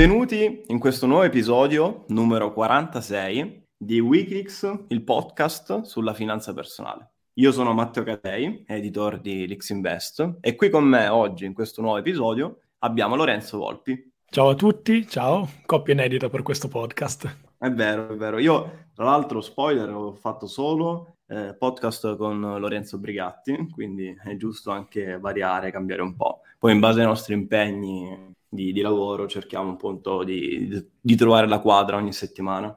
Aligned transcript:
Benvenuti 0.00 0.62
in 0.68 0.78
questo 0.78 1.04
nuovo 1.06 1.24
episodio, 1.24 2.04
numero 2.08 2.54
46, 2.54 3.66
di 3.76 4.00
Wikileaks, 4.00 4.84
il 4.88 5.02
podcast 5.02 5.82
sulla 5.82 6.14
finanza 6.14 6.54
personale. 6.54 7.10
Io 7.34 7.52
sono 7.52 7.74
Matteo 7.74 8.02
Catei, 8.02 8.64
editor 8.66 9.20
di 9.20 9.46
Lix 9.46 9.68
Invest, 9.68 10.38
e 10.40 10.56
qui 10.56 10.70
con 10.70 10.84
me 10.84 11.08
oggi, 11.08 11.44
in 11.44 11.52
questo 11.52 11.82
nuovo 11.82 11.98
episodio, 11.98 12.60
abbiamo 12.78 13.14
Lorenzo 13.14 13.58
Volpi. 13.58 14.10
Ciao 14.24 14.48
a 14.48 14.54
tutti, 14.54 15.06
ciao, 15.06 15.46
coppia 15.66 15.92
inedita 15.92 16.30
per 16.30 16.40
questo 16.40 16.68
podcast. 16.68 17.36
È 17.58 17.68
vero, 17.70 18.08
è 18.08 18.16
vero. 18.16 18.38
Io, 18.38 18.86
tra 18.94 19.04
l'altro, 19.04 19.42
spoiler, 19.42 19.90
ho 19.90 20.14
fatto 20.14 20.46
solo 20.46 21.16
eh, 21.26 21.54
podcast 21.54 22.16
con 22.16 22.40
Lorenzo 22.58 22.98
Brigatti, 22.98 23.68
quindi 23.70 24.16
è 24.24 24.34
giusto 24.36 24.70
anche 24.70 25.18
variare, 25.18 25.70
cambiare 25.70 26.00
un 26.00 26.16
po'. 26.16 26.40
Poi 26.58 26.72
in 26.72 26.80
base 26.80 27.00
ai 27.00 27.06
nostri 27.06 27.34
impegni 27.34 28.38
di, 28.50 28.72
di 28.72 28.80
lavoro 28.80 29.28
cerchiamo 29.28 29.78
di, 30.24 30.68
di, 30.68 30.86
di, 31.00 31.16
trovare 31.16 31.46
la 31.46 31.60
quadra 31.60 31.96
ogni 31.96 32.12
settimana. 32.12 32.76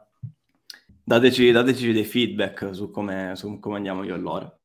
Dateci, 1.04 1.52
dateci 1.52 1.92
dei 1.92 2.06
feedback 2.06 2.70
su 2.74 2.92
come, 2.92 3.32
su 3.36 3.60
come 3.60 3.78
andiamo 3.78 4.04
io 4.04 4.16
e 4.16 4.20
Lore. 4.20 4.60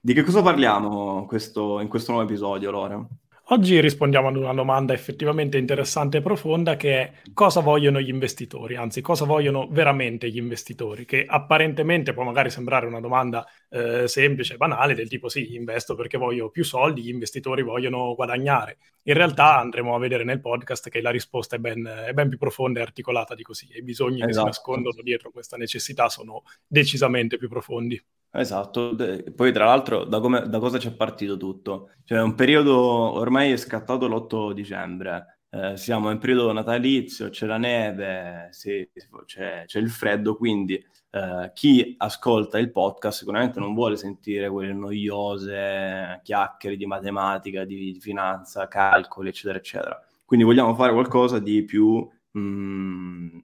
Di 0.00 0.14
che 0.14 0.22
cosa 0.22 0.42
parliamo 0.42 1.26
questo, 1.26 1.80
in 1.80 1.88
questo 1.88 2.12
nuovo 2.12 2.26
episodio, 2.26 2.70
Lore? 2.70 3.06
Oggi 3.50 3.80
rispondiamo 3.80 4.26
ad 4.26 4.36
una 4.36 4.54
domanda 4.54 4.92
effettivamente 4.92 5.56
interessante 5.56 6.16
e 6.16 6.22
profonda 6.22 6.74
che 6.74 7.00
è 7.00 7.12
cosa 7.32 7.60
vogliono 7.60 8.00
gli 8.00 8.08
investitori, 8.08 8.74
anzi 8.74 9.02
cosa 9.02 9.24
vogliono 9.24 9.68
veramente 9.70 10.28
gli 10.28 10.36
investitori, 10.36 11.04
che 11.04 11.24
apparentemente 11.24 12.12
può 12.12 12.24
magari 12.24 12.50
sembrare 12.50 12.86
una 12.86 12.98
domanda 12.98 13.46
eh, 13.68 14.08
semplice, 14.08 14.56
banale, 14.56 14.94
del 14.94 15.08
tipo 15.08 15.28
sì, 15.28 15.54
investo 15.54 15.94
perché 15.94 16.18
voglio 16.18 16.50
più 16.50 16.64
soldi, 16.64 17.02
gli 17.02 17.08
investitori 17.08 17.62
vogliono 17.62 18.14
guadagnare. 18.14 18.78
In 19.04 19.14
realtà 19.14 19.58
andremo 19.58 19.94
a 19.94 19.98
vedere 19.98 20.24
nel 20.24 20.40
podcast 20.40 20.88
che 20.88 21.00
la 21.00 21.10
risposta 21.10 21.56
è 21.56 21.58
ben, 21.58 21.84
è 21.84 22.12
ben 22.12 22.28
più 22.28 22.38
profonda 22.38 22.80
e 22.80 22.82
articolata 22.82 23.34
di 23.34 23.42
così 23.42 23.68
e 23.70 23.78
i 23.78 23.82
bisogni 23.82 24.16
esatto. 24.16 24.26
che 24.26 24.32
si 24.32 24.38
esatto. 24.38 24.46
nascondono 24.46 25.02
dietro 25.02 25.30
questa 25.30 25.56
necessità 25.56 26.08
sono 26.08 26.42
decisamente 26.66 27.36
più 27.36 27.48
profondi. 27.48 28.02
Esatto, 28.32 28.94
poi 29.34 29.52
tra 29.52 29.64
l'altro 29.64 30.04
da, 30.04 30.20
come, 30.20 30.46
da 30.46 30.58
cosa 30.58 30.76
c'è 30.76 30.92
partito 30.92 31.36
tutto? 31.38 31.92
Cioè 32.04 32.20
un 32.20 32.34
periodo, 32.34 32.76
ormai 32.76 33.52
è 33.52 33.56
scattato 33.56 34.06
l'8 34.06 34.52
dicembre, 34.52 35.35
eh, 35.56 35.76
siamo 35.78 36.10
in 36.10 36.18
periodo 36.18 36.52
natalizio, 36.52 37.30
c'è 37.30 37.46
la 37.46 37.56
neve, 37.56 38.48
sì, 38.50 38.86
c'è, 39.24 39.64
c'è, 39.64 39.78
il 39.78 39.88
freddo, 39.88 40.36
quindi 40.36 40.74
eh, 41.10 41.50
chi 41.54 41.94
ascolta 41.96 42.58
il 42.58 42.70
podcast 42.70 43.18
sicuramente 43.20 43.58
non 43.58 43.72
vuole 43.72 43.96
sentire 43.96 44.50
quelle 44.50 44.74
noiose 44.74 46.20
chiacchiere 46.22 46.76
di 46.76 46.84
matematica, 46.84 47.64
di, 47.64 47.96
finanza, 48.00 48.68
calcoli, 48.68 49.30
eccetera, 49.30 49.56
eccetera. 49.56 50.06
Quindi 50.26 50.44
vogliamo 50.44 50.74
fare 50.74 50.92
qualcosa 50.92 51.38
di 51.38 51.64
più 51.64 52.06
mm, 52.38 53.38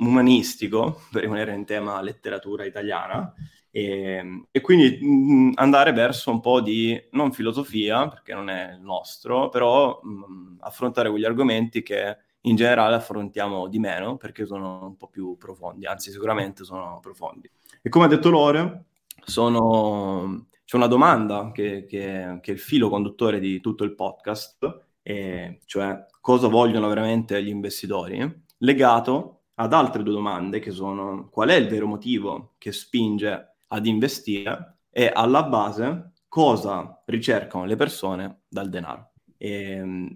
umanistico, 0.00 1.00
per 1.10 1.22
rimanere 1.22 1.54
in 1.54 1.64
tema 1.64 2.02
letteratura 2.02 2.64
italiana, 2.64 3.32
e, 3.74 3.84
ehm, 3.84 4.46
e, 4.50 4.60
quindi 4.60 4.98
mh, 5.00 5.34
mm, 5.34 5.50
andare 5.54 5.92
verso 5.92 6.30
un 6.30 6.40
po' 6.40 6.60
di, 6.60 7.00
non 7.12 7.32
filosofia, 7.32 8.06
perché 8.06 8.34
non 8.34 8.50
è 8.50 8.74
il 8.74 8.82
nostro, 8.82 9.48
però 9.48 9.98
mh, 10.02 10.10
mm, 10.10 10.56
affrontare 10.60 11.08
quegli 11.10 11.24
argomenti 11.24 11.82
che 11.82 12.16
in 12.42 12.54
generale 12.56 12.96
affrontiamo 12.96 13.68
di 13.68 13.78
meno, 13.78 14.16
perché 14.16 14.44
sono 14.44 14.84
un 14.84 14.96
po' 14.96 15.08
più 15.08 15.36
profondi, 15.38 15.86
anzi 15.86 16.10
sicuramente 16.10 16.64
sono 16.64 16.98
profondi. 17.00 17.50
E 17.80 17.88
come 17.88 18.04
ha 18.04 18.08
detto 18.08 18.28
Lore, 18.30 18.84
sono, 19.24 20.48
c'è 20.64 20.76
una 20.76 20.86
domanda 20.86 21.50
che, 21.52 21.86
che, 21.86 22.38
che, 22.42 22.50
è 22.50 22.54
il 22.54 22.60
filo 22.60 22.90
conduttore 22.90 23.40
di 23.40 23.60
tutto 23.60 23.84
il 23.84 23.94
podcast, 23.94 24.80
e 25.02 25.60
cioè 25.64 26.04
cosa 26.20 26.48
vogliono 26.48 26.88
veramente 26.88 27.42
gli 27.42 27.48
investitori, 27.48 28.44
legato 28.58 29.38
ad 29.54 29.72
altre 29.72 30.02
due 30.02 30.14
domande 30.14 30.60
che 30.60 30.70
sono 30.70 31.28
qual 31.30 31.50
è 31.50 31.54
il 31.54 31.68
vero 31.68 31.86
motivo 31.86 32.54
che 32.58 32.72
spinge 32.72 33.51
ad 33.72 33.86
investire 33.86 34.76
e 34.90 35.10
alla 35.12 35.42
base 35.44 36.12
cosa 36.28 37.02
ricercano 37.06 37.64
le 37.64 37.76
persone 37.76 38.42
dal 38.48 38.68
denaro. 38.68 39.12
E, 39.36 39.82
mm, 39.82 40.06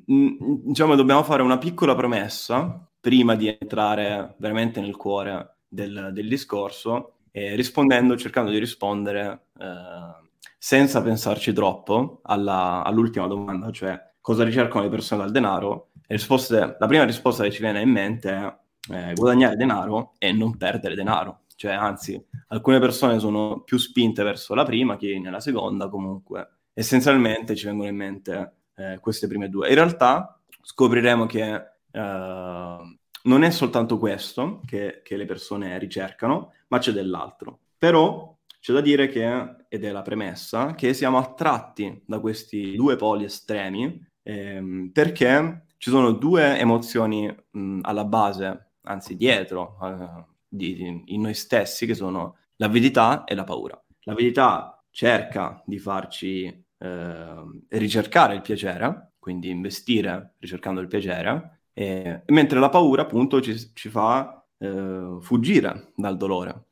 diciamo, 0.64 0.94
dobbiamo 0.94 1.22
fare 1.22 1.42
una 1.42 1.58
piccola 1.58 1.94
promessa 1.94 2.88
prima 3.00 3.34
di 3.34 3.48
entrare 3.48 4.34
veramente 4.38 4.80
nel 4.80 4.96
cuore 4.96 5.58
del, 5.66 6.10
del 6.12 6.28
discorso, 6.28 7.16
eh, 7.32 7.54
rispondendo, 7.54 8.16
cercando 8.16 8.50
di 8.50 8.58
rispondere 8.58 9.48
eh, 9.58 10.28
senza 10.58 11.02
pensarci 11.02 11.52
troppo 11.52 12.20
alla, 12.22 12.82
all'ultima 12.84 13.26
domanda, 13.26 13.70
cioè 13.70 13.98
cosa 14.20 14.44
ricercano 14.44 14.84
le 14.84 14.90
persone 14.90 15.22
dal 15.22 15.32
denaro. 15.32 15.90
La 16.08 16.86
prima 16.86 17.04
risposta 17.04 17.42
che 17.42 17.50
ci 17.50 17.62
viene 17.62 17.80
in 17.80 17.90
mente 17.90 18.30
è 18.30 19.10
eh, 19.10 19.12
guadagnare 19.14 19.56
denaro 19.56 20.14
e 20.18 20.30
non 20.32 20.56
perdere 20.56 20.94
denaro 20.94 21.40
cioè 21.56 21.72
anzi 21.72 22.22
alcune 22.48 22.78
persone 22.78 23.18
sono 23.18 23.62
più 23.62 23.78
spinte 23.78 24.22
verso 24.22 24.54
la 24.54 24.64
prima 24.64 24.96
che 24.96 25.18
nella 25.18 25.40
seconda 25.40 25.88
comunque. 25.88 26.50
Essenzialmente 26.72 27.56
ci 27.56 27.64
vengono 27.66 27.88
in 27.88 27.96
mente 27.96 28.52
eh, 28.76 28.98
queste 29.00 29.26
prime 29.26 29.48
due. 29.48 29.68
In 29.68 29.74
realtà 29.74 30.40
scopriremo 30.60 31.26
che 31.26 31.54
eh, 31.90 32.98
non 33.22 33.42
è 33.42 33.50
soltanto 33.50 33.98
questo 33.98 34.60
che, 34.66 35.00
che, 35.02 35.16
le 35.16 35.24
persone 35.24 35.78
ricercano 35.78 36.52
ma 36.68 36.78
c'è 36.78 36.92
dell'altro. 36.92 37.60
Però 37.78 38.36
c'è 38.60 38.72
da 38.72 38.80
dire 38.80 39.08
che 39.08 39.56
ed 39.68 39.84
è 39.84 39.90
la 39.90 40.02
premessa 40.02 40.74
che 40.74 40.92
siamo 40.92 41.18
attratti 41.18 42.02
da 42.06 42.20
questi 42.20 42.74
due 42.76 42.96
poli 42.96 43.24
estremi 43.24 44.04
ehm, 44.22 44.90
perché 44.92 45.66
ci 45.78 45.90
sono 45.90 46.12
due 46.12 46.58
emozioni 46.58 47.34
mh, 47.50 47.80
alla 47.82 48.04
base 48.04 48.72
anzi 48.82 49.16
dietro 49.16 49.78
eh, 49.82 50.35
di, 50.48 51.02
in 51.06 51.20
noi 51.20 51.34
stessi, 51.34 51.86
che 51.86 51.94
sono 51.94 52.36
l'avidità 52.56 53.24
e 53.24 53.34
la 53.34 53.44
paura. 53.44 53.80
L'avidità 54.00 54.82
cerca 54.90 55.62
di 55.66 55.78
farci 55.78 56.64
eh, 56.78 57.34
ricercare 57.68 58.34
il 58.34 58.42
piacere, 58.42 59.12
quindi 59.18 59.50
investire 59.50 60.34
ricercando 60.38 60.80
il 60.80 60.86
piacere, 60.86 61.60
e, 61.72 62.22
mentre 62.26 62.58
la 62.58 62.68
paura 62.68 63.02
appunto 63.02 63.40
ci, 63.40 63.74
ci 63.74 63.88
fa 63.88 64.44
eh, 64.58 65.18
fuggire 65.20 65.92
dal 65.94 66.16
dolore. 66.16 66.64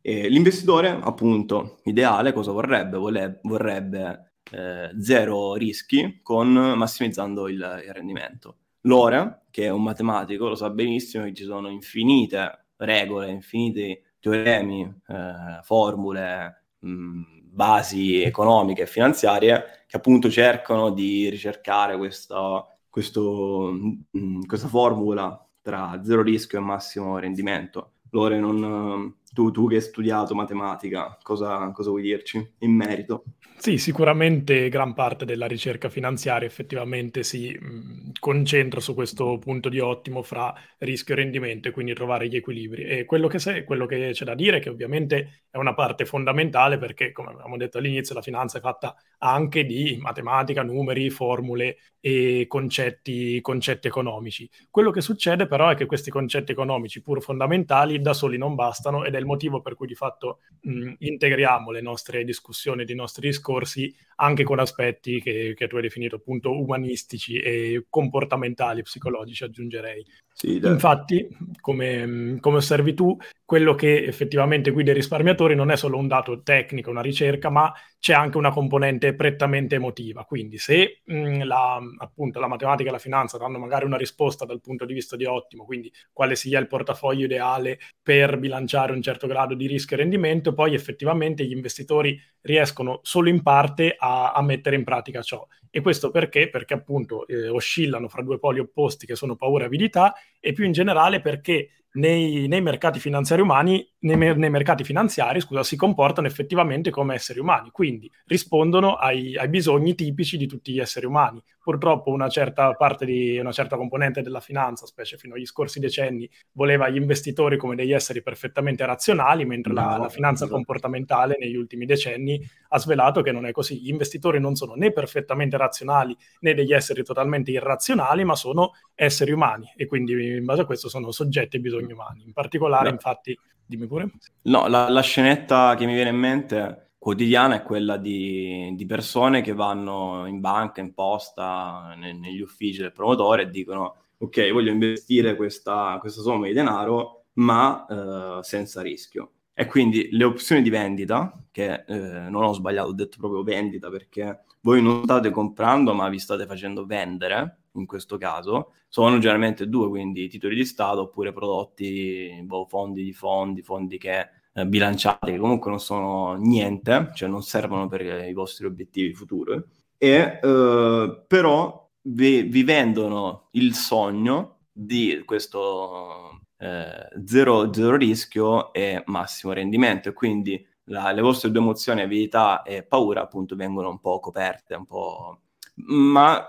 E 0.00 0.28
l'investitore 0.28 0.88
appunto 0.88 1.80
ideale 1.84 2.32
cosa 2.32 2.52
vorrebbe? 2.52 2.98
Vole, 2.98 3.40
vorrebbe 3.42 4.34
eh, 4.50 4.90
zero 5.00 5.54
rischi 5.54 6.20
con 6.22 6.52
massimizzando 6.52 7.48
il, 7.48 7.82
il 7.86 7.92
rendimento. 7.92 8.58
Lore, 8.82 9.44
che 9.50 9.64
è 9.64 9.70
un 9.70 9.82
matematico, 9.82 10.48
lo 10.48 10.54
sa 10.54 10.68
benissimo 10.68 11.24
che 11.24 11.32
ci 11.32 11.44
sono 11.44 11.68
infinite 11.68 12.63
regole, 12.76 13.30
infiniti 13.30 14.00
teoremi, 14.18 14.82
eh, 15.08 15.60
formule, 15.62 16.64
mh, 16.78 17.22
basi 17.42 18.22
economiche 18.22 18.82
e 18.82 18.86
finanziarie 18.86 19.84
che 19.86 19.96
appunto 19.96 20.30
cercano 20.30 20.90
di 20.90 21.28
ricercare 21.28 21.96
questa, 21.96 22.66
questo, 22.88 23.70
mh, 24.10 24.46
questa 24.46 24.68
formula 24.68 25.38
tra 25.60 26.00
zero 26.02 26.22
rischio 26.22 26.58
e 26.58 26.62
massimo 26.62 27.18
rendimento. 27.18 27.92
Lore, 28.10 28.38
non, 28.38 29.14
tu, 29.34 29.50
tu, 29.50 29.68
che 29.68 29.74
hai 29.74 29.82
studiato 29.82 30.34
matematica, 30.34 31.18
cosa, 31.22 31.70
cosa 31.72 31.90
vuoi 31.90 32.02
dirci 32.02 32.54
in 32.60 32.72
merito? 32.72 33.24
Sì, 33.56 33.78
sicuramente 33.78 34.68
gran 34.68 34.94
parte 34.94 35.24
della 35.24 35.46
ricerca 35.46 35.88
finanziaria 35.88 36.46
effettivamente 36.46 37.22
si 37.22 37.56
mh, 37.58 38.12
concentra 38.18 38.80
su 38.80 38.94
questo 38.94 39.38
punto 39.38 39.68
di 39.68 39.78
ottimo 39.78 40.22
fra 40.22 40.52
rischio 40.78 41.14
e 41.14 41.18
rendimento 41.18 41.68
e 41.68 41.70
quindi 41.70 41.94
trovare 41.94 42.28
gli 42.28 42.36
equilibri. 42.36 42.84
E 42.84 43.04
quello 43.04 43.26
che, 43.26 43.38
sei, 43.38 43.64
quello 43.64 43.86
che 43.86 44.10
c'è 44.12 44.24
da 44.24 44.34
dire 44.34 44.58
è 44.58 44.60
che 44.60 44.70
ovviamente 44.70 45.44
è 45.50 45.56
una 45.56 45.72
parte 45.72 46.04
fondamentale 46.04 46.78
perché, 46.78 47.12
come 47.12 47.30
abbiamo 47.30 47.56
detto 47.56 47.78
all'inizio, 47.78 48.14
la 48.14 48.22
finanza 48.22 48.58
è 48.58 48.60
fatta 48.60 48.94
anche 49.18 49.64
di 49.64 49.96
matematica, 49.98 50.62
numeri, 50.62 51.08
formule 51.08 51.76
e 52.00 52.44
concetti, 52.46 53.40
concetti 53.40 53.86
economici. 53.86 54.50
Quello 54.68 54.90
che 54.90 55.00
succede 55.00 55.46
però 55.46 55.70
è 55.70 55.74
che 55.74 55.86
questi 55.86 56.10
concetti 56.10 56.52
economici, 56.52 57.00
pur 57.00 57.22
fondamentali, 57.22 58.00
da 58.00 58.12
soli 58.12 58.36
non 58.36 58.54
bastano 58.54 59.04
ed 59.04 59.14
è 59.14 59.18
il 59.24 59.30
motivo 59.30 59.60
per 59.60 59.74
cui 59.74 59.86
di 59.86 59.94
fatto 59.94 60.40
mh, 60.60 60.92
integriamo 60.98 61.70
le 61.70 61.80
nostre 61.80 62.24
discussioni, 62.24 62.84
i 62.86 62.94
nostri 62.94 63.28
discorsi 63.28 63.92
anche 64.16 64.44
con 64.44 64.58
aspetti 64.58 65.20
che, 65.20 65.54
che 65.56 65.66
tu 65.66 65.76
hai 65.76 65.82
definito 65.82 66.16
appunto 66.16 66.58
umanistici 66.58 67.38
e 67.38 67.86
comportamentali, 67.88 68.82
psicologici 68.82 69.44
aggiungerei. 69.44 70.04
Sì, 70.36 70.56
Infatti, 70.56 71.28
come, 71.60 72.38
come, 72.40 72.56
osservi 72.56 72.92
tu, 72.92 73.16
quello 73.44 73.76
che 73.76 74.04
effettivamente 74.04 74.72
guida 74.72 74.90
i 74.90 74.94
risparmiatori 74.94 75.54
non 75.54 75.70
è 75.70 75.76
solo 75.76 75.96
un 75.96 76.08
dato 76.08 76.42
tecnico, 76.42 76.90
una 76.90 77.02
ricerca, 77.02 77.50
ma 77.50 77.72
c'è 78.00 78.14
anche 78.14 78.36
una 78.36 78.50
componente 78.50 79.14
prettamente 79.14 79.76
emotiva. 79.76 80.24
Quindi 80.24 80.58
se 80.58 81.02
mh, 81.04 81.44
la, 81.44 81.80
appunto, 81.98 82.40
la 82.40 82.48
matematica 82.48 82.88
e 82.88 82.92
la 82.92 82.98
finanza 82.98 83.38
danno 83.38 83.60
magari 83.60 83.84
una 83.84 83.96
risposta 83.96 84.44
dal 84.44 84.60
punto 84.60 84.84
di 84.84 84.92
vista 84.92 85.14
di 85.14 85.24
ottimo, 85.24 85.64
quindi 85.64 85.92
quale 86.12 86.34
sia 86.34 86.58
il 86.58 86.66
portafoglio 86.66 87.26
ideale 87.26 87.78
per 88.02 88.36
bilanciare 88.36 88.92
un 88.92 89.02
certo 89.02 89.13
grado 89.26 89.54
di 89.54 89.66
rischio 89.66 89.96
e 89.96 90.00
rendimento, 90.00 90.52
poi 90.52 90.74
effettivamente 90.74 91.44
gli 91.44 91.52
investitori 91.52 92.20
riescono 92.42 93.00
solo 93.02 93.28
in 93.28 93.42
parte 93.42 93.94
a, 93.98 94.32
a 94.32 94.42
mettere 94.42 94.76
in 94.76 94.84
pratica 94.84 95.22
ciò. 95.22 95.46
E 95.70 95.80
questo 95.80 96.10
perché? 96.10 96.48
Perché 96.48 96.74
appunto 96.74 97.26
eh, 97.26 97.48
oscillano 97.48 98.08
fra 98.08 98.22
due 98.22 98.38
poli 98.38 98.60
opposti 98.60 99.06
che 99.06 99.16
sono 99.16 99.36
paura 99.36 99.64
e 99.64 99.66
avidità 99.66 100.14
e 100.38 100.52
più 100.52 100.64
in 100.64 100.72
generale 100.72 101.20
perché 101.20 101.68
nei, 101.94 102.48
nei, 102.48 102.60
mercati 102.60 102.98
finanziari 102.98 103.42
umani, 103.42 103.86
nei, 104.00 104.16
nei, 104.16 104.50
mercati 104.50 104.82
finanziari, 104.84 105.40
scusa, 105.40 105.62
si 105.62 105.76
comportano 105.76 106.26
effettivamente 106.26 106.90
come 106.90 107.14
esseri 107.14 107.38
umani, 107.38 107.70
quindi 107.70 108.10
rispondono 108.26 108.94
ai, 108.94 109.36
ai, 109.36 109.48
bisogni 109.48 109.94
tipici 109.94 110.36
di 110.36 110.46
tutti 110.46 110.72
gli 110.72 110.80
esseri 110.80 111.06
umani. 111.06 111.42
Purtroppo 111.62 112.10
una 112.10 112.28
certa 112.28 112.72
parte 112.74 113.06
di 113.06 113.38
una 113.38 113.52
certa 113.52 113.76
componente 113.76 114.22
della 114.22 114.40
finanza, 114.40 114.86
specie 114.86 115.16
fino 115.16 115.34
agli 115.34 115.46
scorsi 115.46 115.78
decenni, 115.78 116.28
voleva 116.52 116.88
gli 116.88 116.96
investitori 116.96 117.56
come 117.56 117.74
degli 117.74 117.92
esseri 117.92 118.22
perfettamente 118.22 118.84
razionali, 118.84 119.44
mentre 119.44 119.72
no, 119.72 119.80
la, 119.80 119.96
la, 119.96 120.08
finanza 120.08 120.44
esatto. 120.44 120.56
comportamentale 120.56 121.36
negli 121.38 121.56
ultimi 121.56 121.86
decenni 121.86 122.40
ha 122.68 122.78
svelato 122.78 123.22
che 123.22 123.32
non 123.32 123.46
è 123.46 123.52
così. 123.52 123.80
Gli 123.80 123.88
investitori 123.88 124.40
non 124.40 124.56
sono 124.56 124.74
né 124.74 124.92
perfettamente 124.92 125.56
razionali 125.56 126.14
né 126.40 126.54
degli 126.54 126.72
esseri 126.72 127.02
totalmente 127.02 127.52
irrazionali, 127.52 128.24
ma 128.24 128.34
sono 128.34 128.72
esseri 128.94 129.32
umani 129.32 129.72
e 129.76 129.86
quindi 129.86 130.12
in 130.36 130.44
base 130.44 130.62
a 130.62 130.64
questo 130.66 130.88
sono 130.88 131.12
soggetti 131.12 131.56
ai 131.56 131.62
bisogni 131.62 131.83
umani. 131.92 132.24
In 132.24 132.32
particolare, 132.32 132.88
no. 132.88 132.94
infatti, 132.94 133.38
dimmi 133.64 133.86
pure. 133.86 134.10
No, 134.42 134.66
la, 134.66 134.88
la 134.88 135.02
scenetta 135.02 135.74
che 135.76 135.86
mi 135.86 135.94
viene 135.94 136.10
in 136.10 136.16
mente 136.16 136.92
quotidiana 136.98 137.56
è 137.56 137.62
quella 137.62 137.98
di, 137.98 138.72
di, 138.74 138.86
persone 138.86 139.42
che 139.42 139.52
vanno 139.52 140.24
in 140.26 140.40
banca, 140.40 140.80
in 140.80 140.94
posta, 140.94 141.94
ne, 141.96 142.14
negli 142.14 142.40
uffici 142.40 142.80
del 142.80 142.92
promotore 142.92 143.42
e 143.42 143.50
dicono 143.50 143.96
ok, 144.16 144.52
voglio 144.52 144.72
investire 144.72 145.36
questa, 145.36 145.98
questa 146.00 146.22
somma 146.22 146.46
di 146.46 146.54
denaro, 146.54 147.26
ma 147.34 147.86
eh, 147.86 148.42
senza 148.42 148.80
rischio. 148.80 149.32
E 149.52 149.66
quindi 149.66 150.08
le 150.12 150.24
opzioni 150.24 150.62
di 150.62 150.70
vendita, 150.70 151.32
che 151.50 151.84
eh, 151.86 152.28
non 152.28 152.42
ho 152.42 152.52
sbagliato, 152.52 152.88
ho 152.88 152.94
detto 152.94 153.18
proprio 153.18 153.42
vendita 153.42 153.88
perché 153.90 154.44
voi 154.62 154.82
non 154.82 155.04
state 155.04 155.30
comprando, 155.30 155.94
ma 155.94 156.08
vi 156.08 156.18
state 156.18 156.46
facendo 156.46 156.86
vendere, 156.86 157.63
in 157.74 157.86
questo 157.86 158.16
caso, 158.16 158.72
sono 158.88 159.18
generalmente 159.18 159.68
due, 159.68 159.88
quindi 159.88 160.28
titoli 160.28 160.54
di 160.54 160.64
Stato 160.64 161.02
oppure 161.02 161.32
prodotti, 161.32 162.40
boh, 162.42 162.66
fondi 162.66 163.02
di 163.02 163.12
fondi, 163.12 163.62
fondi 163.62 163.98
che 163.98 164.28
eh, 164.52 164.66
bilanciati 164.66 165.32
che 165.32 165.38
comunque 165.38 165.70
non 165.70 165.80
sono 165.80 166.34
niente, 166.34 167.10
cioè 167.14 167.28
non 167.28 167.42
servono 167.42 167.88
per 167.88 168.02
i 168.02 168.32
vostri 168.32 168.66
obiettivi 168.66 169.12
futuri, 169.12 169.62
e 169.98 170.38
eh, 170.42 171.24
però 171.26 171.90
vi, 172.02 172.42
vi, 172.42 172.62
vendono 172.62 173.48
il 173.52 173.74
sogno 173.74 174.58
di 174.70 175.22
questo 175.24 176.40
eh, 176.58 177.08
zero, 177.24 177.72
zero, 177.72 177.96
rischio 177.96 178.72
e 178.72 179.02
massimo 179.06 179.52
rendimento, 179.52 180.08
e 180.10 180.12
quindi 180.12 180.64
la, 180.84 181.10
le 181.12 181.22
vostre 181.22 181.50
due 181.50 181.60
emozioni, 181.60 182.02
avidità 182.02 182.62
e 182.62 182.84
paura, 182.84 183.22
appunto, 183.22 183.56
vengono 183.56 183.88
un 183.88 184.00
po' 184.00 184.20
coperte, 184.20 184.74
un 184.74 184.86
po' 184.86 185.40
ma 185.76 186.46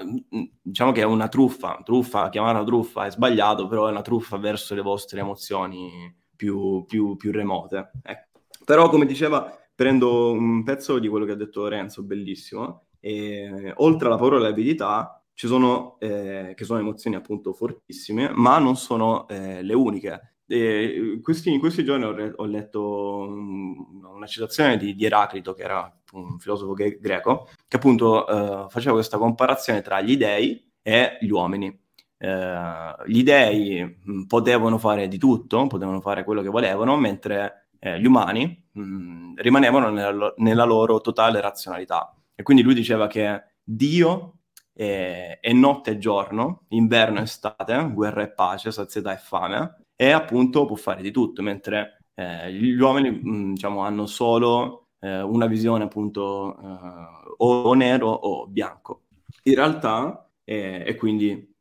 diciamo 0.61 0.91
che 0.91 1.01
è 1.01 1.05
una 1.05 1.27
truffa, 1.27 1.81
truffa, 1.83 2.29
chiamarla 2.29 2.63
truffa 2.63 3.05
è 3.05 3.11
sbagliato, 3.11 3.67
però 3.67 3.87
è 3.87 3.91
una 3.91 4.01
truffa 4.01 4.37
verso 4.37 4.75
le 4.75 4.81
vostre 4.81 5.19
emozioni 5.19 6.13
più, 6.35 6.85
più, 6.85 7.15
più 7.15 7.31
remote. 7.31 7.91
Ecco. 8.03 8.39
Però, 8.63 8.89
come 8.89 9.05
diceva, 9.05 9.57
prendo 9.73 10.31
un 10.31 10.63
pezzo 10.63 10.99
di 10.99 11.07
quello 11.07 11.25
che 11.25 11.31
ha 11.31 11.35
detto 11.35 11.61
Lorenzo, 11.61 12.03
bellissimo. 12.03 12.85
E, 12.99 13.73
oltre 13.77 14.07
alla 14.07 14.17
paura 14.17 14.35
e 14.35 14.39
all'avidità, 14.39 15.23
ci 15.33 15.47
sono, 15.47 15.97
eh, 15.99 16.53
che 16.55 16.63
sono 16.63 16.79
emozioni 16.79 17.15
appunto 17.15 17.53
fortissime, 17.53 18.31
ma 18.33 18.57
non 18.57 18.75
sono 18.75 19.27
eh, 19.27 19.61
le 19.61 19.73
uniche. 19.73 20.34
E 20.47 21.19
questi, 21.23 21.51
in 21.51 21.59
questi 21.59 21.83
giorni 21.83 22.05
ho, 22.05 22.13
re- 22.13 22.33
ho 22.35 22.45
letto 22.45 23.27
una 23.27 24.27
citazione 24.27 24.77
di, 24.77 24.95
di, 24.95 25.05
Eraclito, 25.05 25.53
che 25.53 25.63
era 25.63 25.91
un 26.13 26.39
filosofo 26.39 26.73
gre- 26.73 26.99
greco, 26.99 27.49
che 27.67 27.77
appunto 27.77 28.27
eh, 28.27 28.69
faceva 28.69 28.93
questa 28.93 29.17
comparazione 29.17 29.81
tra 29.81 30.01
gli 30.01 30.17
dei 30.17 30.71
e 30.81 31.17
gli 31.19 31.29
uomini 31.29 31.83
eh, 32.17 32.95
gli 33.05 33.23
mh, 33.23 34.11
mm, 34.11 34.23
potevano 34.23 34.77
fare 34.77 35.07
di 35.07 35.17
tutto, 35.17 35.67
potevano 35.67 36.01
fare 36.01 36.23
quello 36.23 36.41
che 36.41 36.49
volevano, 36.49 36.95
mentre 36.97 37.69
eh, 37.79 37.99
gli 37.99 38.05
umani 38.05 38.67
mh, 38.71 38.81
mm, 38.81 39.33
rimanevano 39.35 39.89
nella, 39.89 40.33
nella, 40.37 40.63
loro 40.63 41.01
totale 41.01 41.41
razionalità. 41.41 42.15
E 42.33 42.43
quindi 42.43 42.63
lui 42.63 42.73
diceva 42.73 43.07
che 43.07 43.43
Dio 43.63 44.39
è, 44.73 45.39
è 45.41 45.53
notte 45.53 45.91
e 45.91 45.97
giorno, 45.97 46.65
inverno 46.69 47.19
e 47.19 47.23
estate, 47.23 47.89
guerra 47.93 48.23
e 48.23 48.31
pace, 48.31 48.71
sazietà 48.71 49.13
e 49.13 49.17
fame, 49.17 49.84
e 49.95 50.11
appunto 50.11 50.65
può 50.65 50.75
fare 50.75 51.01
di 51.01 51.11
tutto, 51.11 51.41
mentre 51.41 52.05
eh, 52.15 52.51
gli 52.53 52.79
uomini 52.79 53.11
mh, 53.11 53.29
mm, 53.29 53.53
diciamo, 53.53 53.81
hanno 53.81 54.05
solo 54.05 54.89
eh, 54.99 55.21
una 55.21 55.45
visione 55.47 55.83
appunto 55.83 56.57
eh, 56.57 57.33
o, 57.37 57.73
nero 57.73 58.09
o 58.09 58.47
bianco. 58.47 59.03
In 59.43 59.55
realtà, 59.55 60.29
eh, 60.43 60.83
e 60.85 60.95
quindi 60.95 61.53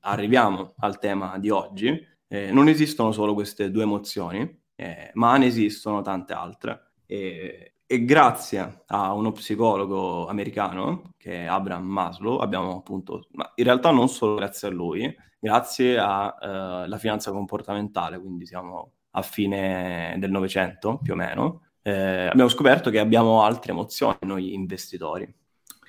arriviamo 0.00 0.74
al 0.78 0.98
tema 0.98 1.38
di 1.38 1.50
oggi, 1.50 2.06
eh, 2.28 2.50
non 2.52 2.68
esistono 2.68 3.12
solo 3.12 3.34
queste 3.34 3.70
due 3.70 3.82
emozioni, 3.82 4.62
eh, 4.74 5.10
ma 5.14 5.36
ne 5.36 5.46
esistono 5.46 6.02
tante 6.02 6.32
altre. 6.32 6.92
E, 7.06 7.69
e, 7.92 8.04
grazie 8.04 8.84
a 8.86 9.12
uno 9.12 9.32
psicologo 9.32 10.28
americano, 10.28 11.14
che 11.16 11.42
è 11.42 11.46
Abraham 11.46 11.86
Maslow, 11.86 12.38
abbiamo 12.38 12.76
appunto, 12.76 13.26
ma 13.32 13.50
in 13.56 13.64
realtà 13.64 13.90
non 13.90 14.08
solo 14.08 14.36
grazie 14.36 14.68
a 14.68 14.70
lui, 14.70 15.12
grazie 15.40 15.98
alla 15.98 16.86
uh, 16.88 16.98
finanza 16.98 17.32
comportamentale, 17.32 18.20
quindi 18.20 18.46
siamo 18.46 18.92
a 19.10 19.22
fine 19.22 20.14
del 20.18 20.30
Novecento 20.30 21.00
più 21.02 21.14
o 21.14 21.16
meno, 21.16 21.62
eh, 21.82 22.26
abbiamo 22.26 22.48
scoperto 22.48 22.90
che 22.90 23.00
abbiamo 23.00 23.42
altre 23.42 23.72
emozioni 23.72 24.18
noi 24.20 24.54
investitori. 24.54 25.28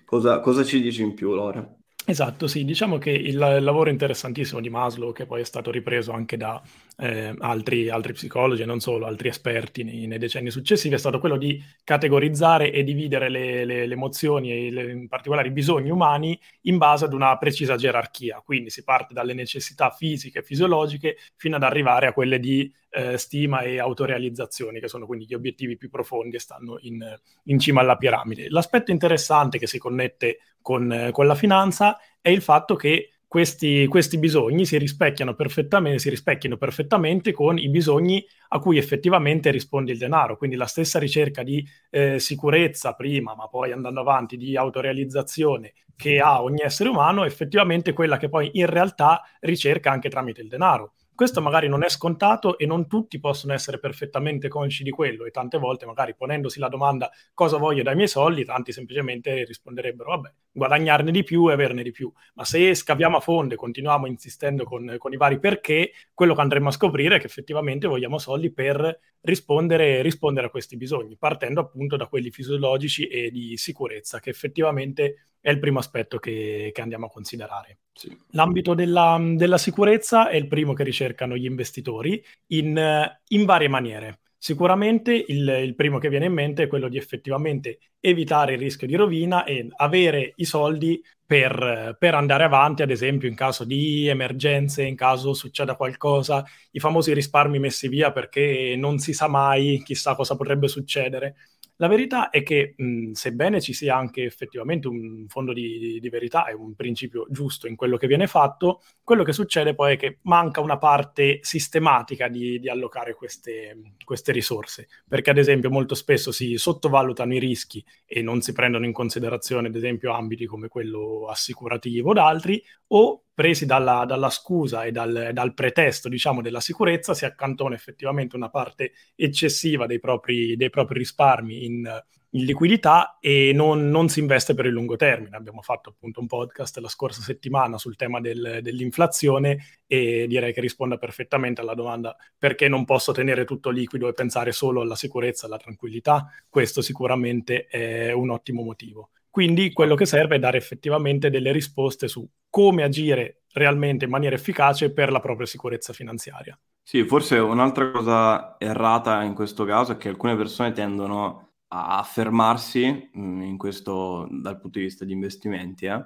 Cosa, 0.04 0.40
cosa 0.40 0.64
ci 0.64 0.82
dici 0.82 1.04
in 1.04 1.14
più, 1.14 1.36
Laura? 1.36 1.78
Esatto, 2.04 2.48
sì, 2.48 2.66
diciamo 2.66 2.98
che 2.98 3.12
il, 3.12 3.36
il, 3.36 3.64
lavoro 3.64 3.92
interessantissimo 3.92 4.60
di 4.60 4.70
Maslow, 4.70 5.12
che 5.12 5.28
poi 5.28 5.42
è 5.42 5.44
stato 5.44 5.70
ripreso 5.70 6.12
anche 6.12 6.36
da 6.36 6.60
eh, 6.98 7.34
altri, 7.40 7.90
altri, 7.90 8.14
psicologi 8.14 8.62
e 8.62 8.66
non 8.66 8.80
solo, 8.80 9.06
altri 9.06 9.30
esperti 9.30 9.84
nei, 9.84 10.08
nei, 10.08 10.18
decenni 10.18 10.52
successivi, 10.52 10.96
è 10.96 10.98
stato 10.98 11.20
quello 11.20 11.38
di 11.38 11.64
categorizzare 11.84 12.72
e 12.72 12.84
dividere 12.84 13.30
le, 13.30 13.66
le, 13.66 13.88
le 13.88 13.94
emozioni 13.94 14.52
e 14.52 14.72
le, 14.72 14.92
in 14.92 15.08
particolare 15.08 15.48
i 15.48 15.52
bisogni 15.52 15.90
umani 15.90 16.40
in 16.62 16.78
base 16.78 17.06
ad 17.06 17.14
una 17.14 17.38
precisa 17.38 17.76
gerarchia. 17.76 18.42
Quindi 18.46 18.70
si 18.70 18.84
parte 18.84 19.14
dalle 19.14 19.34
necessità 19.34 19.90
fisiche 19.90 20.40
e 20.40 20.44
fisiologiche 20.44 21.18
fino 21.36 21.56
ad 21.56 21.64
arrivare 21.64 22.08
a 22.08 22.14
quelle 22.14 22.40
di 22.40 22.72
eh, 22.92 23.18
stima 23.18 23.62
e 23.62 23.80
autorealizzazione, 23.80 24.80
che 24.80 24.88
sono 24.88 25.06
quindi 25.06 25.26
gli 25.26 25.34
obiettivi 25.34 25.78
più 25.78 25.90
profondi 25.90 26.36
e 26.36 26.40
stanno 26.40 26.78
in, 26.82 27.04
in 27.46 27.60
cima 27.60 27.82
alla 27.82 27.96
piramide. 27.96 28.50
L'aspetto 28.50 28.92
interessante 28.92 29.58
che 29.58 29.68
si 29.68 29.78
connette 29.78 30.40
con, 30.62 30.92
eh, 30.92 31.12
con 31.12 31.26
la 31.26 31.36
finanza 31.36 31.98
è 32.20 32.30
il 32.30 32.42
fatto 32.42 32.76
che 32.76 33.11
questi, 33.32 33.88
questi, 33.88 34.18
bisogni 34.18 34.66
si 34.66 34.78
rispecchiano 34.78 35.36
perfettamente, 35.36 36.00
si 36.00 36.10
rispecchiano 36.10 36.58
perfettamente 36.58 37.32
con 37.32 37.58
i 37.58 37.70
bisogni 37.70 38.22
a 38.50 38.60
cui 38.60 38.78
effettivamente 38.78 39.52
risponde 39.52 39.94
il 39.94 39.98
denaro. 39.98 40.36
Quindi 40.36 40.58
la 40.58 40.66
stessa 40.66 41.00
ricerca 41.00 41.42
di 41.42 41.66
eh, 41.92 42.20
sicurezza 42.20 42.92
prima, 42.92 43.34
ma 43.34 43.48
poi 43.48 43.72
andando 43.72 44.02
avanti 44.02 44.36
di 44.36 44.58
autorealizzazione 44.58 45.72
che 45.96 46.20
ha 46.20 46.44
ogni 46.44 46.60
essere 46.62 46.90
umano, 46.90 47.24
effettivamente 47.24 47.94
quella 47.94 48.18
che 48.18 48.28
poi 48.28 48.50
in 48.56 48.66
realtà 48.66 49.22
ricerca 49.40 49.92
anche 49.92 50.10
tramite 50.10 50.42
il 50.42 50.50
denaro. 50.50 50.96
Questo 51.22 51.40
magari 51.40 51.68
non 51.68 51.84
è 51.84 51.90
scontato 51.90 52.58
e 52.58 52.66
non 52.66 52.88
tutti 52.88 53.20
possono 53.20 53.54
essere 53.54 53.78
perfettamente 53.78 54.48
consci 54.48 54.82
di 54.82 54.90
quello 54.90 55.24
e 55.26 55.30
tante 55.30 55.60
volte 55.60 55.86
magari 55.86 56.16
ponendosi 56.16 56.58
la 56.58 56.68
domanda 56.68 57.12
cosa 57.36 57.58
voglio 57.58 57.84
dai 57.84 57.94
miei 57.94 58.08
soldi, 58.08 58.44
tanti 58.44 58.72
semplicemente 58.72 59.44
risponderebbero 59.44 60.10
vabbè, 60.10 60.34
guadagnarne 60.52 61.12
di 61.12 61.22
più 61.22 61.48
e 61.48 61.54
averne 61.54 61.84
di 61.84 61.92
più. 61.92 62.12
Ma 62.34 62.44
se 62.44 62.74
scaviamo 62.74 63.18
a 63.18 63.20
fondo 63.20 63.54
e 63.54 63.58
continuiamo 63.58 64.08
insistendo 64.08 64.64
con, 64.64 64.96
con 64.98 65.14
i 65.14 65.18
vari 65.18 65.38
perché, 65.38 65.92
quello 66.12 66.34
che 66.34 66.42
andremo 66.42 66.70
a 66.70 66.72
scoprire 66.72 67.18
è 67.18 67.20
che 67.20 67.28
effettivamente 67.28 67.86
vogliamo 67.86 68.18
soldi 68.18 68.52
per 68.52 69.00
rispondere, 69.22 70.02
rispondere 70.02 70.48
a 70.48 70.50
questi 70.50 70.76
bisogni, 70.76 71.18
partendo 71.18 71.62
appunto 71.62 71.98
da 71.98 72.08
quelli 72.08 72.32
fisiologici 72.32 73.06
e 73.06 73.30
di 73.30 73.56
sicurezza, 73.58 74.20
che 74.20 74.32
effettivamente 74.32 75.28
è 75.42 75.50
il 75.50 75.60
primo 75.60 75.80
aspetto 75.80 76.20
che, 76.20 76.70
che 76.74 76.82
andiamo 76.82 77.08
a 77.08 77.10
considerare. 77.10 77.80
Sì. 77.92 78.16
L'ambito 78.30 78.74
della, 78.74 79.20
della, 79.20 79.58
sicurezza 79.58 80.30
è 80.30 80.36
il 80.36 80.48
primo 80.48 80.74
che 80.74 80.84
ricercano 80.84 81.36
gli 81.36 81.46
investitori 81.46 82.24
in, 82.48 83.12
in 83.28 83.46
varie 83.46 83.68
maniere. 83.68 84.20
Sicuramente 84.38 85.14
il, 85.14 85.48
il, 85.48 85.76
primo 85.76 86.00
che 86.00 86.10
viene 86.10 86.26
in 86.26 86.34
mente 86.34 86.64
è 86.64 86.68
quello 86.68 86.88
di 86.88 86.98
effettivamente 86.98 87.78
evitare 88.00 88.54
il 88.54 88.60
rischio 88.60 88.88
di 88.88 88.96
rovina 88.96 89.44
e 89.44 89.68
avere 89.76 90.34
i 90.38 90.46
soldi 90.46 91.00
per, 91.24 91.96
per, 92.00 92.16
andare 92.16 92.44
avanti, 92.44 92.82
ad 92.82 92.90
esempio 92.90 93.30
in 93.30 93.36
caso 93.36 93.64
di 93.64 94.08
emergenze, 94.08 94.84
in 94.84 94.96
caso 94.96 95.34
succeda 95.34 95.76
qualcosa, 95.76 96.44
i 96.72 96.80
famosi 96.80 97.14
risparmi 97.14 97.60
messi 97.60 97.88
via 97.88 98.12
perché 98.12 98.76
non 98.76 98.98
si 98.98 99.14
sa 99.14 99.28
mai, 99.28 99.82
chissà 99.86 100.16
cosa 100.16 100.36
potrebbe 100.36 100.68
succedere. 100.68 101.36
La 101.82 101.88
verità 101.88 102.30
è 102.30 102.44
che, 102.44 102.76
mh, 102.78 103.14
sebbene 103.14 103.60
ci 103.60 103.74
sia 103.74 103.96
anche 103.98 104.24
effettivamente 104.24 104.88
un 104.88 105.26
fondo 105.28 105.52
di, 105.52 105.98
di, 106.00 106.10
verità 106.10 106.46
e 106.46 106.54
un 106.54 106.76
principio 106.76 107.26
giusto 107.28 107.66
in 107.68 107.76
quello 107.76 107.98
che 107.98 108.06
viene 108.06 108.28
fatto, 108.28 108.84
quello 109.04 109.24
che 109.24 109.34
succede 109.34 109.74
poi 109.74 109.94
è 109.94 109.98
che 109.98 110.20
manca 110.24 110.62
una 110.62 110.78
parte 110.78 111.40
sistematica 111.42 112.28
di, 112.28 112.60
di 112.60 112.70
allocare 112.70 113.16
queste, 113.16 113.96
queste 114.06 114.32
risorse, 114.32 114.90
perché 115.08 115.32
ad 115.32 115.40
esempio 115.40 115.72
molto 115.72 115.96
spesso 115.96 116.32
si 116.32 116.56
sottovalutano 116.56 117.34
i 117.34 117.40
rischi 117.40 117.84
e 118.06 118.22
non 118.22 118.42
si 118.42 118.54
prendono 118.54 118.86
in 118.86 118.94
considerazione, 118.94 119.70
ad 119.70 119.76
esempio, 119.76 120.14
ambiti 120.14 120.46
come 120.46 120.68
quello 120.68 121.26
assicurativo 121.30 122.12
o 122.12 122.22
altri, 122.22 122.64
o 122.90 123.24
presi 123.42 123.66
dalla, 123.66 124.06
dalla 124.06 124.30
scusa 124.30 124.84
e 124.84 124.92
dal, 124.92 125.32
dal, 125.34 125.56
pretesto, 125.56 126.08
diciamo, 126.08 126.44
della 126.44 126.60
sicurezza, 126.60 127.16
si 127.16 127.26
accantona 127.26 127.74
effettivamente 127.74 128.36
una 128.36 128.52
parte 128.52 128.92
eccessiva 129.16 129.88
dei 129.88 130.00
propri, 130.00 130.56
dei 130.56 130.70
propri 130.70 131.00
risparmi 131.00 131.66
in, 131.66 132.04
in 132.30 132.46
liquidità 132.46 133.18
e 133.20 133.52
non, 133.52 133.90
non, 133.90 134.10
si 134.10 134.20
investe 134.20 134.54
per 134.54 134.68
il 134.68 134.74
lungo 134.74 134.96
termine. 134.96 135.36
Abbiamo 135.36 135.64
fatto 135.64 135.90
appunto 135.90 136.20
un 136.20 136.28
podcast 136.28 136.78
la 136.78 136.88
scorsa 136.88 137.24
settimana 137.24 137.80
sul 137.80 137.96
tema 137.96 138.22
del, 138.22 138.60
dell'inflazione 138.62 139.80
e 139.88 140.28
direi 140.28 140.54
che 140.54 140.62
risponda 140.62 140.98
perfettamente 140.98 141.62
alla 141.62 141.74
domanda 141.74 142.16
perché 142.38 142.68
non 142.68 142.86
posso 142.86 143.12
tenere 143.12 143.44
tutto 143.44 143.72
liquido 143.72 144.08
e 144.08 144.14
pensare 144.14 144.52
solo 144.52 144.82
alla 144.82 144.96
sicurezza, 144.96 145.48
alla 145.48 145.58
tranquillità. 145.58 146.28
Questo 146.48 146.84
sicuramente 146.84 147.66
è 147.66 148.12
un 148.12 148.30
ottimo 148.30 148.62
motivo. 148.62 149.10
Quindi 149.32 149.72
quello 149.72 149.96
che 149.96 150.06
serve 150.06 150.36
è 150.36 150.40
dare 150.40 150.58
effettivamente 150.58 151.30
delle 151.30 151.54
risposte 151.54 152.10
su 152.10 152.28
come 152.50 152.84
agire 152.84 153.44
realmente 153.54 154.06
in 154.06 154.12
maniera 154.12 154.36
efficace 154.36 154.92
per 154.92 155.10
la 155.10 155.22
propria 155.22 155.48
sicurezza 155.48 155.94
finanziaria. 155.94 156.60
Sì, 156.84 157.06
forse 157.06 157.38
un'altra 157.38 157.92
cosa 157.92 158.56
errata 158.60 159.24
in 159.24 159.34
questo 159.34 159.64
caso 159.64 159.94
è 159.94 159.98
che 159.98 160.10
alcune 160.10 160.36
persone 160.36 160.74
tendono 160.74 161.52
a 161.70 162.04
fermarsi 162.04 163.12
mm, 163.18 163.56
questo, 163.56 164.28
dal 164.30 164.60
punto 164.60 164.80
di 164.80 164.86
vista 164.86 165.06
di 165.06 165.14
investimenti, 165.14 165.86
eh, 165.86 166.06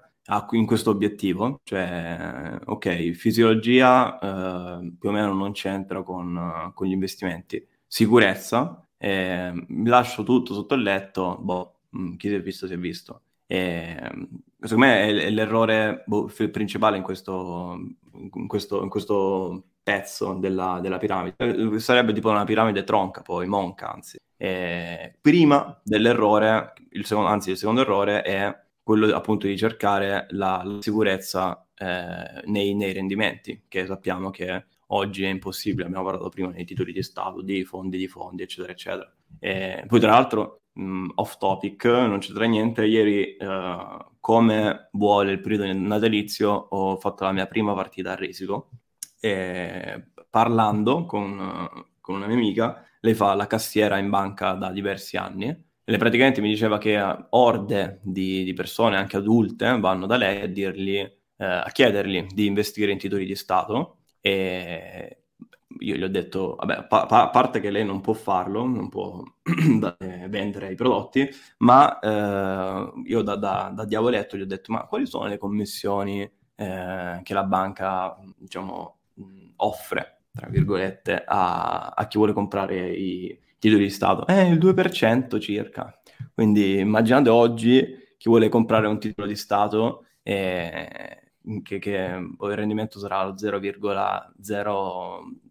in 0.51 0.65
questo 0.67 0.91
obiettivo, 0.91 1.59
cioè, 1.63 2.59
ok, 2.63 3.11
fisiologia 3.11 4.19
eh, 4.19 4.93
più 4.99 5.09
o 5.09 5.11
meno 5.11 5.33
non 5.33 5.53
c'entra 5.53 6.03
con, 6.03 6.71
con 6.73 6.87
gli 6.87 6.91
investimenti, 6.91 7.65
sicurezza, 7.87 8.87
eh, 8.97 9.65
lascio 9.85 10.23
tutto 10.23 10.53
sotto 10.53 10.75
il 10.75 10.83
letto, 10.83 11.37
boh, 11.39 11.74
Mm, 11.97 12.15
chi 12.15 12.27
si 12.29 12.35
è 12.35 12.41
visto 12.41 12.67
si 12.67 12.73
è 12.73 12.77
visto. 12.77 13.21
E, 13.47 13.95
secondo 14.59 14.85
me 14.85 15.07
è, 15.07 15.29
l'errore 15.29 16.03
boh, 16.05 16.31
principale 16.51 16.97
in 16.97 17.03
questo, 17.03 17.77
in 18.13 18.47
questo, 18.47 18.81
in 18.83 18.89
questo 18.89 19.63
pezzo 19.83 20.33
della, 20.33 20.79
della, 20.81 20.97
piramide. 20.97 21.35
Eh, 21.37 21.79
sarebbe 21.79 22.13
tipo 22.13 22.29
una 22.29 22.43
piramide 22.43 22.83
tronca, 22.83 23.21
poi 23.21 23.47
monca, 23.47 23.91
anzi. 23.91 24.17
E 24.37 25.15
prima 25.21 25.79
dell'errore, 25.83 26.73
il 26.91 27.05
secondo, 27.05 27.29
anzi 27.29 27.51
il 27.51 27.57
secondo 27.57 27.81
errore 27.81 28.21
è 28.23 28.63
quello 28.81 29.15
appunto 29.15 29.47
di 29.47 29.57
cercare 29.57 30.27
la, 30.31 30.61
la 30.63 30.81
sicurezza 30.81 31.67
eh, 31.75 32.41
nei, 32.45 32.73
nei, 32.73 32.93
rendimenti, 32.93 33.63
che 33.67 33.85
sappiamo 33.85 34.29
che 34.31 34.65
oggi 34.87 35.23
è 35.23 35.29
impossibile, 35.29 35.85
abbiamo 35.85 36.03
parlato 36.03 36.29
prima 36.29 36.51
dei 36.51 36.65
titoli 36.65 36.91
di 36.91 37.03
Stato, 37.03 37.41
di 37.41 37.63
fondi 37.63 37.97
di 37.97 38.07
fondi, 38.07 38.43
eccetera, 38.43 38.71
eccetera. 38.71 39.13
E 39.39 39.83
poi 39.87 39.99
tra 39.99 40.11
l'altro 40.11 40.61
mh, 40.75 40.83
mm, 40.83 41.09
off 41.15 41.37
topic, 41.37 41.85
non 41.85 42.19
c'entra 42.19 42.45
niente. 42.45 42.85
Ieri, 42.85 43.37
uh, 43.39 44.05
come 44.19 44.89
vuole 44.93 45.31
il 45.31 45.41
periodo 45.41 45.71
natalizio, 45.73 46.51
ho 46.51 46.97
fatto 46.97 47.23
la 47.25 47.31
mia 47.31 47.47
prima 47.47 47.73
partita 47.73 48.13
a 48.13 48.15
risico 48.15 48.69
e 49.19 50.11
parlando 50.29 51.05
con, 51.05 51.69
con 52.01 52.15
una 52.15 52.27
mia 52.27 52.35
amica, 52.35 52.85
lei 53.01 53.13
fa 53.13 53.33
la 53.35 53.47
cassiera 53.47 53.97
in 53.97 54.09
banca 54.09 54.53
da 54.53 54.71
diversi 54.71 55.17
anni 55.17 55.65
lei 55.87 55.99
praticamente 55.99 56.41
mi 56.41 56.49
diceva 56.49 56.79
che 56.79 56.99
orde 57.29 57.99
di, 58.01 58.43
di 58.43 58.53
persone, 58.53 58.97
anche 58.97 59.17
adulte, 59.17 59.77
vanno 59.79 60.07
da 60.07 60.17
lei 60.17 60.41
a 60.41 60.47
dirgli, 60.47 60.97
eh, 60.97 61.13
a 61.37 61.69
chiedergli 61.71 62.25
di 62.33 62.47
investire 62.47 62.91
in 62.91 62.97
titoli 62.97 63.23
di 63.25 63.35
Stato 63.35 63.99
e 64.19 65.24
io 65.79 65.95
gli 65.95 66.03
ho 66.03 66.09
detto, 66.09 66.55
vabbè, 66.55 66.87
a 66.89 67.05
pa- 67.05 67.29
parte 67.29 67.59
che 67.59 67.69
lei 67.69 67.85
non 67.85 68.01
può 68.01 68.13
farlo, 68.13 68.65
non 68.65 68.89
può 68.89 69.23
vendere 70.29 70.71
i 70.71 70.75
prodotti, 70.75 71.27
ma 71.59 71.99
eh, 71.99 72.91
io 73.05 73.21
da, 73.21 73.35
da, 73.35 73.71
da, 73.73 73.85
diavoletto 73.85 74.37
gli 74.37 74.41
ho 74.41 74.45
detto, 74.45 74.71
ma 74.71 74.85
quali 74.85 75.05
sono 75.05 75.27
le 75.27 75.37
commissioni 75.37 76.21
eh, 76.55 77.19
che 77.23 77.33
la 77.33 77.43
banca, 77.43 78.15
diciamo, 78.37 78.97
offre, 79.57 80.21
tra 80.31 80.47
virgolette, 80.47 81.23
a, 81.25 81.89
a, 81.89 82.07
chi 82.07 82.17
vuole 82.17 82.33
comprare 82.33 82.91
i 82.91 83.37
titoli 83.59 83.83
di 83.83 83.89
Stato? 83.89 84.25
Eh, 84.27 84.47
il 84.47 84.57
2% 84.57 85.39
circa. 85.39 85.99
Quindi 86.33 86.79
immaginate 86.79 87.29
oggi 87.29 88.03
chi 88.17 88.29
vuole 88.29 88.49
comprare 88.49 88.87
un 88.87 88.99
titolo 88.99 89.27
di 89.27 89.35
Stato 89.35 90.05
eh, 90.23 91.25
che, 91.63 91.79
che 91.79 91.91
il 91.91 92.55
rendimento 92.55 92.99
sarà 92.99 93.23
lo 93.23 93.33
0,0 93.33 95.44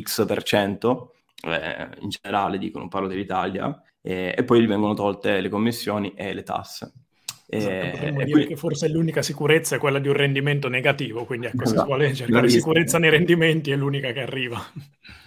X 0.00 0.26
per 0.26 0.42
cento, 0.42 1.14
eh, 1.44 1.88
in 2.00 2.08
generale 2.08 2.58
dicono, 2.58 2.88
parlo 2.88 3.08
dell'Italia, 3.08 3.82
eh, 4.00 4.34
e 4.36 4.44
poi 4.44 4.62
gli 4.62 4.66
vengono 4.66 4.94
tolte 4.94 5.40
le 5.40 5.48
commissioni 5.48 6.12
e 6.14 6.32
le 6.32 6.42
tasse. 6.42 6.92
Esatto, 7.46 7.90
potremmo 7.90 8.18
dire 8.18 8.30
quindi... 8.30 8.48
che 8.48 8.56
forse 8.56 8.88
l'unica 8.88 9.20
sicurezza 9.20 9.76
è 9.76 9.78
quella 9.78 9.98
di 9.98 10.08
un 10.08 10.14
rendimento 10.14 10.68
negativo, 10.68 11.26
quindi 11.26 11.46
ecco, 11.46 11.64
esatto. 11.64 11.80
si 11.80 11.86
vuole 11.86 12.14
cercare 12.14 12.48
sicurezza 12.48 12.98
nei 12.98 13.10
rendimenti 13.10 13.70
è 13.70 13.76
l'unica 13.76 14.10
che 14.12 14.22
arriva. 14.22 14.58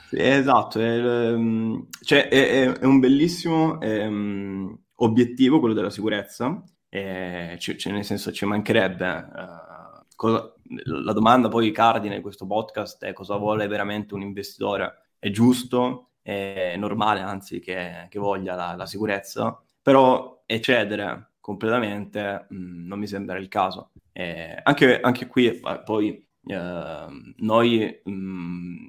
esatto, 0.10 0.80
è, 0.80 0.84
ehm, 0.86 1.88
cioè, 2.02 2.28
è, 2.28 2.74
è, 2.74 2.86
un 2.86 3.00
bellissimo 3.00 3.80
ehm, 3.80 4.76
obiettivo 4.96 5.60
quello 5.60 5.76
della 5.76 5.92
sicurezza, 5.92 6.64
eh, 6.90 7.58
c- 7.60 7.76
c- 7.76 7.86
nel 7.88 8.04
senso 8.04 8.32
ci 8.32 8.46
mancherebbe... 8.46 9.08
Uh, 9.08 10.06
cosa, 10.16 10.55
la 10.86 11.14
domanda 11.14 11.48
poi 11.48 11.72
cardine 11.72 12.16
di 12.16 12.22
questo 12.22 12.46
podcast 12.46 13.04
è 13.04 13.14
cosa 13.14 13.38
vuole 13.38 13.68
veramente 13.68 14.14
un 14.14 14.22
investitore? 14.22 15.10
È 15.20 15.30
giusto, 15.30 16.12
è 16.22 16.76
normale 16.78 17.20
anzi 17.20 17.60
che, 17.60 18.08
che 18.10 18.20
voglia 18.20 18.56
la, 18.56 18.76
la, 18.76 18.86
sicurezza, 18.86 19.62
però 19.82 20.44
eccedere 20.46 21.34
completamente 21.40 22.48
mh, 22.50 22.56
mm, 22.56 22.88
non 22.88 23.00
mi 23.00 23.08
sembra 23.08 23.38
il 23.38 23.48
caso. 23.48 23.92
Eh, 24.12 24.60
anche, 24.64 25.00
anche, 25.02 25.28
qui 25.28 25.48
eh, 25.48 25.82
poi 25.84 26.28
eh, 26.48 27.08
noi 27.38 28.02
mh, 28.04 28.12
mm, 28.12 28.88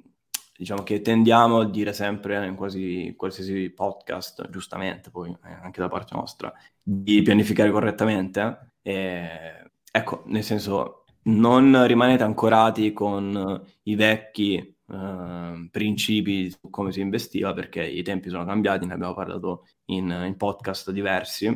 diciamo 0.57 0.81
che 0.81 1.01
tendiamo 1.01 1.59
a 1.59 1.69
dire 1.69 1.93
sempre 1.93 2.45
in 2.47 2.55
quasi 2.55 3.13
qualsiasi 3.15 3.69
podcast, 3.69 4.49
giustamente 4.49 5.11
poi 5.11 5.29
eh, 5.29 5.51
anche 5.61 5.79
da 5.79 5.89
parte 5.89 6.15
nostra, 6.15 6.51
di 6.81 7.21
pianificare 7.21 7.69
correttamente. 7.69 8.71
Ecco, 8.81 10.23
nel 10.27 10.43
senso, 10.43 10.96
non 11.27 11.85
rimanete 11.87 12.23
ancorati 12.23 12.93
con 12.93 13.63
i 13.83 13.95
vecchi 13.95 14.57
eh, 14.57 15.67
principi 15.71 16.49
su 16.49 16.69
come 16.69 16.91
si 16.91 17.01
investiva, 17.01 17.53
perché 17.53 17.85
i 17.85 18.03
tempi 18.03 18.29
sono 18.29 18.45
cambiati, 18.45 18.85
ne 18.85 18.93
abbiamo 18.93 19.13
parlato 19.13 19.67
in, 19.85 20.09
in 20.25 20.35
podcast 20.37 20.91
diversi, 20.91 21.47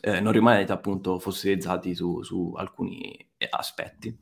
eh, 0.00 0.20
non 0.20 0.32
rimanete 0.32 0.72
appunto 0.72 1.18
fossilizzati 1.18 1.94
su, 1.94 2.22
su 2.22 2.52
alcuni 2.56 3.16
aspetti. 3.50 4.16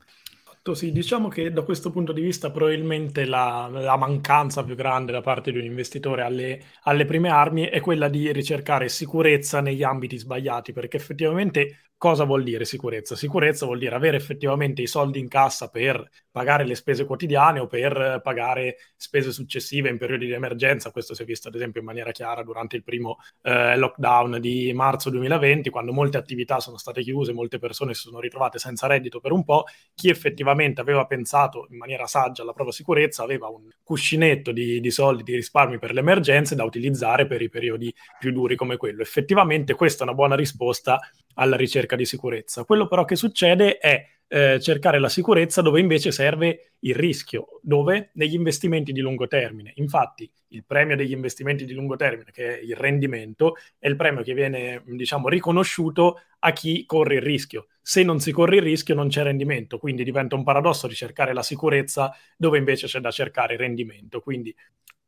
Sì, 0.73 0.91
diciamo 0.91 1.27
che 1.27 1.51
da 1.51 1.63
questo 1.63 1.89
punto 1.89 2.11
di 2.11 2.21
vista 2.21 2.51
probabilmente 2.51 3.25
la, 3.25 3.67
la 3.71 3.97
mancanza 3.97 4.63
più 4.63 4.75
grande 4.75 5.11
da 5.11 5.21
parte 5.21 5.51
di 5.51 5.57
un 5.57 5.63
investitore 5.63 6.21
alle, 6.21 6.63
alle, 6.83 7.05
prime 7.05 7.29
armi 7.29 7.63
è 7.63 7.79
quella 7.79 8.07
di 8.09 8.31
ricercare 8.31 8.87
sicurezza 8.87 9.59
negli 9.59 9.81
ambiti 9.81 10.19
sbagliati, 10.19 10.71
perché 10.71 10.97
effettivamente 10.97 11.90
Cosa 12.01 12.23
vuol 12.23 12.41
dire 12.41 12.65
sicurezza? 12.65 13.15
Sicurezza 13.15 13.67
vuol 13.67 13.77
dire 13.77 13.93
avere 13.93 14.17
effettivamente 14.17 14.81
i 14.81 14.87
soldi 14.87 15.19
in 15.19 15.27
cassa 15.27 15.69
per 15.69 16.03
pagare 16.31 16.65
le 16.65 16.73
spese 16.73 17.05
quotidiane 17.05 17.59
o 17.59 17.67
per 17.67 18.21
pagare 18.23 18.77
spese 18.95 19.31
successive 19.31 19.87
in 19.87 19.99
periodi 19.99 20.25
di 20.25 20.31
emergenza. 20.31 20.89
Questo 20.89 21.13
si 21.13 21.21
è 21.21 21.25
visto 21.25 21.49
ad 21.49 21.53
esempio 21.53 21.79
in 21.79 21.85
maniera 21.85 22.09
chiara 22.09 22.41
durante 22.41 22.75
il 22.75 22.81
primo 22.81 23.17
eh, 23.43 23.77
lockdown 23.77 24.39
di 24.39 24.73
marzo 24.73 25.11
2020, 25.11 25.69
quando 25.69 25.93
molte 25.93 26.17
attività 26.17 26.59
sono 26.59 26.77
state 26.77 27.03
chiuse, 27.03 27.33
molte 27.33 27.59
persone 27.59 27.93
si 27.93 28.01
sono 28.01 28.19
ritrovate 28.19 28.57
senza 28.57 28.87
reddito 28.87 29.19
per 29.19 29.31
un 29.31 29.43
po'. 29.43 29.65
Chi 29.93 30.09
effettivamente 30.09 30.81
aveva 30.81 31.05
pensato 31.05 31.67
in 31.69 31.77
maniera 31.77 32.07
saggia 32.07 32.41
alla 32.41 32.53
propria 32.53 32.73
sicurezza 32.73 33.21
aveva 33.21 33.47
un 33.47 33.69
cuscinetto 33.83 34.51
di, 34.51 34.79
di 34.79 34.89
soldi, 34.89 35.21
di 35.21 35.35
risparmi 35.35 35.77
per 35.77 35.93
le 35.93 35.99
emergenze 35.99 36.55
da 36.55 36.63
utilizzare 36.63 37.27
per 37.27 37.43
i 37.43 37.49
periodi 37.49 37.93
più 38.17 38.31
duri 38.31 38.55
come 38.55 38.77
quello. 38.77 39.03
Effettivamente 39.03 39.75
questa 39.75 39.99
è 40.03 40.07
una 40.07 40.15
buona 40.15 40.33
risposta 40.33 40.99
alla 41.35 41.55
ricerca 41.55 41.90
di 41.95 42.05
sicurezza. 42.05 42.63
Quello 42.63 42.87
però 42.87 43.05
che 43.05 43.15
succede 43.15 43.77
è 43.77 44.05
eh, 44.33 44.61
cercare 44.61 44.97
la 44.97 45.09
sicurezza 45.09 45.61
dove 45.61 45.81
invece 45.81 46.11
serve 46.11 46.71
il 46.79 46.95
rischio, 46.95 47.59
dove? 47.61 48.11
Negli 48.13 48.33
investimenti 48.33 48.93
di 48.93 49.01
lungo 49.01 49.27
termine. 49.27 49.73
Infatti 49.75 50.31
il 50.49 50.63
premio 50.65 50.95
degli 50.95 51.11
investimenti 51.11 51.65
di 51.65 51.73
lungo 51.73 51.97
termine, 51.97 52.31
che 52.31 52.59
è 52.59 52.61
il 52.61 52.75
rendimento, 52.77 53.55
è 53.77 53.87
il 53.87 53.97
premio 53.97 54.23
che 54.23 54.33
viene 54.33 54.83
diciamo, 54.85 55.27
riconosciuto 55.27 56.21
a 56.39 56.53
chi 56.53 56.85
corre 56.85 57.15
il 57.15 57.21
rischio. 57.21 57.67
Se 57.81 58.03
non 58.03 58.21
si 58.21 58.31
corre 58.31 58.57
il 58.57 58.61
rischio 58.61 58.95
non 58.95 59.09
c'è 59.09 59.21
rendimento, 59.23 59.77
quindi 59.77 60.05
diventa 60.05 60.35
un 60.35 60.43
paradosso 60.43 60.87
ricercare 60.87 61.33
la 61.33 61.43
sicurezza 61.43 62.15
dove 62.37 62.57
invece 62.57 62.87
c'è 62.87 63.01
da 63.01 63.11
cercare 63.11 63.53
il 63.53 63.59
rendimento. 63.59 64.21
Quindi 64.21 64.55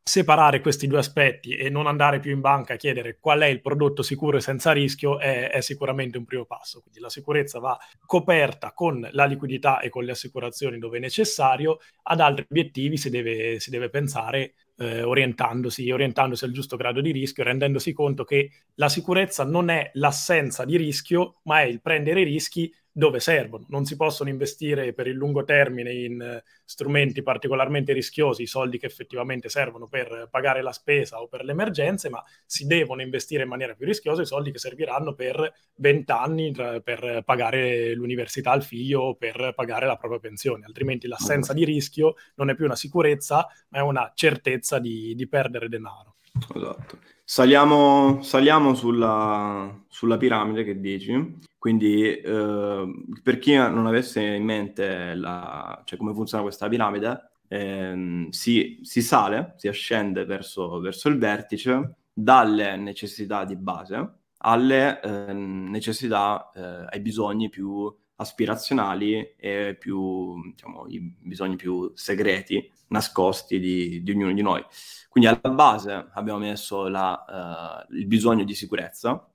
separare 0.06 0.60
questi 0.60 0.86
due 0.86 0.98
aspetti 0.98 1.56
e 1.56 1.70
non 1.70 1.88
andare 1.88 2.20
più 2.20 2.32
in 2.32 2.42
banca 2.42 2.74
a 2.74 2.78
chiedere 2.78 3.20
qual 3.20 3.40
è 3.40 3.46
il 3.46 3.62
prodotto 3.62 4.04
sicuro 4.04 4.36
e 4.36 4.42
senza 4.42 4.74
rischio 4.74 5.18
è, 5.18 5.50
è, 5.50 5.62
sicuramente 5.62 6.18
un 6.18 6.26
primo 6.26 6.44
passo. 6.44 6.82
Quindi 6.82 7.00
la 7.00 7.10
sicurezza 7.10 7.60
va 7.60 7.78
coperta 8.06 8.74
con 8.74 9.08
la 9.12 9.24
liquidità 9.24 9.80
e 9.80 9.88
con 9.88 10.04
le 10.04 10.12
assicurazioni 10.12 10.78
dove 10.78 10.98
è 10.98 11.00
necessario, 11.00 11.80
ad 12.04 12.20
altri 12.20 12.46
obiettivi 12.50 12.98
si 12.98 13.10
deve, 13.10 13.62
si 13.62 13.70
deve 13.70 13.90
pensare 13.90 14.56
eh, 14.78 15.04
orientandosi, 15.04 15.90
orientandosi 15.90 16.44
al 16.44 16.52
giusto 16.52 16.76
grado 16.76 17.00
di 17.00 17.12
rischio, 17.12 17.46
rendendosi 17.46 17.94
conto 17.94 18.26
che 18.26 18.50
la 18.76 18.90
sicurezza 18.90 19.46
non 19.46 19.70
è 19.70 19.90
l'assenza 19.94 20.66
di 20.66 20.76
rischio, 20.76 21.40
ma 21.44 21.62
è 21.62 21.66
il 21.66 21.82
prendere 21.82 22.24
rischi 22.24 22.70
dove 22.96 23.20
servono. 23.20 23.66
Non 23.70 23.86
si 23.86 23.96
possono 23.96 24.30
investire 24.30 24.94
per 24.94 25.08
il 25.08 25.16
lungo 25.16 25.44
termine 25.44 25.92
in 25.92 26.22
eh, 26.22 26.44
strumenti 26.64 27.24
particolarmente 27.24 27.92
rischiosi, 27.92 28.44
i 28.44 28.48
soldi 28.48 28.78
che 28.78 28.86
effettivamente 28.86 29.50
servono 29.50 29.88
per 29.88 30.28
pagare 30.30 30.62
la 30.62 30.72
spesa 30.72 31.20
o 31.20 31.28
per 31.28 31.44
le 31.44 31.52
emergenze, 31.52 32.10
ma 32.10 32.24
si 32.46 32.68
devono 32.68 33.02
investire 33.02 33.44
in 33.44 33.50
maniera 33.50 33.74
più 33.74 33.88
rischiosa 33.88 34.22
i 34.22 34.28
soldi 34.28 34.52
che 34.52 34.60
serviranno 34.60 35.16
per 35.16 35.52
20 35.76 36.12
anni 36.12 36.52
per 36.52 37.24
pagare 37.26 37.94
l'università 37.96 38.52
al 38.52 38.64
figlio 38.64 39.02
o 39.02 39.16
per 39.16 39.54
pagare 39.56 39.88
la 39.88 39.98
propria 39.98 40.20
pensione. 40.20 40.66
Altrimenti 40.66 41.08
l'assenza 41.08 41.52
di 41.54 41.66
rischio 41.66 42.14
non 42.36 42.52
è 42.52 42.56
più 42.56 42.66
una 42.66 42.76
sicurezza, 42.76 43.48
ma 43.70 43.80
è 43.80 43.82
una 43.82 44.12
certezza 44.14 44.78
di, 44.78 45.16
di 45.16 45.28
perdere 45.28 45.68
denaro. 45.68 46.16
Esatto. 46.56 46.98
Saliamo, 47.26 48.22
saliamo 48.22 48.76
sulla, 48.76 49.82
sulla, 49.88 50.18
piramide 50.18 50.66
che 50.66 50.80
dici, 50.80 51.40
quindi 51.58 52.18
eh, 52.18 52.94
per 53.24 53.40
chi 53.40 53.56
non 53.56 53.88
avesse 53.88 54.22
in 54.22 54.44
mente 54.44 55.16
la, 55.16 55.82
cioè 55.86 55.98
come 55.98 56.14
funziona 56.14 56.44
questa 56.44 56.68
piramide, 56.68 57.32
eh, 57.48 58.28
si, 58.30 58.80
si, 58.82 59.02
sale, 59.02 59.54
si 59.56 59.70
ascende 59.70 60.26
verso, 60.26 60.80
verso, 60.80 61.08
il 61.08 61.18
vertice 61.18 61.96
dalle 62.12 62.76
necessità 62.76 63.46
di 63.46 63.56
base 63.56 64.18
alle 64.46 65.00
eh, 65.02 65.32
necessità, 65.34 66.52
ai 66.90 67.00
bisogni 67.00 67.48
più 67.48 67.90
aspirazionali 68.24 69.36
e 69.38 69.76
più, 69.80 70.42
diciamo, 70.52 70.88
i 70.88 71.00
bisogni 71.00 71.56
più 71.56 71.92
segreti, 71.94 72.72
nascosti 72.88 73.60
di, 73.60 74.02
di 74.04 74.12
ognuno 74.12 74.34
di 74.34 74.42
noi. 74.42 74.64
Quindi 75.10 75.30
alla 75.30 75.54
base 75.54 76.08
abbiamo 76.14 76.40
messo 76.40 76.88
la, 76.88 77.86
uh, 77.88 77.94
il 77.96 78.08
bisogno 78.08 78.44
di 78.44 78.56
sicurezza, 78.56 79.28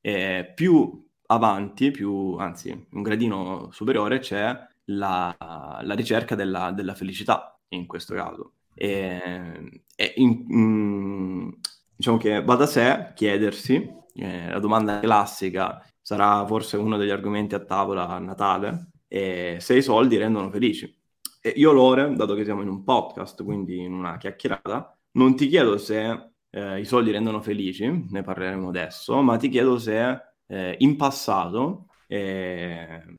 e 0.00 0.52
più 0.54 1.04
avanti, 1.26 1.90
più, 1.90 2.36
anzi 2.38 2.70
un 2.92 3.02
gradino 3.02 3.70
superiore, 3.72 4.20
c'è 4.20 4.56
la, 4.86 5.36
la 5.82 5.94
ricerca 5.94 6.34
della, 6.34 6.70
della, 6.70 6.94
felicità 6.94 7.58
in 7.70 7.86
questo 7.86 8.14
caso. 8.14 8.52
E, 8.74 9.82
e 9.96 10.12
in, 10.16 10.44
in, 10.48 11.54
diciamo 11.96 12.18
che 12.18 12.42
va 12.42 12.54
da 12.54 12.66
sé 12.66 13.12
chiedersi, 13.14 14.04
eh, 14.18 14.50
la 14.50 14.58
domanda 14.58 15.00
classica 15.00 15.82
sarà 16.00 16.44
forse 16.46 16.76
uno 16.76 16.96
degli 16.96 17.10
argomenti 17.10 17.54
a 17.54 17.64
tavola 17.64 18.08
a 18.08 18.18
Natale, 18.18 18.90
eh, 19.08 19.56
se 19.60 19.76
i 19.76 19.82
soldi 19.82 20.16
rendono 20.16 20.50
felici. 20.50 20.92
E 21.40 21.50
io 21.56 21.72
Lore, 21.72 22.12
dato 22.14 22.34
che 22.34 22.44
siamo 22.44 22.62
in 22.62 22.68
un 22.68 22.82
podcast, 22.84 23.42
quindi 23.44 23.78
in 23.78 23.92
una 23.92 24.16
chiacchierata, 24.16 24.98
non 25.12 25.36
ti 25.36 25.48
chiedo 25.48 25.78
se 25.78 26.32
eh, 26.50 26.80
i 26.80 26.84
soldi 26.84 27.10
rendono 27.10 27.40
felici, 27.40 28.06
ne 28.10 28.22
parleremo 28.22 28.68
adesso, 28.68 29.20
ma 29.22 29.36
ti 29.36 29.48
chiedo 29.48 29.78
se 29.78 30.20
eh, 30.46 30.76
in 30.78 30.96
passato 30.96 31.86
eh, 32.06 33.16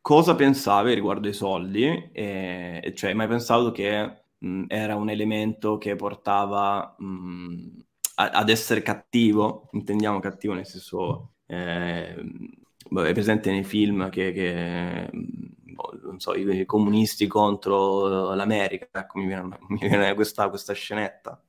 cosa 0.00 0.34
pensavi 0.34 0.94
riguardo 0.94 1.28
ai 1.28 1.34
soldi, 1.34 2.10
e, 2.12 2.92
cioè 2.94 3.10
hai 3.10 3.16
mai 3.16 3.28
pensato 3.28 3.70
che 3.72 4.24
mh, 4.38 4.64
era 4.68 4.96
un 4.96 5.08
elemento 5.10 5.78
che 5.78 5.96
portava 5.96 6.94
mh, 6.98 7.84
ad 8.30 8.48
essere 8.48 8.82
cattivo, 8.82 9.68
intendiamo 9.72 10.20
cattivo 10.20 10.54
nel 10.54 10.66
senso, 10.66 11.34
eh, 11.46 12.14
è 12.14 13.12
presente 13.12 13.50
nei 13.50 13.64
film 13.64 14.08
che, 14.10 14.32
che 14.32 15.08
boh, 15.12 15.98
non 16.04 16.20
so, 16.20 16.34
i 16.34 16.64
comunisti 16.66 17.26
contro 17.26 18.34
l'America, 18.34 18.88
ecco, 18.92 19.18
mi 19.18 19.26
viene, 19.26 19.58
mi 19.68 19.78
viene 19.78 20.14
questa, 20.14 20.48
questa 20.48 20.72
scenetta. 20.72 21.42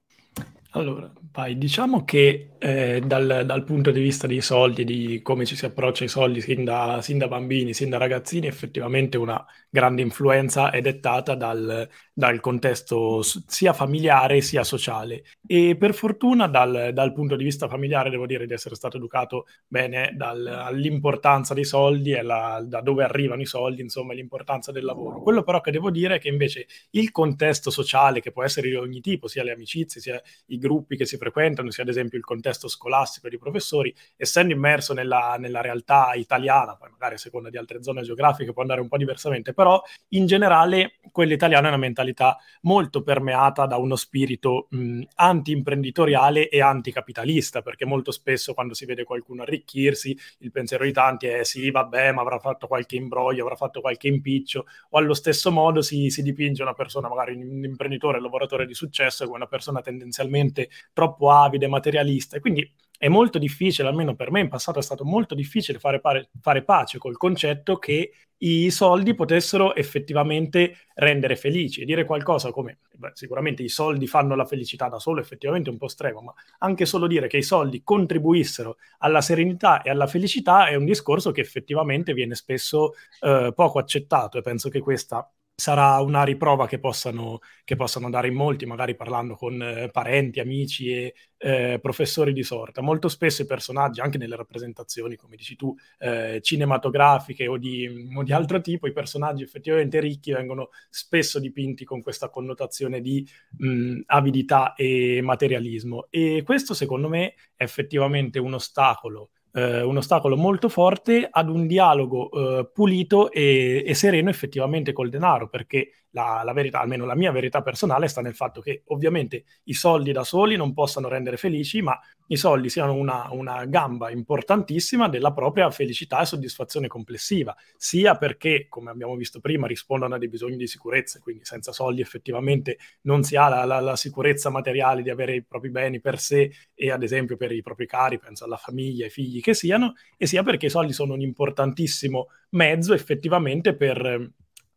Allora, 0.76 1.12
vai, 1.32 1.56
diciamo 1.58 2.04
che 2.04 2.54
eh, 2.58 3.00
dal, 3.06 3.44
dal, 3.46 3.64
punto 3.64 3.92
di 3.92 4.02
vista 4.02 4.26
dei 4.26 4.42
soldi, 4.42 4.84
di 4.84 5.22
come 5.22 5.46
ci 5.46 5.56
si 5.56 5.66
approccia 5.66 6.04
ai 6.04 6.10
soldi 6.10 6.42
sin 6.42 6.64
da, 6.64 7.00
sin 7.02 7.20
da 7.20 7.28
bambini, 7.28 7.76
sin 7.76 7.90
da 7.92 7.98
ragazzini, 7.98 8.48
effettivamente 8.48 9.18
una 9.18 9.46
grande 9.74 10.04
influenza 10.04 10.70
è 10.70 10.82
dettata 10.82 11.34
dal, 11.34 11.90
dal 12.14 12.40
contesto 12.42 13.24
sia 13.24 13.74
familiare 13.74 14.40
sia 14.42 14.64
sociale. 14.64 15.24
E 15.48 15.76
per 15.76 15.96
fortuna 15.96 16.46
dal, 16.46 16.92
dal, 16.94 17.12
punto 17.12 17.36
di 17.36 17.44
vista 17.44 17.68
familiare 17.68 18.12
devo 18.12 18.28
dire 18.28 18.46
di 18.46 18.54
essere 18.54 18.76
stato 18.76 18.98
educato 18.98 19.48
bene 19.68 20.16
all'importanza 20.20 21.56
dei 21.56 21.66
soldi 21.66 22.12
e 22.12 22.22
la, 22.22 22.64
da 22.64 22.82
dove 22.82 23.04
arrivano 23.04 23.42
i 23.42 23.48
soldi, 23.48 23.82
insomma, 23.82 24.14
l'importanza 24.14 24.72
del 24.72 24.86
lavoro. 24.86 25.24
Quello 25.24 25.42
però 25.42 25.60
che 25.60 25.72
devo 25.72 25.90
dire 25.90 26.18
è 26.18 26.20
che 26.20 26.28
invece 26.28 26.68
il 26.92 27.10
contesto 27.10 27.72
sociale, 27.72 28.22
che 28.22 28.32
può 28.32 28.44
essere 28.44 28.70
di 28.70 28.76
ogni 28.76 29.02
tipo, 29.02 29.28
sia 29.28 29.44
le 29.44 29.54
amicizie, 29.54 30.00
sia 30.00 30.22
i 30.48 30.60
gruppi 30.60 30.96
che 30.96 31.08
si 31.08 31.18
frequentano, 31.18 31.72
sia 31.72 31.82
ad 31.82 31.90
esempio 31.90 32.20
il 32.20 32.24
contesto 32.24 32.68
scolastico 32.68 33.28
di 33.28 33.40
professori, 33.40 33.92
essendo 34.18 34.54
immerso 34.54 34.94
nella, 34.94 35.38
nella 35.40 35.62
realtà 35.62 36.12
italiana, 36.14 36.76
poi 36.76 36.92
magari 36.92 37.16
a 37.16 37.18
seconda 37.18 37.50
di 37.50 37.58
altre 37.58 37.82
zone 37.82 38.04
geografiche 38.04 38.54
può 38.54 38.62
andare 38.62 38.82
un 38.82 38.88
po' 38.88 38.98
diversamente, 38.98 39.52
però 39.64 39.82
in 40.10 40.26
generale 40.26 41.00
quella 41.10 41.34
italiana 41.34 41.68
è 41.68 41.70
una 41.70 41.78
mentalità 41.78 42.38
molto 42.64 43.02
permeata 43.02 43.66
da 43.66 43.78
uno 43.78 43.96
spirito 43.96 44.68
mh, 44.72 45.04
anti-imprenditoriale 45.16 46.50
e 46.50 46.62
anticapitalista, 46.62 47.62
perché 47.62 47.86
molto 47.86 48.12
spesso 48.12 48.54
quando 48.54 48.74
si 48.74 48.86
vede 48.86 49.06
qualcuno 49.06 49.44
arricchirsi, 49.44 50.18
il 50.40 50.52
pensiero 50.52 50.84
di 50.84 50.92
tanti 50.92 51.28
è 51.28 51.46
sì, 51.46 51.72
vabbè, 51.72 52.12
ma 52.12 52.22
avrà 52.22 52.40
fatto 52.40 52.68
qualche 52.68 52.98
imbroglio, 52.98 53.44
avrà 53.44 53.56
fatto 53.56 53.80
qualche 53.80 54.10
impiccio, 54.10 54.66
o 54.90 54.98
allo 54.98 55.14
stesso 55.14 55.50
modo 55.50 55.82
si, 55.82 56.10
si 56.10 56.22
dipinge 56.22 56.62
una 56.62 56.74
persona, 56.74 57.08
magari 57.08 57.36
un 57.36 57.64
imprenditore, 57.64 58.18
un 58.18 58.24
lavoratore 58.24 58.66
di 58.66 58.74
successo, 58.74 59.24
come 59.24 59.38
una 59.38 59.48
persona 59.48 59.80
tendenzialmente 59.80 60.70
troppo 60.92 61.32
avide, 61.32 61.68
materialista. 61.68 62.36
E 62.36 62.40
quindi 62.42 62.70
è 62.98 63.08
molto 63.08 63.38
difficile, 63.38 63.88
almeno 63.88 64.16
per 64.16 64.32
me 64.32 64.40
in 64.40 64.50
passato 64.50 64.80
è 64.80 64.82
stato 64.82 65.04
molto 65.04 65.36
difficile 65.36 65.80
fare, 65.80 66.00
pare, 66.00 66.30
fare 66.42 66.64
pace 66.64 66.98
col 66.98 67.18
concetto 67.18 67.78
che 67.78 68.12
i 68.38 68.70
soldi 68.72 69.14
potessero 69.14 69.76
effettivamente 69.76 70.78
rendere 70.96 71.36
felici. 71.36 71.82
E 71.82 71.86
dire 71.86 72.06
qualcosa 72.06 72.52
come 72.52 72.80
beh, 72.96 73.12
sicuramente 73.14 73.64
i 73.64 73.70
soldi 73.70 74.08
fanno 74.08 74.36
la 74.36 74.46
felicità 74.46 74.88
da 74.90 75.00
solo, 75.00 75.22
effettivamente 75.22 75.70
un 75.70 75.78
po' 75.78 75.86
estremo, 75.86 76.22
ma 76.22 76.34
anche 76.60 76.86
solo 76.86 77.08
dire 77.08 77.28
che 77.28 77.38
i 77.38 77.44
soldi 77.44 77.84
contribuissero 77.84 78.78
alla 79.00 79.22
serenità 79.22 79.82
e 79.82 79.90
alla 79.90 80.08
felicità 80.08 80.68
è 80.68 80.76
un 80.76 80.86
discorso 80.86 81.32
che 81.32 81.42
effettivamente 81.42 82.14
viene 82.14 82.36
spesso 82.36 82.94
eh, 83.22 83.52
poco 83.56 83.80
accettato. 83.80 84.38
E 84.38 84.42
penso 84.42 84.70
che 84.70 84.80
questa 84.80 85.30
sarà 85.56 86.00
una 86.02 86.24
riprova 86.24 86.68
che 86.68 86.80
possano, 86.80 87.40
che 87.64 87.76
possano, 87.76 88.10
dare 88.10 88.28
in 88.28 88.34
molti, 88.34 88.66
magari 88.66 88.96
parlando 88.96 89.36
con 89.36 89.62
eh, 89.62 89.90
parenti, 89.92 90.40
amici 90.40 90.90
e 90.90 91.14
eh, 91.38 91.80
professori 91.82 92.34
di 92.34 92.44
sorta. 92.44 92.82
Molto 92.82 93.08
spesso 93.08 93.44
i 93.44 93.46
personaggi, 93.46 94.02
anche 94.02 94.18
nelle 94.18 94.36
rappresentazioni, 94.36 95.16
come 95.16 95.36
dici 95.36 95.56
tu, 95.56 95.76
eh, 96.00 96.40
cinematografiche 96.42 97.48
o 97.48 97.58
di, 97.58 98.10
o 98.16 98.24
di, 98.24 98.34
altro 98.34 98.62
tipo, 98.62 98.88
i 98.88 98.94
personaggi 98.94 99.44
effettivamente 99.44 100.00
ricchi 100.00 100.32
vengono 100.32 100.70
spesso 100.90 101.40
dipinti 101.40 101.86
con 101.86 102.02
questa 102.02 102.30
connotazione 102.30 103.00
di 103.00 103.28
mh, 103.58 104.02
avidità 104.08 104.74
e 104.74 105.22
materialismo. 105.22 106.08
E 106.10 106.42
questo, 106.44 106.74
secondo 106.74 107.10
me, 107.10 107.36
è 107.56 107.64
effettivamente 107.64 108.40
un 108.40 108.56
ostacolo 108.56 109.30
eh, 109.54 109.82
un 109.82 109.98
ostacolo 109.98 110.36
molto 110.36 110.70
forte 110.70 111.28
ad 111.30 111.50
un 111.50 111.68
dialogo 111.68 112.60
eh, 112.60 112.70
pulito 112.72 113.32
e, 113.32 113.84
e, 113.86 113.94
sereno 113.94 114.30
effettivamente 114.30 114.94
col 114.94 115.10
denaro, 115.10 115.48
perché 115.48 116.03
la, 116.14 116.42
la, 116.44 116.54
verità, 116.54 116.80
almeno 116.80 117.06
la 117.06 117.16
mia 117.16 117.32
verità 117.32 117.62
personale, 117.62 118.08
sta 118.08 118.22
nel 118.22 118.36
fatto 118.36 118.62
che 118.62 118.84
ovviamente 118.88 119.44
i 119.66 119.74
soldi 119.74 120.12
da 120.12 120.24
soli 120.24 120.56
non 120.56 120.74
possano 120.74 121.08
rendere 121.08 121.38
felici, 121.38 121.82
ma 121.82 122.00
i 122.28 122.38
soldi 122.38 122.70
siano 122.70 122.94
una, 122.94 123.28
una 123.32 123.66
gamba 123.66 124.10
importantissima 124.10 125.10
della 125.10 125.34
propria 125.34 125.70
felicità 125.72 126.22
e 126.22 126.26
soddisfazione 126.26 126.88
complessiva, 126.88 127.56
sia 127.78 128.16
perché, 128.16 128.68
come 128.70 128.92
abbiamo 128.92 129.16
visto 129.16 129.40
prima, 129.40 129.68
rispondono 129.68 130.16
a 130.16 130.18
dei 130.18 130.30
bisogni 130.30 130.56
di 130.56 130.68
sicurezza, 130.68 131.20
quindi 131.20 131.46
senza 131.46 131.72
soldi 131.72 132.02
effettivamente 132.02 132.78
non 133.02 133.24
si 133.24 133.36
ha 133.36 133.50
la, 133.50 133.66
la, 133.66 133.80
la 133.80 133.96
sicurezza 133.96 134.50
materiale 134.50 135.02
di 135.02 135.10
avere 135.10 135.36
i 135.36 135.44
propri 135.44 135.70
beni 135.70 136.00
per 136.00 136.20
sé 136.20 136.52
e 136.76 136.92
ad 136.92 137.04
esempio 137.04 137.38
per 137.38 137.52
i 137.52 137.62
propri 137.62 137.88
cari, 137.88 138.20
penso 138.20 138.46
alla 138.46 138.58
famiglia, 138.58 139.06
ai 139.06 139.12
figli 139.12 139.42
che 139.42 139.54
siano, 139.54 139.94
e 140.18 140.28
sia 140.28 140.44
perché 140.44 140.68
i 140.68 140.70
soldi 140.70 140.94
sono 140.94 141.14
un 141.14 141.22
importantissimo 141.22 142.28
mezzo 142.50 142.94
effettivamente 142.94 143.76
per 143.76 144.32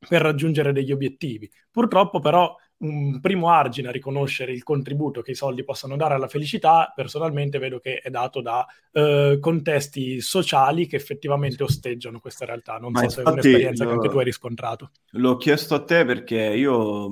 per 0.08 0.22
raggiungere 0.22 0.72
degli 0.72 0.92
obiettivi. 0.92 1.50
Purtroppo 1.70 2.20
però 2.20 2.54
un 2.78 3.20
primo 3.20 3.48
argine 3.48 3.88
a 3.88 3.92
riconoscere 3.92 4.52
il 4.52 4.62
contributo 4.62 5.22
che 5.22 5.30
i 5.30 5.34
soldi 5.34 5.64
possono 5.64 5.96
dare 5.96 6.14
alla 6.14 6.28
felicità, 6.28 6.92
personalmente 6.94 7.58
vedo 7.58 7.78
che 7.78 8.00
è 8.00 8.10
dato 8.10 8.42
da 8.42 8.66
eh, 8.92 9.38
contesti 9.40 10.20
sociali 10.20 10.86
che 10.86 10.96
effettivamente 10.96 11.62
osteggiano 11.62 12.20
questa 12.20 12.44
realtà. 12.44 12.76
Non 12.76 12.92
Ma 12.92 13.02
so 13.02 13.08
se 13.08 13.22
è 13.22 13.28
un'esperienza 13.28 13.84
lo, 13.84 13.90
che 13.90 13.96
anche 13.96 14.08
tu 14.08 14.18
hai 14.18 14.24
riscontrato. 14.24 14.90
L'ho 15.12 15.36
chiesto 15.36 15.74
a 15.74 15.84
te 15.84 16.04
perché 16.04 16.36
io 16.36 17.08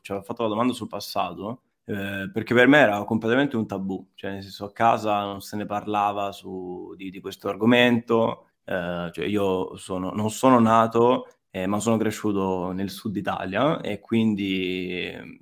ci 0.00 0.12
ho 0.12 0.22
fatto 0.22 0.42
la 0.42 0.48
domanda 0.48 0.72
sul 0.72 0.86
passato, 0.86 1.62
eh, 1.84 2.30
perché 2.32 2.54
per 2.54 2.68
me 2.68 2.78
era 2.78 3.02
completamente 3.04 3.56
un 3.56 3.66
tabù, 3.66 4.10
cioè 4.14 4.32
nel 4.32 4.42
senso 4.42 4.66
a 4.66 4.72
casa 4.72 5.22
non 5.22 5.40
se 5.40 5.56
ne 5.56 5.66
parlava 5.66 6.30
su, 6.30 6.94
di, 6.96 7.10
di 7.10 7.18
questo 7.18 7.48
argomento, 7.48 8.50
eh, 8.64 9.10
cioè 9.12 9.24
io 9.24 9.76
sono, 9.76 10.12
non 10.12 10.30
sono 10.30 10.60
nato 10.60 11.26
eh, 11.50 11.66
ma 11.66 11.80
sono 11.80 11.96
cresciuto 11.96 12.72
nel 12.72 12.90
sud 12.90 13.16
Italia 13.16 13.80
e 13.80 14.00
quindi 14.00 14.88
ehm, 15.12 15.38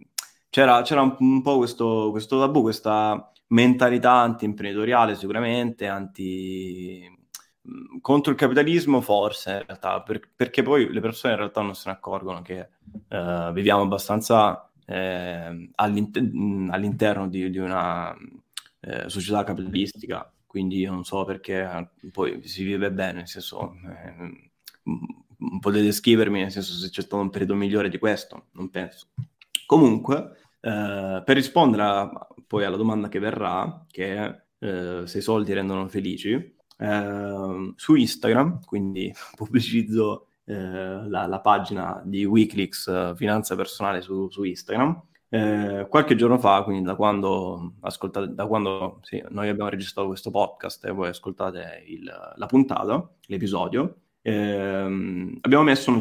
c'era, 0.50 0.82
c'era 0.82 1.02
un, 1.02 1.16
un, 1.18 1.42
po' 1.42 1.58
questo, 1.58 2.08
questo 2.10 2.38
tabù, 2.38 2.62
questa 2.62 3.30
mentalità 3.48 4.12
anti-imprenditoriale 4.12 5.14
sicuramente, 5.14 5.86
anti 5.86 7.14
contro 8.00 8.30
il 8.30 8.38
capitalismo 8.38 9.00
forse 9.00 9.50
in 9.50 9.64
realtà, 9.66 10.00
per, 10.02 10.20
perché 10.34 10.62
poi 10.62 10.92
le 10.92 11.00
persone 11.00 11.32
in 11.32 11.40
realtà 11.40 11.62
non 11.62 11.74
se 11.74 11.88
ne 11.88 11.96
accorgono 11.96 12.40
che 12.42 12.68
uh, 13.08 13.52
viviamo 13.52 13.82
abbastanza 13.82 14.70
eh, 14.86 15.70
all'inter- 15.74 16.30
all'interno 16.70 17.28
di, 17.28 17.50
di 17.50 17.58
una 17.58 18.14
eh, 18.80 19.08
società 19.08 19.42
capitalistica, 19.42 20.30
quindi 20.46 20.78
io 20.78 20.92
non 20.92 21.04
so 21.04 21.24
perché 21.24 21.90
poi 22.12 22.46
si 22.46 22.64
vive 22.64 22.92
bene, 22.92 23.18
nel 23.18 23.28
senso 23.28 23.74
eh, 23.84 24.50
potete 25.60 25.92
scrivermi, 25.92 26.40
nel 26.40 26.50
senso 26.50 26.72
se 26.72 26.88
c'è 26.90 27.02
stato 27.02 27.22
un 27.22 27.30
periodo 27.30 27.54
migliore 27.54 27.88
di 27.88 27.98
questo, 27.98 28.46
non 28.52 28.70
penso. 28.70 29.08
Comunque, 29.66 30.36
eh, 30.60 31.22
per 31.24 31.36
rispondere 31.36 31.82
a, 31.82 32.28
poi 32.46 32.64
alla 32.64 32.76
domanda 32.76 33.08
che 33.08 33.18
verrà, 33.18 33.84
che 33.90 34.42
eh, 34.58 35.02
se 35.04 35.18
i 35.18 35.22
soldi 35.22 35.52
rendono 35.52 35.88
felici, 35.88 36.54
eh, 36.78 37.72
su 37.74 37.94
Instagram, 37.94 38.64
quindi 38.64 39.12
pubblicizzo 39.36 40.28
eh, 40.44 41.08
la, 41.08 41.26
la, 41.26 41.40
pagina 41.40 42.00
di 42.04 42.24
Wikileaks 42.24 42.86
eh, 42.88 43.12
Finanza 43.16 43.56
Personale 43.56 44.00
su, 44.00 44.28
su 44.30 44.44
Instagram, 44.44 45.02
eh, 45.28 45.86
qualche 45.88 46.14
giorno 46.14 46.38
fa, 46.38 46.62
quindi 46.62 46.84
da 46.84 46.94
quando, 46.94 47.74
ascoltate, 47.80 48.32
da 48.32 48.46
quando 48.46 49.00
sì, 49.02 49.22
noi 49.30 49.48
abbiamo 49.48 49.70
registrato 49.70 50.08
questo 50.08 50.30
podcast 50.30 50.84
e 50.84 50.92
voi 50.92 51.08
ascoltate 51.08 51.82
il, 51.86 52.04
la 52.36 52.46
puntata, 52.46 53.08
l'episodio, 53.26 54.02
ehm, 54.26 55.38
abbiamo 55.40 55.62
messo 55.62 55.90
una 55.90 56.00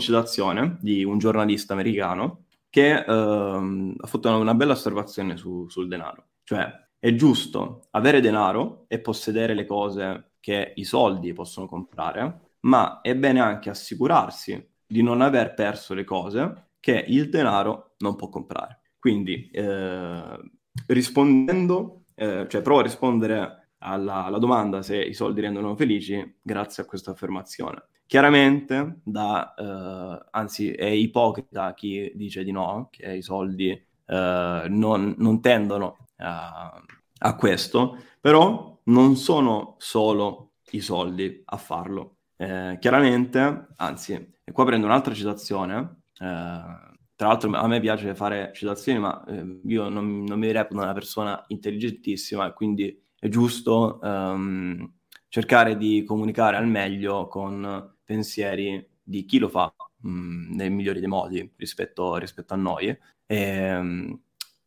di 0.80 1.04
un 1.04 1.20
giornalista 1.20 1.74
americano 1.74 2.46
che 2.70 3.04
ehm, 3.06 3.96
ha 4.00 4.08
fatto 4.08 4.36
una 4.36 4.56
bella 4.56 4.74
osservazione 4.74 5.38
su, 5.38 5.68
sul 5.70 5.88
denaro. 5.88 6.30
Cioè, 6.44 6.88
è 6.98 7.14
giusto 7.14 7.88
avere 7.92 8.22
denaro 8.22 8.86
e 8.88 9.00
possedere 9.00 9.54
le 9.54 9.66
cose 9.66 10.32
che 10.40 10.74
i 10.76 10.84
soldi 10.84 11.34
possono 11.34 11.68
comprare, 11.68 12.54
ma 12.62 13.02
è 13.02 13.16
bene 13.16 13.40
anche 13.40 13.70
assicurarsi 13.70 14.72
di 14.88 15.04
non 15.04 15.22
aver 15.22 15.54
perso 15.54 15.94
le 15.94 16.04
cose 16.04 16.70
che 16.80 17.06
il 17.08 17.30
denaro 17.30 17.96
non 18.00 18.16
può 18.16 18.30
comprare. 18.30 18.82
Quindi, 18.98 19.50
eh, 19.52 20.40
rispondendo, 20.88 22.06
eh, 22.16 22.48
cioè 22.50 22.62
provo 22.62 22.80
a 22.80 22.84
rispondere 22.84 23.65
alla, 23.86 24.26
alla 24.26 24.40
domanda 24.40 24.82
se 24.82 24.98
i 25.02 25.14
soldi 25.14 25.42
rendono 25.42 25.76
felici 25.76 26.38
grazie 26.42 26.84
a 26.84 26.86
questa 26.86 27.12
affermazione. 27.12 27.88
Chiaramente, 28.08 29.00
da, 29.04 29.54
eh, 29.56 30.28
anzi, 30.32 30.72
è 30.72 30.86
ipocrita 30.86 31.74
chi 31.74 32.12
dice 32.16 32.44
di 32.44 32.52
no, 32.52 32.90
che 32.92 33.16
i 33.16 33.22
soldi 33.22 33.70
eh, 33.70 34.66
non, 34.68 35.16
non, 35.18 35.42
tendono 35.42 35.98
a, 36.18 36.82
a, 37.20 37.36
questo, 37.36 37.98
però 38.20 38.80
non 38.86 39.16
sono 39.16 39.76
solo 39.80 40.52
i 40.72 40.82
soldi 40.82 41.42
a 41.46 41.58
farlo. 41.58 42.18
Eh, 42.38 42.78
chiaramente, 42.80 43.68
anzi, 43.78 44.14
e 44.44 44.52
qua 44.52 44.66
prendo 44.66 44.86
un'altra 44.86 45.14
citazione. 45.14 46.02
Eh, 46.20 46.94
tra 47.18 47.28
l'altro, 47.30 47.50
a 47.56 47.68
me 47.68 47.80
piace 47.80 48.14
fare 48.14 48.52
citazioni, 48.54 49.00
ma 49.00 49.24
eh, 49.26 49.62
io 49.64 49.90
non, 49.90 50.24
non, 50.26 50.38
mi 50.38 50.52
reputo 50.52 50.82
una 50.82 50.94
persona 50.94 51.42
intelligentissima 51.48 52.48
e 52.48 52.54
quindi 52.54 53.05
è 53.26 53.30
giusto 53.30 54.00
um, 54.04 54.88
cercare 55.30 55.78
di 55.78 56.04
comunicare 56.04 56.58
al 56.58 56.68
meglio 56.68 57.28
con 57.28 57.96
pensieri 58.04 58.88
di 59.02 59.26
chi 59.26 59.40
lo 59.40 59.50
fa 59.50 59.74
mh, 60.02 60.10
mm, 60.10 60.54
nel 60.54 60.72
migliore 60.72 61.00
dei 61.00 61.10
modi 61.10 61.52
rispetto, 61.58 62.18
rispetto 62.18 62.54
a 62.54 62.58
noi. 62.58 62.88
E, 62.88 62.98
ehm, 63.28 64.20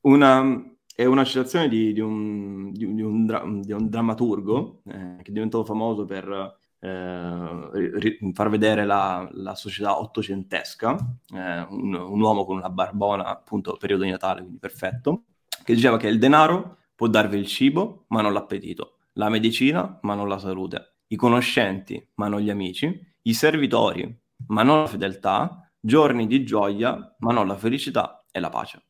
una, 0.02 0.64
è 0.92 1.04
una 1.04 1.24
citazione 1.24 1.68
di, 1.68 1.92
di, 1.92 2.00
un, 2.00 2.72
di, 2.72 2.84
un, 2.84 3.26
dra- 3.26 3.44
di 3.46 3.72
un, 3.72 3.88
drammaturgo 3.88 4.82
eh, 4.86 5.16
che 5.22 5.30
è 5.30 5.32
diventato 5.32 5.64
famoso 5.64 6.04
per 6.04 6.58
eh, 6.80 7.68
ri- 7.94 8.18
far 8.32 8.48
vedere 8.50 8.84
la, 8.84 9.28
la 9.34 9.54
società 9.54 10.00
ottocentesca, 10.00 10.96
eh, 11.32 11.60
un, 11.70 11.94
un, 11.94 12.20
uomo 12.20 12.44
con 12.44 12.56
una 12.56 12.70
barbona, 12.70 13.24
appunto, 13.26 13.76
periodo 13.78 14.02
di 14.02 14.10
Natale, 14.10 14.40
quindi 14.40 14.58
perfetto, 14.58 15.22
che 15.62 15.74
diceva 15.74 15.96
che 15.96 16.08
il 16.08 16.18
denaro 16.18 16.77
può 16.98 17.06
darvi 17.06 17.38
il 17.38 17.46
cibo, 17.46 18.06
ma 18.08 18.22
non 18.22 18.32
l'appetito, 18.32 18.96
la 19.12 19.28
medicina, 19.28 20.00
ma 20.02 20.16
non 20.16 20.26
la 20.26 20.40
salute, 20.40 20.94
i 21.06 21.14
conoscenti, 21.14 22.04
ma 22.14 22.26
non 22.26 22.40
gli 22.40 22.50
amici, 22.50 22.92
i 23.22 23.34
servitori, 23.34 24.18
ma 24.48 24.64
non 24.64 24.80
la 24.80 24.88
fedeltà, 24.88 25.70
giorni 25.78 26.26
di 26.26 26.42
gioia, 26.42 27.14
ma 27.18 27.32
non 27.32 27.46
la 27.46 27.56
felicità 27.56 28.24
e 28.32 28.40
la 28.40 28.48
pace. 28.48 28.82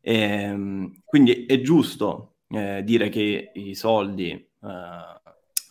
E, 0.00 0.12
ehm, 0.12 1.02
quindi 1.04 1.46
è 1.46 1.60
giusto 1.60 2.38
eh, 2.48 2.82
dire 2.82 3.08
che 3.10 3.52
i 3.54 3.76
soldi 3.76 4.30
eh, 4.30 5.20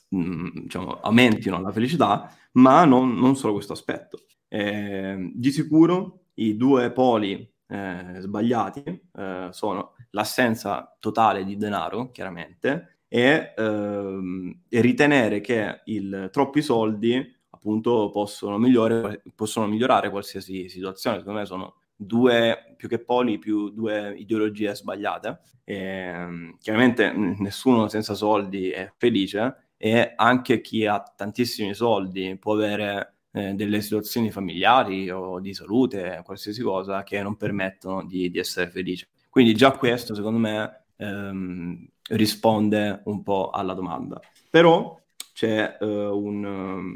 diciamo, 0.08 1.02
aumentino 1.02 1.60
la 1.60 1.74
felicità, 1.74 2.34
ma 2.54 2.86
non, 2.86 3.16
non 3.16 3.36
solo 3.36 3.52
questo 3.52 3.74
aspetto. 3.74 4.20
Eh, 4.48 5.30
di 5.34 5.52
sicuro 5.52 6.28
i 6.36 6.56
due 6.56 6.90
poli 6.92 7.51
eh, 7.72 8.20
sbagliati 8.20 8.84
eh, 9.18 9.48
sono 9.52 9.94
l'assenza 10.10 10.96
totale 11.00 11.46
di 11.46 11.56
denaro, 11.56 12.12
chiaramente, 12.12 13.04
e, 13.08 13.54
ehm, 13.56 14.64
e 14.68 14.82
ritenere 14.82 15.40
che 15.40 15.82
il, 15.86 16.30
troppi 16.32 16.62
soldi 16.62 17.40
appunto 17.50 18.10
possono, 18.12 18.58
migliore, 18.58 19.24
possono 19.36 19.68
migliorare 19.68 20.10
qualsiasi 20.10 20.68
situazione. 20.68 21.20
Secondo 21.20 21.40
me 21.40 21.46
sono 21.46 21.76
due, 21.96 22.74
più 22.76 22.90
che 22.90 23.00
poli, 23.00 23.40
più 23.40 23.70
due 23.70 24.16
ideologie 24.18 24.76
sbagliate. 24.76 25.40
E, 25.64 25.76
ehm, 25.76 26.58
chiaramente 26.60 27.12
nessuno 27.14 27.88
senza 27.88 28.16
soldi 28.16 28.70
è 28.70 28.92
felice 28.98 29.70
e 29.78 30.14
anche 30.16 30.60
chi 30.62 30.86
ha 30.86 31.02
tantissimi 31.02 31.74
soldi 31.74 32.38
può 32.38 32.54
avere 32.54 33.21
eh, 33.32 33.54
delle 33.54 33.82
situazioni 33.82 34.32
familiari 34.32 35.10
o 35.10 35.40
di 35.40 35.54
salute, 35.54 36.22
qualsiasi 36.26 36.62
cosa, 36.62 37.04
che 37.04 37.22
non 37.22 37.38
permettono 37.38 38.06
di, 38.06 38.30
di 38.30 38.40
essere 38.40 38.70
felice. 38.70 39.08
Quindi 39.30 39.54
già 39.54 39.72
questo, 39.72 40.14
secondo 40.14 40.40
me, 40.40 40.84
ehm, 40.98 41.88
risponde 42.10 43.02
un 43.06 43.24
po' 43.24 43.50
alla 43.50 43.74
domanda. 43.74 44.20
Però 44.50 45.00
c'è 45.34 45.78
uh, 45.80 45.86
un 45.86 46.94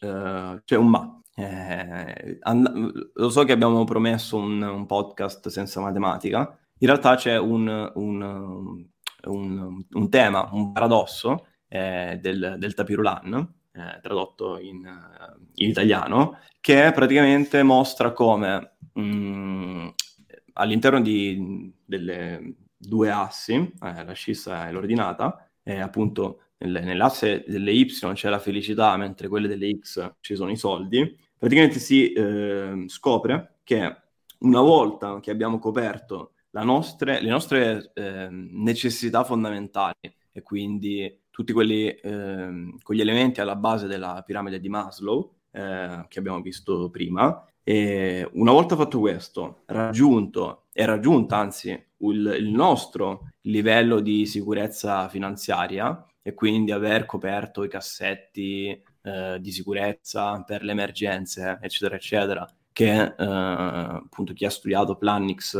uh, 0.00 0.60
c'è 0.64 0.76
un 0.76 0.88
ma. 0.88 1.20
Eh, 1.38 2.38
and- 2.40 3.10
lo 3.12 3.28
so 3.28 3.44
che 3.44 3.52
abbiamo 3.52 3.84
promesso 3.84 4.38
un, 4.38 4.62
un, 4.62 4.86
podcast 4.86 5.48
senza 5.48 5.82
matematica, 5.82 6.58
in 6.78 6.88
realtà 6.88 7.16
c'è 7.16 7.38
un, 7.38 7.92
un, 7.94 10.08
tema, 10.08 10.48
un 10.52 10.72
paradosso 10.72 11.48
eh, 11.68 12.18
del, 12.22 12.56
del 12.58 12.72
tapirulan, 12.72 13.54
eh, 13.76 14.00
tradotto 14.00 14.58
in, 14.58 14.88
in, 15.54 15.68
italiano, 15.68 16.38
che 16.60 16.90
praticamente 16.94 17.62
mostra 17.62 18.12
come 18.12 18.76
mh, 18.92 19.00
mm, 19.00 19.88
all'interno 20.54 21.00
di, 21.00 21.72
delle 21.84 22.54
due 22.76 23.10
assi, 23.10 23.54
eh, 23.54 24.04
la 24.04 24.12
scissa 24.12 24.68
e 24.68 24.72
l'ordinata, 24.72 25.48
appunto 25.64 26.42
nell'asse 26.58 27.44
delle 27.46 27.72
Y 27.72 27.86
c'è 27.86 28.28
la 28.28 28.38
felicità, 28.38 28.96
mentre 28.96 29.28
quelle 29.28 29.48
delle 29.48 29.78
X 29.78 30.14
ci 30.20 30.36
sono 30.36 30.50
i 30.50 30.56
soldi, 30.56 31.18
praticamente 31.36 31.78
si 31.78 32.12
eh, 32.12 32.84
scopre 32.86 33.56
che 33.64 33.96
una 34.38 34.60
volta 34.60 35.18
che 35.20 35.30
abbiamo 35.30 35.58
coperto 35.58 36.32
nostre, 36.62 37.20
le 37.20 37.28
nostre 37.28 37.90
eh, 37.94 38.28
necessità 38.30 39.24
fondamentali 39.24 40.14
e 40.32 40.42
quindi 40.42 41.20
tutti 41.36 41.52
quelli, 41.52 41.88
eh, 41.88 42.74
quegli 42.82 43.02
elementi 43.02 43.42
alla 43.42 43.56
base 43.56 43.86
della 43.86 44.22
piramide 44.24 44.58
di 44.58 44.70
Maslow 44.70 45.34
eh, 45.50 46.06
che 46.08 46.18
abbiamo 46.18 46.40
visto 46.40 46.88
prima, 46.88 47.46
e 47.62 48.26
una 48.32 48.52
volta 48.52 48.74
fatto 48.74 48.98
questo, 48.98 49.64
raggiunto 49.66 50.68
e 50.72 50.86
raggiunta 50.86 51.36
anzi 51.36 51.70
il, 51.70 52.36
il 52.38 52.48
nostro 52.48 53.32
livello 53.42 54.00
di 54.00 54.24
sicurezza 54.24 55.10
finanziaria 55.10 56.06
e 56.22 56.32
quindi 56.32 56.72
aver 56.72 57.04
coperto 57.04 57.64
i 57.64 57.68
cassetti 57.68 58.82
eh, 59.02 59.38
di 59.38 59.50
sicurezza 59.50 60.42
per 60.42 60.62
le 60.62 60.72
emergenze, 60.72 61.58
eccetera, 61.60 61.96
eccetera, 61.96 62.50
che 62.72 63.02
eh, 63.02 63.14
appunto 63.18 64.32
chi 64.32 64.46
ha 64.46 64.50
studiato 64.50 64.96
Planix, 64.96 65.54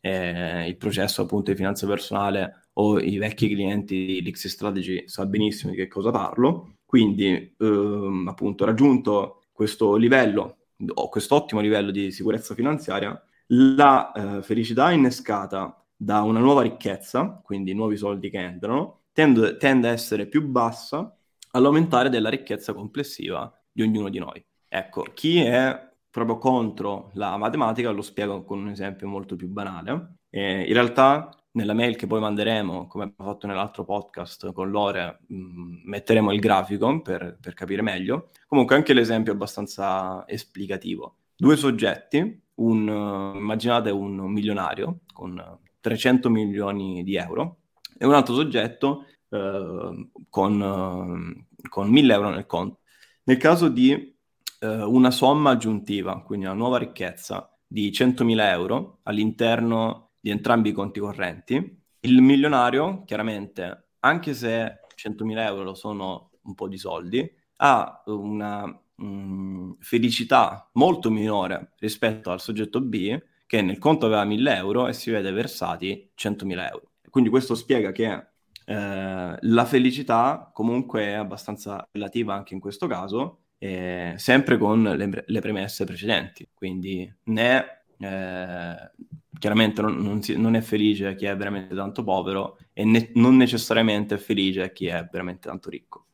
eh, 0.00 0.66
il 0.66 0.76
processo 0.78 1.20
appunto 1.20 1.50
di 1.50 1.56
finanza 1.56 1.86
personale 1.86 2.67
o 2.80 2.98
i 2.98 3.18
vecchi 3.18 3.48
clienti 3.48 4.06
di 4.06 4.22
Lix 4.22 4.46
Strategy 4.46 5.08
sa 5.08 5.26
benissimo 5.26 5.72
di 5.72 5.76
che 5.76 5.88
cosa 5.88 6.10
parlo. 6.10 6.74
Quindi 6.84 7.54
ehm, 7.58 8.26
appunto 8.28 8.64
raggiunto 8.64 9.42
questo 9.52 9.96
livello 9.96 10.56
o 10.94 11.08
questo 11.08 11.34
ottimo 11.34 11.60
livello 11.60 11.90
di 11.90 12.12
sicurezza 12.12 12.54
finanziaria, 12.54 13.20
la 13.48 14.12
eh, 14.12 14.42
felicità 14.42 14.92
innescata 14.92 15.84
da 15.96 16.22
una 16.22 16.38
nuova 16.38 16.62
ricchezza, 16.62 17.40
quindi 17.42 17.74
nuovi 17.74 17.96
soldi 17.96 18.30
che 18.30 18.38
entrano, 18.38 19.00
tende, 19.12 19.56
tende 19.56 19.88
a 19.88 19.92
essere 19.92 20.26
più 20.26 20.46
bassa 20.46 21.12
all'aumentare 21.52 22.08
della 22.08 22.28
ricchezza 22.28 22.72
complessiva 22.72 23.52
di 23.72 23.82
ognuno 23.82 24.08
di 24.08 24.18
noi. 24.20 24.44
Ecco, 24.68 25.02
chi 25.14 25.38
è 25.40 25.86
proprio 26.08 26.38
contro 26.38 27.10
la 27.14 27.36
matematica 27.36 27.90
lo 27.90 28.02
spiego 28.02 28.44
con 28.44 28.60
un 28.60 28.68
esempio 28.68 29.08
molto 29.08 29.34
più 29.34 29.48
banale. 29.48 30.14
Eh, 30.30 30.62
in 30.62 30.72
realtà 30.72 31.37
nella 31.52 31.74
mail 31.74 31.96
che 31.96 32.06
poi 32.06 32.20
manderemo, 32.20 32.86
come 32.86 33.04
abbiamo 33.04 33.30
fatto 33.30 33.46
nell'altro 33.46 33.84
podcast 33.84 34.52
con 34.52 34.70
Lore, 34.70 35.20
mh, 35.26 35.36
mm, 35.36 35.80
metteremo 35.84 36.32
il 36.32 36.40
grafico 36.40 37.00
per, 37.00 37.38
per, 37.40 37.54
capire 37.54 37.82
meglio. 37.82 38.30
Comunque 38.46 38.76
anche 38.76 38.92
l'esempio 38.92 39.32
è 39.32 39.34
abbastanza 39.34 40.24
esplicativo. 40.26 41.16
Due 41.36 41.56
soggetti, 41.56 42.42
un, 42.54 43.32
immaginate 43.36 43.90
un 43.90 44.16
milionario 44.30 45.00
con 45.12 45.40
300 45.80 46.28
milioni 46.28 47.02
di 47.04 47.16
euro 47.16 47.58
e 47.96 48.06
un 48.06 48.14
altro 48.14 48.34
soggetto 48.34 49.04
uh, 49.28 50.10
con, 50.28 50.60
uh, 50.60 51.68
con 51.68 51.88
1000 51.88 52.12
euro 52.12 52.30
nel 52.30 52.46
conto. 52.46 52.80
Nel 53.24 53.36
caso 53.36 53.68
di 53.68 54.16
una 54.60 55.12
somma 55.12 55.50
aggiuntiva, 55.50 56.20
quindi 56.22 56.46
una 56.46 56.54
nuova 56.54 56.78
ricchezza 56.78 57.56
di 57.64 57.90
100.000 57.90 58.40
euro 58.50 58.98
all'interno 59.04 60.07
di 60.20 60.30
entrambi 60.30 60.70
i 60.70 60.72
conti 60.72 61.00
correnti. 61.00 61.82
Il 62.00 62.22
milionario, 62.22 63.04
chiaramente, 63.04 63.90
anche 64.00 64.34
se 64.34 64.80
100.000 64.94 65.38
euro 65.46 65.74
sono 65.74 66.30
un 66.42 66.54
po' 66.54 66.68
di 66.68 66.78
soldi, 66.78 67.30
ha 67.56 68.02
una 68.06 68.66
mh, 68.66 69.04
mm, 69.04 69.70
felicità 69.80 70.68
molto 70.74 71.10
minore 71.10 71.72
rispetto 71.78 72.30
al 72.30 72.40
soggetto 72.40 72.80
B 72.80 73.18
che 73.46 73.62
nel 73.62 73.78
conto 73.78 74.06
aveva 74.06 74.24
1.000 74.24 74.56
euro 74.56 74.88
e 74.88 74.92
si 74.92 75.10
vede 75.10 75.32
versati 75.32 76.10
100.000 76.16 76.68
euro. 76.70 76.90
Quindi 77.08 77.30
questo 77.30 77.54
spiega 77.54 77.92
che 77.92 78.26
eh, 78.66 79.36
la 79.40 79.64
felicità 79.64 80.50
comunque 80.52 81.04
è 81.06 81.12
abbastanza 81.12 81.88
relativa 81.90 82.34
anche 82.34 82.52
in 82.52 82.60
questo 82.60 82.86
caso, 82.86 83.44
eh, 83.56 84.14
sempre 84.16 84.58
con 84.58 84.82
le, 84.82 85.24
le, 85.26 85.40
premesse 85.40 85.84
precedenti, 85.86 86.48
quindi 86.52 87.10
né 87.24 87.84
eh, 87.98 88.90
chiaramente 89.38 89.80
non, 89.80 89.96
non, 89.98 90.22
si, 90.22 90.36
non, 90.36 90.54
è 90.54 90.60
felice 90.60 91.14
chi 91.14 91.26
è 91.26 91.36
veramente 91.36 91.74
tanto 91.74 92.02
povero 92.02 92.58
e 92.72 92.84
ne, 92.84 93.10
non 93.14 93.36
necessariamente 93.36 94.16
è 94.16 94.18
felice 94.18 94.72
chi 94.72 94.86
è 94.86 95.08
veramente 95.10 95.48
tanto 95.48 95.70
ricco. 95.70 96.06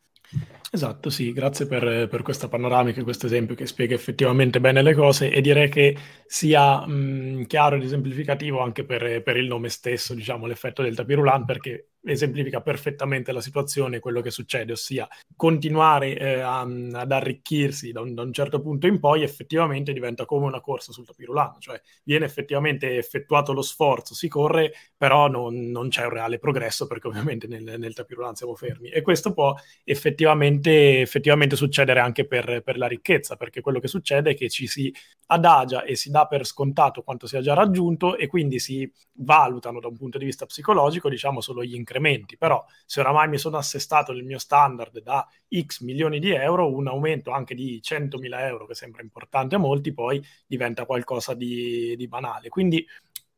Esatto, 0.74 1.08
sì, 1.08 1.32
grazie 1.32 1.68
per, 1.68 2.08
per 2.08 2.22
questa 2.22 2.48
panoramica, 2.48 3.04
questo 3.04 3.26
esempio 3.26 3.54
che 3.54 3.64
spiega 3.64 3.94
effettivamente 3.94 4.58
bene 4.58 4.82
le 4.82 4.92
cose 4.92 5.30
e 5.30 5.40
direi 5.40 5.68
che 5.68 5.96
sia 6.26 6.84
mh, 6.84 7.46
chiaro 7.46 7.76
ed 7.76 7.84
esemplificativo 7.84 8.58
anche 8.58 8.84
per, 8.84 9.22
per, 9.22 9.36
il 9.36 9.46
nome 9.46 9.68
stesso, 9.68 10.14
diciamo, 10.14 10.46
l'effetto 10.46 10.82
del 10.82 10.96
tapirulan, 10.96 11.44
perché 11.44 11.90
esemplifica 12.04 12.60
perfettamente 12.60 13.32
la 13.32 13.40
situazione, 13.40 13.98
quello 13.98 14.20
che 14.20 14.30
succede, 14.30 14.72
ossia 14.72 15.08
continuare 15.36 16.18
eh, 16.18 16.40
a, 16.40 16.60
ad 16.60 17.12
arricchirsi 17.12 17.92
da 17.92 18.00
un, 18.00 18.14
da 18.14 18.22
un, 18.22 18.32
certo 18.32 18.60
punto 18.60 18.86
in 18.86 19.00
poi 19.00 19.22
effettivamente 19.22 19.92
diventa 19.92 20.24
come 20.24 20.46
una 20.46 20.60
corsa 20.60 20.92
sul 20.92 21.06
tapirulano, 21.06 21.56
cioè 21.60 21.80
viene 22.02 22.26
effettivamente 22.26 22.96
effettuato 22.96 23.52
lo 23.52 23.62
sforzo, 23.62 24.14
si 24.14 24.28
corre, 24.28 24.72
però 24.96 25.28
non, 25.28 25.70
non 25.70 25.88
c'è 25.88 26.04
un 26.04 26.10
reale 26.10 26.38
progresso 26.38 26.86
perché 26.86 27.08
ovviamente 27.08 27.46
nel, 27.46 27.78
nel 27.78 27.94
tapirulano 27.94 28.34
siamo 28.34 28.54
fermi. 28.54 28.90
E 28.90 29.02
questo 29.02 29.32
può 29.32 29.54
effettivamente, 29.84 30.63
effettivamente 30.70 31.56
succedere 31.56 32.00
anche 32.00 32.26
per, 32.26 32.62
per 32.62 32.78
la 32.78 32.86
ricchezza, 32.86 33.36
perché 33.36 33.60
quello 33.60 33.80
che 33.80 33.88
succede 33.88 34.30
è 34.30 34.34
che 34.34 34.48
ci 34.48 34.66
si 34.66 34.94
adagia 35.26 35.82
e 35.84 35.96
si 35.96 36.10
dà 36.10 36.26
per 36.26 36.46
scontato 36.46 37.02
quanto 37.02 37.26
sia 37.26 37.40
già 37.40 37.54
raggiunto 37.54 38.16
e 38.16 38.26
quindi 38.26 38.58
si 38.58 38.90
valutano 39.14 39.80
da 39.80 39.88
un 39.88 39.96
punto 39.96 40.18
di 40.18 40.24
vista 40.24 40.46
psicologico, 40.46 41.08
diciamo, 41.08 41.40
solo 41.40 41.64
gli 41.64 41.74
incrementi 41.74 42.36
però 42.36 42.64
se 42.84 43.00
oramai 43.00 43.28
mi 43.28 43.38
sono 43.38 43.56
assestato 43.56 44.12
nel 44.12 44.24
mio 44.24 44.38
standard 44.38 45.00
da 45.00 45.26
X 45.62 45.80
milioni 45.80 46.18
di 46.18 46.30
euro, 46.30 46.72
un 46.72 46.88
aumento 46.88 47.30
anche 47.30 47.54
di 47.54 47.80
100.000 47.82 48.40
euro, 48.40 48.66
che 48.66 48.74
sembra 48.74 49.02
importante 49.02 49.54
a 49.54 49.58
molti, 49.58 49.92
poi 49.92 50.22
diventa 50.46 50.84
qualcosa 50.84 51.34
di, 51.34 51.94
di 51.96 52.08
banale. 52.08 52.48
Quindi 52.48 52.86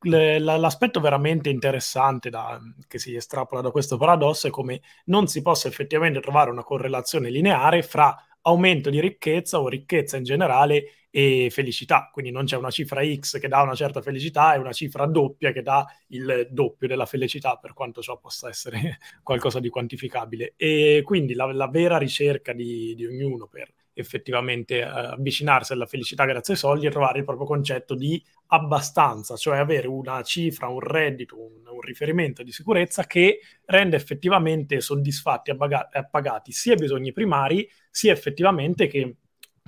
l'aspetto 0.09 1.01
veramente 1.01 1.49
interessante 1.51 2.31
da, 2.31 2.61
che 2.87 2.99
si 2.99 3.15
estrapola 3.15 3.61
da 3.61 3.71
questo 3.71 3.97
paradosso 3.97 4.47
è 4.47 4.51
come 4.51 4.81
non 5.07 5.27
si 5.27 5.43
possa 5.43 5.69
effettivamente 5.69 6.21
trovare 6.21 6.51
una 6.51 6.63
correlazione 6.65 7.31
lineare 7.31 7.83
fra 7.83 8.17
aumento 8.43 8.91
di 8.91 9.01
ricchezza 9.01 9.61
o 9.61 9.69
ricchezza 9.69 10.17
in 10.17 10.25
generale 10.25 11.07
e 11.11 11.49
felicità, 11.51 12.11
quindi 12.13 12.31
non 12.31 12.45
c'è 12.45 12.57
una 12.57 12.71
cifra 12.71 13.03
X 13.03 13.41
che 13.41 13.49
dà 13.49 13.63
una 13.63 13.75
certa 13.75 14.03
felicità 14.03 14.55
e 14.55 14.59
una 14.59 14.73
cifra 14.73 15.07
doppia 15.07 15.51
che 15.51 15.63
dà 15.63 15.87
il 16.09 16.47
doppio 16.51 16.87
della 16.87 17.07
felicità, 17.07 17.57
per 17.57 17.73
quanto 17.73 18.03
ciò 18.03 18.19
possa 18.19 18.49
essere 18.49 18.99
qualcosa 19.23 19.59
di 19.59 19.71
quantificabile. 19.71 20.53
E 20.57 21.03
quindi 21.05 21.35
la, 21.35 21.51
la 21.53 21.69
vera 21.69 21.97
ricerca 21.97 22.53
di, 22.53 22.95
di 22.95 23.07
ognuno 23.07 23.47
per 23.47 23.73
effettivamente 23.99 24.79
eh, 24.79 24.85
avvicinarsi 24.85 25.73
alla 25.73 25.87
felicità 25.87 26.27
grazie 26.27 26.53
ai 26.53 26.59
soldi 26.59 26.87
e 26.87 26.91
trovare 26.91 27.19
il 27.19 27.25
proprio 27.25 27.47
concetto 27.47 27.95
di 27.95 28.23
abbastanza, 28.49 29.37
cioè 29.37 29.57
avere 29.57 29.89
una 29.89 30.23
cifra, 30.23 30.69
un 30.69 30.81
reddito, 30.81 31.41
un, 31.41 31.67
un 31.67 31.81
riferimento 31.81 32.43
di 32.43 32.53
sicurezza 32.53 33.05
che 33.05 33.41
rende 33.65 33.97
effettivamente 33.97 34.81
soddisfatti 34.81 35.51
e 35.51 35.57
appagati 35.93 36.53
sia 36.53 36.75
i 36.75 36.77
bisogni 36.77 37.13
primari, 37.13 37.69
sia 37.91 38.13
effettivamente 38.13 38.87
che 38.87 39.17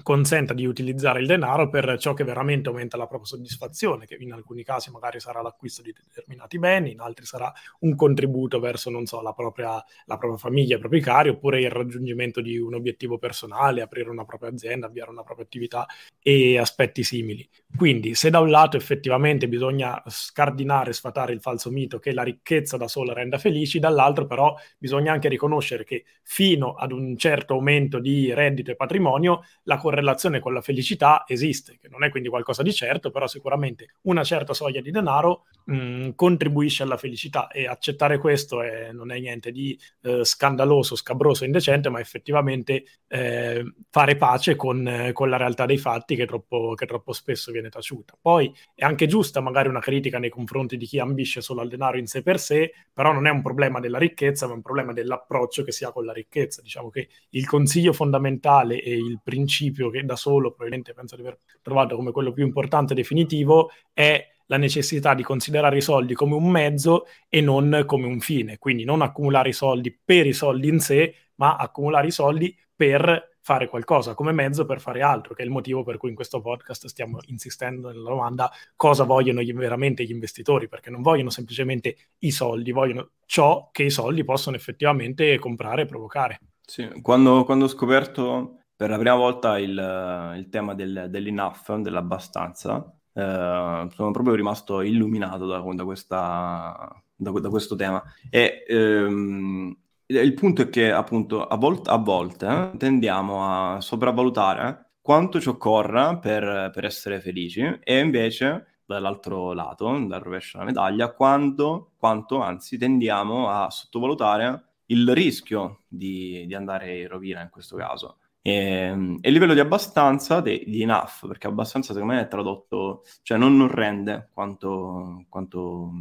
consenta 0.02 0.54
di 0.54 0.64
utilizzare 0.64 1.20
il 1.20 1.26
denaro 1.26 1.68
per 1.68 1.96
ciò 1.98 2.14
che 2.14 2.24
veramente 2.24 2.68
aumenta 2.68 2.96
la 2.96 3.06
propria 3.06 3.28
soddisfazione, 3.28 4.06
che 4.06 4.16
in 4.18 4.32
alcuni 4.32 4.62
casi 4.64 4.90
magari 4.90 5.20
sarà 5.20 5.42
l'acquisto 5.42 5.82
di 5.82 5.92
determinati 5.92 6.58
beni, 6.58 6.92
in 6.92 7.00
altri 7.00 7.24
sarà 7.24 7.52
un 7.80 7.94
contributo 7.94 8.60
verso, 8.60 8.90
non 8.90 9.06
so, 9.06 9.20
la 9.22 9.32
propria, 9.32 9.82
la 10.06 10.18
propria 10.18 10.38
famiglia, 10.38 10.76
i 10.76 10.78
propri 10.78 11.00
cari, 11.00 11.28
oppure 11.28 11.60
il 11.60 11.70
raggiungimento 11.70 12.40
di 12.40 12.58
un 12.58 12.74
obiettivo 12.74 13.18
personale, 13.18 13.82
aprire 13.82 14.10
una 14.10 14.24
propria 14.24 14.50
azienda, 14.50 14.86
avviare 14.86 15.10
una 15.10 15.22
propria 15.22 15.44
attività 15.44 15.86
e 16.20 16.58
aspetti 16.58 17.02
simili. 17.02 17.48
Quindi, 17.76 18.14
se 18.14 18.30
da 18.30 18.40
un 18.40 18.50
lato 18.50 18.76
effettivamente 18.76 19.48
bisogna 19.48 20.02
scardinare, 20.06 20.92
sfatare 20.92 21.32
il 21.32 21.40
falso 21.40 21.70
mito 21.70 21.98
che 21.98 22.12
la 22.12 22.22
ricchezza 22.22 22.76
da 22.76 22.88
sola 22.88 23.12
renda 23.12 23.38
felici, 23.38 23.78
dall'altro 23.78 24.26
però 24.26 24.54
bisogna 24.78 25.12
anche 25.12 25.28
riconoscere 25.28 25.84
che 25.84 26.04
fino 26.22 26.74
ad 26.74 26.92
un 26.92 27.16
certo 27.16 27.54
aumento 27.54 27.98
di 27.98 28.32
reddito 28.32 28.70
e 28.70 28.76
patrimonio 28.76 29.42
la 29.64 29.76
correlazione 29.88 30.38
con 30.38 30.52
la 30.52 30.60
felicità 30.60 31.24
esiste, 31.26 31.78
che 31.80 31.88
non 31.88 32.04
è 32.04 32.10
quindi 32.10 32.28
qualcosa 32.28 32.62
di 32.62 32.74
certo, 32.74 33.10
però 33.10 33.26
sicuramente 33.26 33.94
una 34.02 34.22
certa 34.22 34.52
soglia 34.52 34.82
di 34.82 34.90
denaro 34.90 35.46
mh, 35.64 35.76
mm, 35.76 36.08
contribuisce 36.14 36.82
alla 36.82 36.98
felicità 36.98 37.48
e 37.48 37.66
accettare 37.66 38.18
questo 38.18 38.60
è, 38.60 38.92
non 38.92 39.10
è 39.10 39.18
niente 39.18 39.50
di 39.50 39.78
eh, 40.02 40.24
scandaloso, 40.24 40.94
scabroso, 40.94 41.46
indecente, 41.46 41.88
ma 41.88 42.00
effettivamente 42.00 42.84
eh, 43.06 43.64
fare 43.88 44.16
pace 44.16 44.56
con, 44.56 44.86
eh, 44.86 45.12
con, 45.12 45.30
la 45.30 45.38
realtà 45.38 45.64
dei 45.64 45.78
fatti 45.78 46.16
che 46.16 46.26
troppo, 46.26 46.74
che 46.74 46.84
troppo 46.84 47.12
spesso 47.12 47.50
viene 47.50 47.70
taciuta. 47.70 48.14
Poi 48.20 48.52
è 48.74 48.84
anche 48.84 49.06
giusta 49.06 49.40
magari 49.40 49.68
una 49.68 49.80
critica 49.80 50.18
nei 50.18 50.30
confronti 50.30 50.76
di 50.76 50.84
chi 50.84 50.98
ambisce 50.98 51.40
solo 51.40 51.62
al 51.62 51.68
denaro 51.68 51.96
in 51.96 52.06
sé 52.06 52.22
per 52.22 52.38
sé, 52.38 52.72
però 52.92 53.12
non 53.12 53.26
è 53.26 53.30
un 53.30 53.40
problema 53.40 53.80
della 53.80 53.98
ricchezza, 53.98 54.46
ma 54.46 54.52
è 54.52 54.56
un 54.56 54.62
problema 54.62 54.92
dell'approccio 54.92 55.62
che 55.62 55.72
si 55.72 55.84
ha 55.84 55.92
con 55.92 56.04
la 56.04 56.12
ricchezza. 56.12 56.60
Diciamo 56.60 56.90
che 56.90 57.08
il 57.30 57.46
consiglio 57.46 57.94
fondamentale 57.94 58.82
e 58.82 58.94
il 58.94 59.20
principio 59.22 59.77
principio 59.78 59.90
che 59.90 60.04
da 60.04 60.16
solo 60.16 60.48
probabilmente 60.48 60.92
penso 60.92 61.14
di 61.14 61.22
aver 61.22 61.38
trovato 61.62 61.94
come 61.94 62.10
quello 62.10 62.32
più 62.32 62.44
importante 62.44 62.92
e 62.92 62.96
definitivo 62.96 63.70
è 63.92 64.26
la 64.46 64.56
necessità 64.56 65.14
di 65.14 65.22
considerare 65.22 65.76
i 65.76 65.82
soldi 65.82 66.14
come 66.14 66.34
un 66.34 66.50
mezzo 66.50 67.04
e 67.28 67.40
non 67.40 67.84
come 67.86 68.06
un 68.06 68.18
fine, 68.18 68.58
quindi 68.58 68.84
non 68.84 69.02
accumulare 69.02 69.50
i 69.50 69.52
soldi 69.52 69.96
per 70.02 70.26
i 70.26 70.32
soldi 70.32 70.68
in 70.68 70.80
sé, 70.80 71.14
ma 71.36 71.56
accumulare 71.56 72.06
i 72.06 72.10
soldi 72.10 72.56
per 72.74 73.36
fare 73.40 73.68
qualcosa 73.68 74.14
come 74.14 74.32
mezzo 74.32 74.64
per 74.64 74.80
fare 74.80 75.02
altro, 75.02 75.34
che 75.34 75.42
è 75.42 75.44
il 75.44 75.50
motivo 75.50 75.82
per 75.82 75.96
cui 75.96 76.10
in 76.10 76.14
questo 76.14 76.40
podcast 76.40 76.86
stiamo 76.86 77.18
insistendo 77.26 77.88
nella 77.88 78.08
domanda 78.08 78.50
cosa 78.74 79.04
vogliono 79.04 79.42
veramente 79.54 80.04
gli 80.04 80.10
investitori, 80.10 80.68
perché 80.68 80.88
non 80.90 81.02
vogliono 81.02 81.30
semplicemente 81.30 81.96
i 82.20 82.30
soldi, 82.30 82.72
vogliono 82.72 83.10
ciò 83.26 83.68
che 83.70 83.84
i 83.84 83.90
soldi 83.90 84.24
possono 84.24 84.56
effettivamente 84.56 85.38
comprare 85.38 85.82
e 85.82 85.86
provocare. 85.86 86.40
Sì, 86.62 86.88
quando, 87.00 87.44
quando 87.44 87.64
ho 87.64 87.68
scoperto 87.68 88.57
per 88.78 88.90
la 88.90 88.96
prima 88.96 89.16
volta 89.16 89.58
il, 89.58 90.34
il 90.36 90.48
tema 90.50 90.72
del, 90.72 91.08
dell'enough, 91.10 91.74
dell'abbastanza, 91.78 92.94
eh, 93.12 93.88
sono 93.92 94.10
proprio 94.12 94.36
rimasto 94.36 94.82
illuminato 94.82 95.46
da, 95.46 95.58
da, 95.74 95.84
questa, 95.84 97.02
da, 97.16 97.30
da 97.32 97.48
questo 97.48 97.74
tema. 97.74 98.00
E 98.30 98.64
ehm, 98.68 99.76
il 100.06 100.34
punto 100.34 100.62
è 100.62 100.68
che 100.68 100.92
appunto 100.92 101.44
a, 101.44 101.56
volt- 101.56 101.88
a 101.88 101.96
volte 101.96 102.46
eh, 102.46 102.76
tendiamo 102.76 103.74
a 103.74 103.80
sopravvalutare 103.80 104.90
quanto 105.00 105.40
ci 105.40 105.48
occorra 105.48 106.16
per, 106.18 106.70
per, 106.72 106.84
essere 106.84 107.20
felici 107.20 107.80
e 107.82 107.98
invece 107.98 108.82
dall'altro 108.86 109.54
lato, 109.54 109.88
dal 110.06 110.20
rovescio 110.20 110.56
della 110.58 110.70
medaglia, 110.70 111.12
quanto, 111.12 111.94
quanto 111.96 112.40
anzi 112.42 112.78
tendiamo 112.78 113.48
a 113.48 113.68
sottovalutare 113.70 114.66
il 114.86 115.12
rischio 115.12 115.80
di, 115.88 116.44
di 116.46 116.54
andare 116.54 116.96
in 117.00 117.08
rovina 117.08 117.42
in 117.42 117.50
questo 117.50 117.74
caso. 117.74 118.18
E, 118.42 118.52
ehm, 118.52 119.18
e, 119.20 119.28
il 119.28 119.34
livello 119.34 119.54
di 119.54 119.60
abbastanza, 119.60 120.40
di, 120.40 120.64
di, 120.66 120.82
enough, 120.82 121.26
perché 121.26 121.46
abbastanza 121.46 121.92
secondo 121.92 122.14
me 122.14 122.20
è 122.22 122.28
tradotto, 122.28 123.04
cioè 123.22 123.38
non, 123.38 123.56
non 123.56 123.68
rende 123.68 124.28
quanto, 124.32 125.24
quanto 125.28 125.92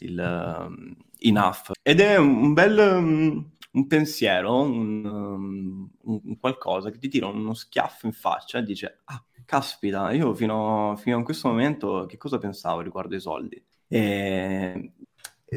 il 0.00 0.18
uh, 0.18 0.94
enough. 1.18 1.70
Ed 1.82 2.00
è 2.00 2.16
un, 2.16 2.52
bel 2.52 2.78
um, 2.78 3.50
un 3.72 3.86
pensiero, 3.86 4.60
un, 4.62 5.04
um, 5.04 5.90
un, 6.02 6.38
qualcosa 6.38 6.90
che 6.90 6.98
ti 6.98 7.08
tira 7.08 7.26
uno 7.26 7.54
schiaffo 7.54 8.06
in 8.06 8.12
faccia 8.12 8.58
e 8.58 8.62
dice, 8.62 9.00
ah, 9.04 9.22
caspita, 9.44 10.12
io 10.12 10.34
fino, 10.34 10.94
fino 10.96 11.18
a 11.18 11.22
questo 11.22 11.48
momento 11.48 12.06
che 12.06 12.16
cosa 12.16 12.38
pensavo 12.38 12.80
riguardo 12.80 13.14
ai 13.14 13.20
soldi? 13.20 13.62
E 13.86 14.92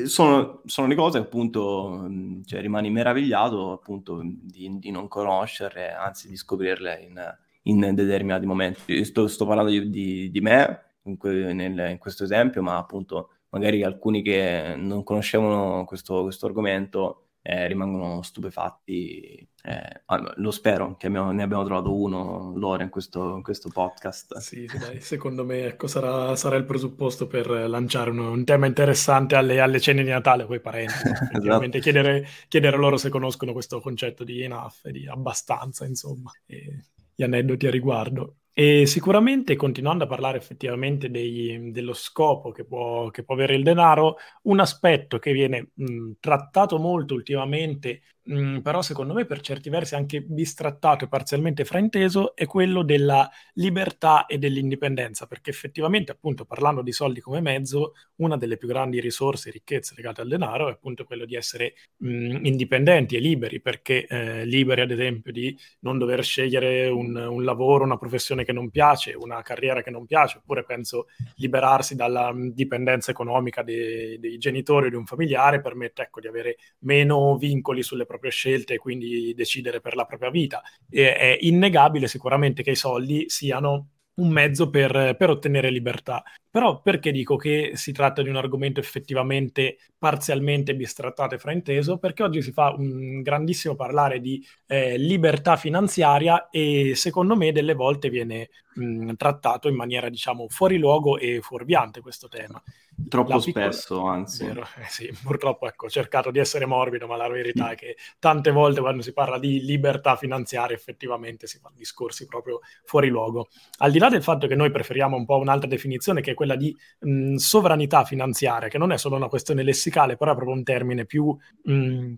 sono, 0.06 0.62
sono, 0.66 0.88
le 0.88 0.96
cose 0.96 1.18
appunto, 1.18 2.10
cioè, 2.46 2.62
rimani 2.62 2.90
meravigliato 2.90 3.72
appunto 3.72 4.22
di, 4.24 4.78
di, 4.80 4.92
non 4.92 5.08
conoscerle, 5.08 5.92
anzi 5.92 6.28
di 6.28 6.36
scoprirle 6.36 7.00
in, 7.02 7.38
in 7.64 7.96
determinati 7.96 8.46
momenti. 8.46 9.04
Sto, 9.04 9.28
sto 9.28 9.46
parlando 9.46 9.72
di, 9.72 9.90
di, 9.90 10.32
di 10.32 10.42
me 10.42 10.84
in, 11.04 11.18
que, 11.18 11.54
nel, 11.54 11.92
in, 11.92 11.98
questo 11.98 12.24
esempio, 12.24 12.62
ma 12.62 12.78
appunto 12.78 13.30
magari 13.50 13.84
alcuni 13.84 14.22
che 14.22 14.76
non 14.78 15.04
conoscevano 15.04 15.86
questo, 15.86 16.24
questo 16.24 16.46
argomento 16.46 17.27
eh, 17.50 17.66
rimangono 17.66 18.22
stupefatti. 18.24 19.48
Eh, 19.64 20.02
lo 20.36 20.52
spero 20.52 20.98
che 20.98 21.08
abbiamo, 21.08 21.32
ne 21.32 21.44
abbiamo 21.44 21.64
trovato 21.64 21.96
uno 21.96 22.52
loro 22.58 22.84
in 22.84 22.90
questo, 22.90 23.36
in 23.36 23.42
questo 23.42 23.70
podcast. 23.70 24.38
Sì, 24.40 24.66
dai, 24.66 25.00
secondo 25.00 25.46
me 25.46 25.64
ecco, 25.64 25.88
sarà, 25.88 26.36
sarà, 26.36 26.58
il 26.58 26.66
presupposto 26.66 27.26
per 27.26 27.50
lanciare 27.50 28.10
un, 28.10 28.20
un 28.20 28.44
tema 28.44 28.66
interessante 28.66 29.36
alle, 29.36 29.62
alle, 29.62 29.80
cene 29.80 30.04
di 30.04 30.10
Natale 30.10 30.46
con 30.46 30.58
i 30.58 30.60
parenti. 30.60 30.92
esatto. 31.32 31.80
chiedere, 31.80 32.28
chiedere 32.50 32.76
loro 32.76 32.98
se 32.98 33.08
conoscono 33.08 33.54
questo 33.54 33.80
concetto 33.80 34.26
di 34.26 34.42
enough, 34.42 34.86
di 34.90 35.08
abbastanza, 35.08 35.86
insomma, 35.86 36.30
e 36.46 36.84
gli 37.16 37.24
aneddoti 37.24 37.66
a 37.66 37.72
riguardo. 37.72 38.36
E 38.60 38.88
sicuramente, 38.88 39.56
continuando 39.56 40.06
a 40.06 40.08
parlare 40.08 40.40
effettivamente 40.40 41.12
dei, 41.12 41.70
dello 41.72 41.94
scopo 41.94 42.50
che 42.52 42.66
può, 42.66 43.12
che 43.12 43.24
può, 43.24 43.36
avere 43.36 43.56
il 43.56 43.62
denaro, 43.62 44.16
un 44.44 44.60
aspetto 44.60 45.20
che 45.20 45.32
viene 45.32 45.70
mh, 45.76 46.14
trattato 46.20 46.80
molto 46.80 47.14
ultimamente 47.14 48.02
mh, 48.28 48.60
però 48.60 48.82
secondo 48.82 49.14
me 49.14 49.26
per 49.26 49.42
certi 49.42 49.70
versi 49.70 49.96
anche 49.96 50.22
bistrattato 50.22 51.06
e 51.06 51.08
parzialmente 51.08 51.66
frainteso, 51.66 52.36
è 52.36 52.46
quello 52.46 52.84
della 52.84 53.30
libertà 53.54 54.26
e 54.26 54.38
dell'indipendenza, 54.38 55.26
perché 55.28 55.50
effettivamente 55.50 56.12
appunto 56.12 56.46
parlando 56.46 56.82
di 56.82 56.92
soldi 56.92 57.22
come 57.22 57.42
mezzo, 57.42 57.94
una 58.18 58.38
delle 58.38 58.58
più 58.58 58.68
grandi 58.68 59.00
risorse 59.00 59.50
e 59.50 59.52
ricchezze 59.52 59.94
legate 59.96 60.22
al 60.22 60.28
denaro 60.28 60.70
è 60.70 60.72
appunto 60.72 61.04
quello 61.06 61.26
di 61.26 61.36
essere 61.36 61.74
mh, 61.98 62.46
indipendenti 62.46 63.16
e 63.16 63.20
liberi, 63.20 63.62
perché 63.62 64.06
eh, 64.08 64.46
liberi 64.46 64.82
ad 64.82 64.92
esempio 64.92 65.32
di 65.32 65.58
non 65.82 65.98
dover 65.98 66.24
scegliere 66.24 66.88
un, 66.90 67.16
un, 67.16 67.44
lavoro, 67.44 67.84
una 67.84 67.98
professione 67.98 68.44
che 68.44 68.54
non 68.54 68.70
piace, 68.70 69.14
una 69.14 69.42
carriera 69.42 69.82
che 69.82 69.90
non 69.90 70.06
piace, 70.06 70.40
oppure 70.40 70.64
penso 70.64 71.08
liberarsi 71.36 71.96
dalla 71.96 72.34
dipendenza 72.36 73.12
economica 73.12 73.64
dei, 73.64 74.20
dei 74.20 74.38
genitori 74.38 74.88
o 74.88 74.90
di 74.90 74.96
un 74.96 75.06
familiare 75.06 75.62
permette 75.62 76.04
ecco, 76.04 76.20
di 76.20 76.28
avere 76.28 76.58
meno 76.80 77.38
vincoli 77.38 77.84
sulle 77.84 78.06
proprie 78.06 78.17
proprie 78.18 78.32
scelte 78.32 78.76
e 78.76 78.78
quindi 78.78 79.34
decidere 79.36 79.80
per 79.80 79.96
la 79.96 80.06
propria 80.06 80.30
vita. 80.30 80.62
E 80.90 81.16
è 81.16 81.38
innegabile 81.42 82.08
sicuramente 82.08 82.64
che 82.64 82.72
i 82.72 82.76
soldi 82.76 83.26
siano 83.30 83.90
un 84.18 84.30
mezzo 84.30 84.70
per, 84.70 85.16
per, 85.18 85.30
ottenere 85.30 85.70
libertà. 85.70 86.24
Però 86.50 86.82
perché 86.82 87.12
dico 87.12 87.36
che 87.36 87.72
si 87.76 87.92
tratta 87.92 88.22
di 88.22 88.30
un 88.30 88.36
argomento 88.36 88.80
effettivamente 88.80 89.78
parzialmente 89.98 90.76
bistrattato 90.76 91.36
e 91.36 91.40
frainteso? 91.40 91.98
Perché 91.98 92.24
oggi 92.24 92.42
si 92.42 92.52
fa 92.52 92.74
un 92.76 93.22
grandissimo 93.22 93.76
parlare 93.76 94.20
di 94.20 94.44
eh, 94.66 94.98
libertà 94.98 95.56
finanziaria 95.56 96.50
e 96.50 96.94
secondo 96.96 97.36
me 97.36 97.52
delle 97.52 97.74
volte 97.74 98.10
viene 98.10 98.50
mh, 98.78 99.16
trattato 99.16 99.68
in 99.68 99.76
maniera 99.76 100.10
diciamo 100.10 100.48
fuori 100.50 100.78
luogo 100.78 101.18
e 101.18 101.40
fuorviante 101.42 102.02
questo 102.02 102.28
tema. 102.28 102.62
Troppo 103.10 103.40
piccola... 103.40 103.72
spesso, 103.72 104.06
anzi. 104.08 104.46
Eh 104.46 104.90
sì, 104.90 105.16
purtroppo 105.22 105.68
ecco, 105.68 105.86
ho 105.86 105.90
cercato 105.90 106.32
di 106.32 106.40
essere 106.40 106.66
morbido, 106.66 107.06
ma 107.06 107.16
la 107.16 107.30
verità 107.30 107.70
è 107.70 107.76
che 107.76 107.96
tante 108.18 108.50
volte 108.50 108.82
quando 108.82 109.04
si 109.04 109.14
parla 109.14 109.38
di 109.38 109.64
libertà 109.64 110.16
finanziaria 110.16 110.76
effettivamente 110.76 111.46
si 111.46 111.60
fanno 111.60 111.76
discorsi 111.78 112.26
proprio 112.26 112.62
fuori 112.86 113.10
luogo. 113.10 113.50
Al 113.78 113.92
di 113.92 114.00
là 114.00 114.10
del 114.10 114.24
fatto 114.24 114.48
che 114.48 114.56
noi 114.56 114.72
preferiamo 114.72 115.16
un 115.16 115.26
po' 115.26 115.38
un'altra 115.38 115.68
definizione 115.68 116.22
che 116.22 116.32
è 116.32 116.34
quella 116.34 116.56
di 116.56 116.76
mh, 117.02 117.36
sovranità 117.36 118.04
finanziaria, 118.04 118.68
che 118.68 118.80
non 118.80 118.92
è 118.92 118.98
solo 118.98 119.16
una 119.16 119.28
questione 119.28 119.62
lessicale, 119.62 120.18
però 120.18 120.32
è 120.32 120.36
proprio 120.36 120.56
un 120.56 120.64
termine 120.64 121.06
più... 121.06 121.36
Mh, 121.64 122.14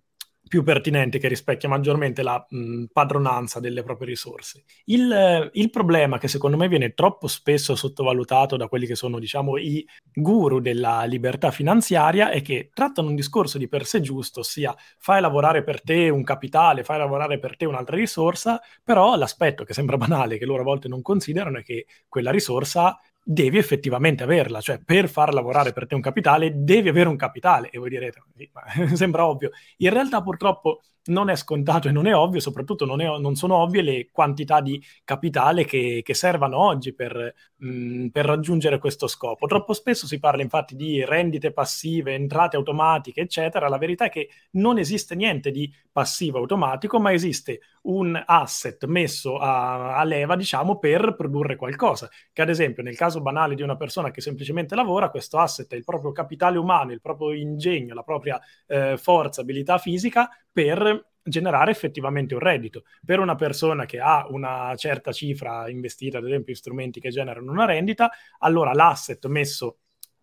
più 0.50 0.64
pertinente 0.64 1.20
che 1.20 1.30
rispecchia 1.30 1.70
maggiormente 1.70 2.24
la 2.24 2.44
mh, 2.50 2.86
padronanza 2.92 3.62
delle 3.62 3.84
proprie 3.84 4.10
risorse. 4.10 4.66
Il, 4.86 5.50
il, 5.54 5.70
problema 5.70 6.18
che 6.18 6.28
secondo 6.28 6.58
me 6.58 6.68
viene 6.68 6.94
troppo 6.94 7.28
spesso 7.28 7.76
sottovalutato 7.76 8.58
da 8.58 8.68
quelli 8.68 8.88
che 8.88 8.96
sono 8.96 9.20
diciamo 9.20 9.58
i 9.58 9.88
guru 10.12 10.60
della 10.60 11.04
libertà 11.04 11.52
finanziaria 11.52 12.32
è 12.32 12.42
che 12.42 12.72
trattano 12.74 13.10
un 13.10 13.16
discorso 13.16 13.58
di 13.58 13.70
per 13.70 13.86
sé 13.86 14.02
giusto, 14.02 14.40
ossia 14.40 14.76
fai 14.98 15.22
lavorare 15.22 15.64
per 15.64 15.82
te 15.82 16.10
un 16.10 16.24
capitale, 16.24 16.84
fai 16.84 16.98
lavorare 16.98 17.40
per 17.40 17.56
te 17.56 17.66
un'altra 17.66 17.96
risorsa, 17.96 18.60
però 18.84 19.16
l'aspetto 19.16 19.64
che 19.64 19.74
sembra 19.74 19.98
banale, 19.98 20.40
che 20.40 20.46
loro 20.46 20.62
a 20.62 20.66
volte 20.66 20.88
non 20.88 21.04
considerano, 21.04 21.60
è 21.60 21.64
che 21.64 21.86
quella 22.08 22.32
risorsa 22.32 23.00
devi 23.32 23.60
effettivamente 23.60 24.24
averla, 24.24 24.60
cioè 24.60 24.80
per 24.84 25.08
far 25.08 25.36
lavorare 25.36 25.72
per 25.72 25.86
te 25.86 25.94
un 25.94 26.02
capitale 26.02 26.52
devi 26.56 26.90
avere 26.90 27.10
un 27.10 27.16
capitale 27.16 27.70
e 27.70 27.78
voi 27.78 27.90
direte, 27.90 28.24
sembra 28.96 29.28
ovvio, 29.28 29.52
in 29.78 29.92
realtà 29.92 30.24
purtroppo 30.24 30.82
non 31.10 31.30
è 31.30 31.36
scontato 31.36 31.88
e 31.88 31.92
non 31.92 32.08
è 32.08 32.16
ovvio, 32.16 32.40
soprattutto 32.40 32.86
non, 32.86 33.02
è, 33.02 33.06
non 33.20 33.36
sono 33.36 33.56
ovvie 33.56 33.82
le 33.82 34.10
quantità 34.12 34.62
di 34.62 34.82
capitale 35.04 35.66
che, 35.66 36.02
che 36.04 36.14
servano 36.14 36.58
oggi 36.58 36.94
per, 36.94 37.34
mh, 37.58 37.68
mm, 37.68 38.08
per, 38.08 38.26
raggiungere 38.26 38.80
questo 38.80 39.08
scopo. 39.08 39.48
Troppo 39.48 39.74
spesso 39.74 40.08
si 40.08 40.20
parla 40.20 40.42
infatti 40.42 40.76
di 40.76 41.04
rendite 41.06 41.52
passive, 41.52 42.14
entrate 42.14 42.56
automatiche, 42.56 43.22
eccetera. 43.22 43.68
La 43.68 43.78
verità 43.78 44.06
è 44.06 44.10
che 44.10 44.30
non 44.52 44.78
esiste 44.78 45.16
niente 45.16 45.52
di 45.52 45.72
passivo 45.92 46.38
automatico, 46.38 47.00
ma 47.00 47.12
esiste 47.12 47.60
un 47.84 48.22
asset 48.26 48.86
messo 48.86 49.38
a, 49.38 49.98
a 49.98 50.04
leva, 50.04 50.36
diciamo, 50.36 50.78
per 50.78 51.16
produrre 51.16 51.56
qualcosa. 51.56 52.10
Che 52.32 52.42
ad 52.42 52.50
esempio 52.50 52.84
nel 52.84 52.96
caso 52.96 53.22
banale 53.22 53.56
di 53.56 53.62
una 53.62 53.76
persona 53.76 54.12
che 54.12 54.22
semplicemente 54.22 54.76
lavora, 54.76 55.10
questo 55.10 55.38
asset 55.38 55.72
è 55.72 55.76
il 55.76 55.84
proprio 55.84 56.12
capitale 56.12 56.58
umano, 56.58 56.92
il 56.92 57.02
proprio 57.02 57.34
ingegno, 57.34 57.94
la 57.94 58.04
propria 58.04 58.40
eh, 58.68 58.98
forza, 58.98 59.42
abilità 59.42 59.78
fisica 59.78 60.30
per 60.52 60.99
generare 61.24 61.72
effettivamente 61.72 62.34
un 62.34 62.40
reddito. 62.40 62.84
Per 63.06 63.20
una 63.20 63.36
persona 63.36 63.86
che 63.86 64.00
ha 64.00 64.28
una 64.30 64.74
certa 64.76 65.12
cifra 65.12 65.70
investita, 65.70 66.18
ad 66.18 66.26
esempio 66.26 66.54
in 66.54 66.60
strumenti 66.60 67.00
che 67.00 67.10
generano 67.10 67.52
una 67.52 67.66
rendita, 67.66 68.10
allora 68.40 68.74
l'asset 68.74 69.26
messo 69.28 69.80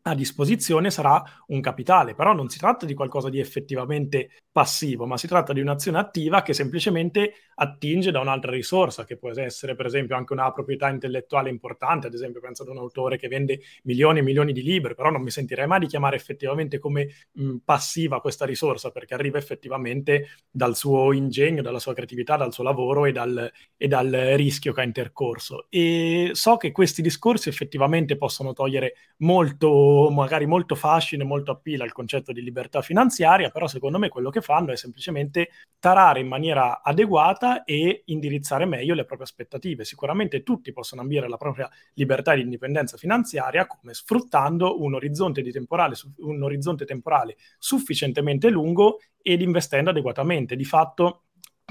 a 0.07 0.15
disposizione 0.15 0.91
sarà 0.91 1.23
un 1.49 1.61
capitale, 1.61 2.15
però 2.15 2.33
non 2.33 2.49
si 2.49 2.59
tratta 2.59 2.87
di 2.87 2.95
qualcosa 2.95 3.29
di 3.29 3.41
effettivamente 3.41 4.31
passivo, 4.53 5.05
ma 5.05 5.17
si 5.17 5.27
tratta 5.27 5.53
di 5.53 5.61
un'azione 5.61 5.99
attiva 5.99 6.43
che 6.43 6.55
semplicemente 6.55 7.33
attinge 7.59 8.11
da 8.11 8.21
un'altra 8.21 8.51
risorsa, 8.51 9.05
che 9.05 9.17
può 9.17 9.31
essere 9.31 9.75
per 9.75 9.87
esempio 9.87 10.17
anche 10.17 10.33
una 10.33 10.51
proprietà 10.53 10.89
intellettuale 10.89 11.49
importante, 11.49 12.07
ad 12.07 12.15
esempio 12.15 12.41
penso 12.41 12.63
ad 12.63 12.69
un 12.69 12.79
autore 12.79 13.17
che 13.17 13.29
vende 13.29 13.61
milioni 13.85 14.19
e 14.19 14.23
milioni 14.23 14.53
di 14.53 14.63
libri, 14.63 14.95
però 14.95 15.11
non 15.11 15.23
mi 15.23 15.31
sentirei 15.31 15.67
mai 15.67 15.81
di 15.81 15.87
chiamare 15.87 16.17
effettivamente 16.17 16.79
come 16.79 17.09
mh, 17.33 17.57
passiva 17.65 18.21
questa 18.21 18.45
risorsa, 18.45 18.91
perché 18.91 19.15
arriva 19.15 19.39
effettivamente 19.39 20.29
dal 20.51 20.77
suo 20.77 21.13
ingegno, 21.13 21.63
dalla 21.63 21.79
sua 21.79 21.95
creatività, 21.95 22.37
dal 22.37 22.53
suo 22.53 22.65
lavoro 22.65 23.07
e 23.07 23.13
dal, 23.13 23.51
e 23.77 23.89
dal 23.89 24.11
rischio 24.11 24.73
che 24.73 24.81
ha 24.81 24.85
intercorso. 24.85 25.67
E 25.71 26.31
so 26.33 26.57
che 26.57 26.73
questi 26.73 27.03
discorsi 27.03 27.49
effettivamente 27.49 28.17
possono 28.17 28.53
togliere 28.53 28.95
molto 29.19 30.09
magari 30.11 30.47
molto 30.47 30.75
fascino 30.75 31.23
e 31.23 31.27
molto 31.27 31.53
appila 31.53 31.85
il 31.85 31.93
concetto 31.93 32.33
di 32.33 32.43
libertà 32.43 32.83
finanziaria, 32.83 33.51
però 33.51 33.67
secondo 33.67 33.99
me 33.99 34.09
quello 34.09 34.31
che 34.31 34.41
fanno 34.41 34.73
è 34.73 34.77
semplicemente 34.77 35.49
tarare 35.79 36.21
in 36.21 36.29
maniera 36.29 36.83
adeguata 36.83 37.46
e 37.65 38.03
indirizzare 38.07 38.65
meglio 38.65 38.95
le 38.95 39.05
proprie 39.05 39.27
aspettative. 39.27 39.85
Sicuramente 39.85 40.43
tutti 40.43 40.73
possono 40.73 41.03
ambire 41.03 41.27
alla 41.27 41.37
propria 41.37 41.69
libertà 41.95 42.33
e 42.33 42.41
indipendenza 42.41 42.97
finanziaria 42.97 43.67
come 43.67 43.95
sfruttando 43.95 44.83
un 44.83 44.95
orizzonte, 44.95 45.43
temporale, 45.43 45.95
un 46.19 46.43
orizzonte 46.43 46.85
temporale 46.85 47.37
sufficientemente 47.59 48.49
lungo 48.49 49.01
ed 49.21 49.41
investendo 49.41 49.91
adeguatamente. 49.91 50.57
Di 50.57 50.65
fatto 50.65 51.26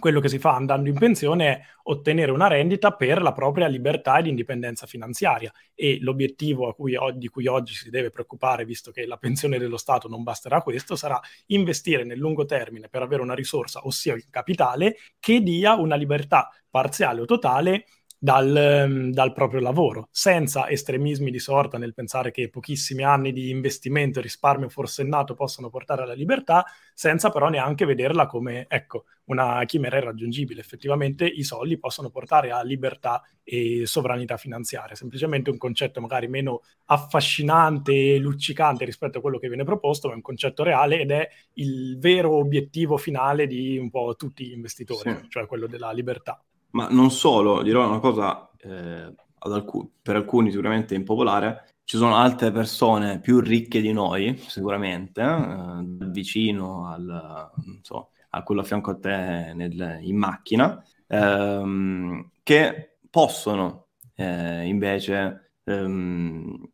quello 0.06 0.20
che 0.20 0.30
si 0.30 0.38
fa 0.38 0.54
andando 0.54 0.88
in 0.88 1.00
pensione 1.00 1.48
è 1.48 1.62
ottenere 1.86 2.32
una 2.32 2.46
rendita 2.48 2.92
per 2.92 3.24
la 3.24 3.32
propria 3.32 3.66
libertà 3.66 4.20
ed 4.20 4.28
indipendenza 4.28 4.86
finanziaria. 4.86 5.52
E 5.74 5.98
l'obiettivo 6.00 6.72
cui, 6.74 6.96
di 7.16 7.28
cui 7.28 7.48
oggi 7.48 7.74
si 7.74 7.90
deve 7.90 8.12
preoccupare, 8.12 8.66
visto 8.66 8.92
che 8.92 9.08
la 9.08 9.18
pensione 9.18 9.58
dello 9.58 9.78
Stato 9.78 10.08
non 10.08 10.22
basterà 10.22 10.62
questo, 10.62 10.96
sarà 10.96 11.20
investire 11.48 12.04
nel 12.04 12.20
lungo 12.20 12.46
termine 12.46 12.88
per 12.88 13.02
avere 13.02 13.24
una 13.24 13.34
risorsa, 13.34 13.88
ossia 13.88 14.14
il 14.14 14.30
capitale, 14.30 14.96
che 15.20 15.42
dia 15.42 15.74
una 15.74 15.96
libertà 15.96 16.52
parziale 16.70 17.22
o 17.22 17.26
totale 17.26 17.86
dal, 18.26 18.58
ehm, 18.58 19.12
dal, 19.12 19.34
proprio 19.34 19.60
lavoro, 19.60 20.08
senza 20.10 20.68
estremismi 20.68 21.30
di 21.30 21.38
sorta 21.38 21.78
nel 21.78 21.94
pensare 21.94 22.32
che 22.32 22.50
pochissimi 22.50 23.04
anni 23.04 23.32
di 23.32 23.52
investimento 23.52 24.18
e 24.18 24.24
risparmio 24.24 24.68
forsennato 24.68 25.36
possano 25.36 25.70
portare 25.70 26.02
alla 26.02 26.16
libertà, 26.16 26.66
senza 26.96 27.30
però 27.30 27.50
neanche 27.50 27.86
vederla 27.86 28.26
come, 28.26 28.66
ecco, 28.68 29.06
una 29.26 29.64
chimera 29.66 29.98
irraggiungibile. 29.98 30.60
Effettivamente 30.60 31.24
i 31.24 31.44
soldi 31.44 31.78
possono 31.78 32.10
portare 32.10 32.50
a 32.50 32.64
libertà 32.64 33.22
e 33.44 33.86
sovranità 33.86 34.38
finanziaria, 34.38 34.96
semplicemente 34.96 35.52
un 35.52 35.60
concetto 35.60 36.02
magari 36.02 36.28
meno 36.28 36.62
affascinante 36.86 38.16
e 38.16 38.18
luccicante 38.18 38.86
rispetto 38.86 39.20
a 39.20 39.22
quello 39.22 39.38
che 39.38 39.50
viene 39.50 39.66
proposto, 39.66 40.08
ma 40.08 40.14
è 40.14 40.16
un 40.16 40.24
concetto 40.24 40.64
reale 40.64 41.00
ed 41.00 41.12
è 41.12 41.30
il 41.54 42.00
vero 42.00 42.36
obiettivo 42.38 42.98
finale 42.98 43.46
di 43.46 43.78
un 43.78 43.92
po' 43.92 44.16
tutti 44.18 44.48
gli 44.48 44.54
investitori, 44.54 45.12
sì. 45.12 45.30
cioè 45.30 45.46
quello 45.46 45.68
della 45.68 45.92
libertà. 45.92 46.44
Ma 46.76 46.88
non 46.90 47.10
solo, 47.10 47.62
dirò 47.62 47.88
una 47.88 48.00
cosa 48.00 48.50
eh, 48.58 49.14
alcun- 49.40 49.90
per 50.02 50.18
alcuni 50.18 50.52
sicuramente 50.52 50.94
impopolare, 50.94 51.76
ci 51.86 51.96
sono 51.96 52.16
altre 52.16 52.52
persone 52.52 53.20
più 53.22 53.40
ricche 53.40 53.80
di 53.80 53.94
noi, 53.94 54.38
sicuramente, 54.38 55.22
eh, 55.22 56.10
vicino 56.10 56.90
al, 56.90 57.50
so, 57.82 58.10
a 58.30 58.44
quello 58.44 58.60
a 58.62 58.64
fianco 58.66 58.92
a 58.92 59.00
te 59.00 59.54
nel, 59.54 60.00
in 60.02 60.18
macchina, 60.18 60.84
ehm, 61.08 62.32
che 62.44 62.98
possono 63.10 63.88
eh, 64.16 64.66
invece 64.66 65.52
ehm, 65.64 66.70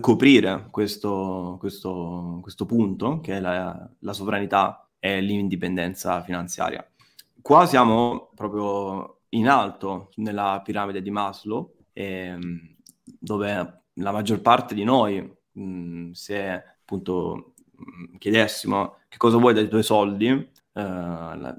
coprire 0.00 0.68
questo, 0.70 1.56
questo, 1.60 2.38
questo, 2.40 2.64
punto, 2.64 3.20
che 3.20 3.36
è 3.36 3.40
la, 3.40 3.86
la 3.98 4.12
sovranità 4.14 4.88
e 4.98 5.20
l'indipendenza 5.20 6.22
finanziaria. 6.22 6.86
Qua 7.42 7.66
siamo 7.66 8.30
proprio 8.34 9.21
in 9.34 9.48
alto 9.48 10.10
nella 10.16 10.60
piramide 10.64 11.02
di 11.02 11.10
Maslow, 11.10 11.74
ehm, 11.92 12.76
dove 13.18 13.82
la 13.94 14.12
maggior 14.12 14.40
parte 14.40 14.74
di 14.74 14.84
noi, 14.84 15.20
mh, 15.52 15.62
mm, 15.62 16.10
se 16.12 16.50
appunto 16.50 17.54
mh, 17.72 18.14
mm, 18.14 18.16
chiedessimo 18.18 18.96
che 19.08 19.16
cosa 19.18 19.36
vuoi 19.36 19.54
dai 19.54 19.68
tuoi 19.68 19.82
soldi, 19.82 20.28
eh, 20.28 20.50
la, 20.72 21.56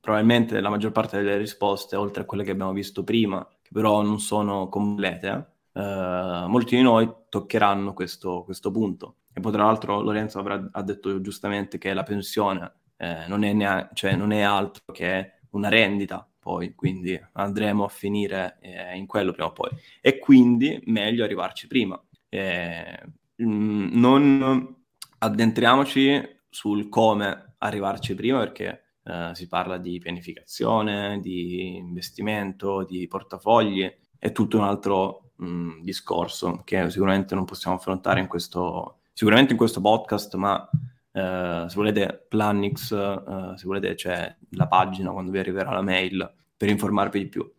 probabilmente 0.00 0.60
la 0.60 0.70
maggior 0.70 0.92
parte 0.92 1.18
delle 1.18 1.36
risposte, 1.36 1.96
oltre 1.96 2.22
a 2.22 2.24
quelle 2.26 2.44
che 2.44 2.50
abbiamo 2.50 2.72
visto 2.72 3.04
prima, 3.04 3.46
che 3.62 3.70
però 3.72 4.02
non 4.02 4.20
sono 4.20 4.68
complete, 4.68 5.52
eh, 5.72 6.44
molti 6.48 6.76
di 6.76 6.82
noi 6.82 7.10
toccheranno 7.28 7.92
questo, 7.94 8.42
questo 8.44 8.70
punto. 8.70 9.16
E 9.32 9.40
poi 9.40 9.52
tra 9.52 9.64
l'altro 9.64 10.00
Lorenzo 10.00 10.38
avrà, 10.38 10.68
ha 10.72 10.82
detto 10.82 11.20
giustamente 11.20 11.78
che 11.78 11.94
la 11.94 12.02
pensione 12.02 12.72
eh, 12.96 13.26
non, 13.28 13.44
è 13.44 13.52
neanche, 13.52 13.90
cioè, 13.94 14.16
non 14.16 14.32
è 14.32 14.40
altro 14.40 14.82
che 14.92 15.40
una 15.50 15.68
rendita 15.68 16.27
poi, 16.48 16.74
quindi 16.74 17.20
andremo 17.32 17.84
a 17.84 17.88
finire 17.88 18.56
eh, 18.62 18.96
in 18.96 19.04
quello 19.04 19.32
prima 19.32 19.48
o 19.48 19.52
poi. 19.52 19.68
E 20.00 20.18
quindi 20.18 20.80
meglio 20.86 21.22
arrivarci 21.22 21.66
prima. 21.66 22.02
Eh, 22.26 22.98
mm, 23.42 23.88
non 23.92 24.76
addentriamoci 25.18 26.36
sul 26.48 26.88
come 26.88 27.56
arrivarci 27.58 28.14
prima 28.14 28.38
perché 28.38 28.84
eh, 29.04 29.30
si 29.34 29.46
parla 29.46 29.76
di 29.76 29.98
pianificazione, 29.98 31.20
di 31.20 31.76
investimento, 31.76 32.82
di 32.84 33.06
portafogli, 33.06 33.92
è 34.18 34.32
tutto 34.32 34.56
un 34.56 34.64
altro 34.64 35.32
mh, 35.36 35.46
mm, 35.46 35.80
discorso 35.82 36.62
che 36.64 36.88
sicuramente 36.88 37.34
non 37.34 37.44
possiamo 37.44 37.76
affrontare 37.76 38.20
in 38.20 38.26
questo, 38.26 39.00
sicuramente 39.12 39.52
in 39.52 39.58
questo 39.58 39.82
podcast, 39.82 40.34
ma 40.36 40.66
Uh, 41.10 41.66
se 41.66 41.74
volete 41.74 42.26
Planix, 42.28 42.90
uh, 42.90 43.56
se 43.56 43.64
volete 43.66 43.94
c'è 43.94 44.36
la 44.50 44.68
pagina 44.68 45.10
quando 45.10 45.30
vi 45.30 45.38
arriverà 45.38 45.72
la 45.72 45.82
mail 45.82 46.30
per 46.56 46.68
informarvi 46.68 47.18
di 47.18 47.26
più. 47.28 47.50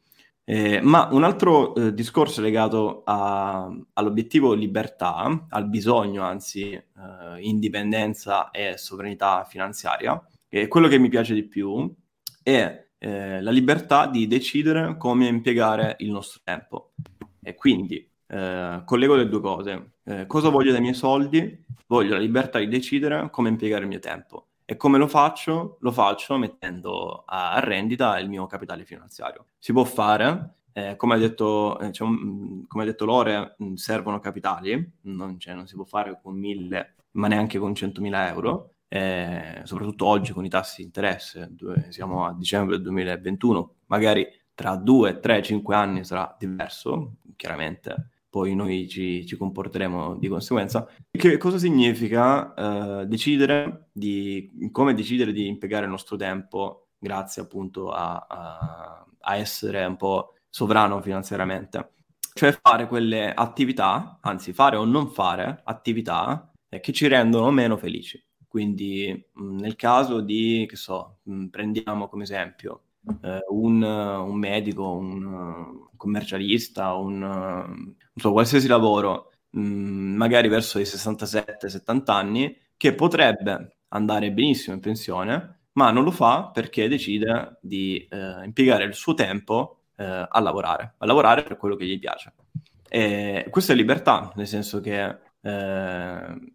Eh, 0.50 0.82
ma 0.82 1.10
un 1.12 1.24
altro 1.24 1.76
eh, 1.76 1.94
discorso 1.94 2.42
legato 2.42 3.04
a, 3.06 3.70
all'obiettivo 3.94 4.54
libertà, 4.54 5.46
al 5.48 5.70
bisogno 5.70 6.24
anzi 6.24 6.72
eh, 6.72 6.84
indipendenza 7.40 8.50
e 8.50 8.76
sovranità 8.76 9.44
finanziaria, 9.44 10.20
e 10.48 10.68
quello 10.68 10.88
che 10.88 10.98
mi 10.98 11.08
piace 11.08 11.36
di 11.36 11.44
più 11.44 11.94
è 12.42 12.88
eh, 12.98 13.42
la 13.44 13.52
libertà 13.52 14.08
di 14.08 14.26
decidere 14.26 14.98
come 14.98 15.28
impiegare 15.28 15.98
il 16.00 16.10
nostro 16.10 16.42
tempo. 16.44 16.94
E 17.44 17.54
quindi 17.54 18.10
eh, 18.26 18.82
collego 18.86 19.16
le 19.16 19.30
due 19.30 19.42
cose. 19.42 19.92
Eh, 20.10 20.26
cosa 20.26 20.50
voglio 20.50 20.72
dai 20.72 20.82
miei 20.82 20.96
soldi? 20.96 21.66
Voglio 21.86 22.14
la 22.14 22.20
libertà 22.20 22.58
di 22.58 22.68
decidere 22.68 23.30
come 23.30 23.50
impiegare 23.50 23.84
il 23.84 23.90
mio 23.90 24.00
tempo. 24.00 24.48
E 24.66 24.76
come 24.76 24.98
lo 24.98 25.08
faccio? 25.08 25.78
Lo 25.82 25.92
faccio 25.92 26.36
mettendo 26.40 27.24
a 27.28 27.60
rendita 27.60 28.18
il 28.18 28.28
mio 28.28 28.48
capitale 28.48 28.86
finanziario. 28.86 29.46
Si 29.60 29.72
può 29.72 29.84
fare, 29.84 30.56
eh, 30.74 30.96
come, 30.96 31.14
ha 31.14 31.18
detto, 31.20 31.78
cioè, 31.92 32.08
come 32.08 32.84
ha 32.84 32.86
detto 32.86 33.06
Lore, 33.06 33.54
mh, 33.56 33.74
servono 33.76 34.20
capitali, 34.20 34.94
non, 35.02 35.40
cioè, 35.40 35.54
non, 35.54 35.68
si 35.68 35.76
può 35.76 35.84
fare 35.84 36.20
con 36.20 36.36
mille, 36.36 36.96
ma 37.12 37.28
neanche 37.28 37.60
con 37.60 37.74
100.000 37.74 38.28
euro, 38.30 38.74
eh, 38.88 39.62
soprattutto 39.64 40.08
oggi 40.08 40.34
con 40.34 40.44
i 40.44 40.50
tassi 40.50 40.78
di 40.78 40.86
interesse, 40.86 41.50
dove 41.52 41.92
siamo 41.92 42.26
a 42.26 42.34
dicembre 42.34 42.82
2021, 42.82 43.74
magari 43.88 44.28
tra 44.56 44.76
2, 44.76 45.20
3, 45.20 45.44
5 45.44 45.76
anni 45.76 46.04
sarà 46.04 46.36
diverso, 46.38 47.18
chiaramente 47.36 48.10
poi 48.30 48.56
noi 48.56 48.88
ci, 48.88 49.26
ci 49.26 49.36
comporteremo 49.36 50.16
di 50.18 50.28
conseguenza. 50.28 50.88
Che 51.10 51.38
cosa 51.38 51.58
significa 51.58 52.54
uh, 52.56 53.06
decidere 53.06 53.90
di 53.92 54.70
come 54.72 54.94
decidere 54.94 55.32
di 55.32 55.48
impiegare 55.48 55.86
il 55.86 55.92
nostro 55.92 56.16
tempo 56.16 56.90
grazie 56.98 57.42
appunto 57.42 57.90
a, 57.92 58.26
a, 58.28 59.06
a 59.20 59.36
essere 59.36 59.84
un 59.86 59.96
po' 59.96 60.36
sovrano 60.50 61.02
finanziariamente? 61.02 61.94
Cioè 62.34 62.58
fare 62.62 62.88
quelle 62.88 63.34
attività, 63.34 64.20
anzi 64.22 64.54
fare 64.54 64.78
o 64.78 64.86
non 64.86 65.10
fare 65.10 65.62
attività 65.64 66.52
eh, 66.70 66.80
che 66.80 66.94
ci 66.94 67.08
rendono 67.08 67.50
meno 67.52 67.76
felici. 67.78 68.24
Quindi 68.48 69.28
mh, 69.34 69.56
nel 69.60 69.76
caso 69.76 70.22
di, 70.22 70.66
che 70.70 70.76
so, 70.76 71.18
mh, 71.24 71.48
prendiamo 71.48 72.08
come 72.08 72.24
esempio 72.24 72.84
eh, 73.22 73.40
un, 73.50 73.82
un, 73.82 74.38
medico, 74.38 74.94
un 74.94 75.88
commercialista, 75.96 76.94
un, 76.94 77.94
so, 78.16 78.32
qualsiasi 78.32 78.68
lavoro, 78.68 79.32
mh, 79.52 79.62
mm, 79.62 80.16
magari 80.16 80.48
verso 80.48 80.80
i 80.80 80.84
67-70 80.84 82.12
anni, 82.12 82.58
che 82.78 82.94
potrebbe 82.94 83.78
andare 83.90 84.32
benissimo 84.32 84.76
in 84.76 84.82
pensione, 84.82 85.60
ma 85.74 85.92
non 85.92 86.04
lo 86.04 86.12
fa 86.12 86.50
perché 86.54 86.88
decide 86.88 87.58
di 87.62 88.06
eh, 88.10 88.44
impiegare 88.44 88.84
il 88.84 88.94
suo 88.94 89.14
tempo 89.14 89.80
eh, 89.96 90.28
a 90.30 90.40
lavorare, 90.40 90.96
a 90.98 91.06
lavorare 91.06 91.44
per 91.44 91.58
quello 91.58 91.76
che 91.76 91.86
gli 91.86 92.00
piace. 92.00 92.34
E 92.88 93.48
questa 93.50 93.74
è 93.74 93.76
libertà, 93.76 94.32
nel 94.36 94.48
senso 94.48 94.80
che 94.82 95.18
eh, 95.42 96.54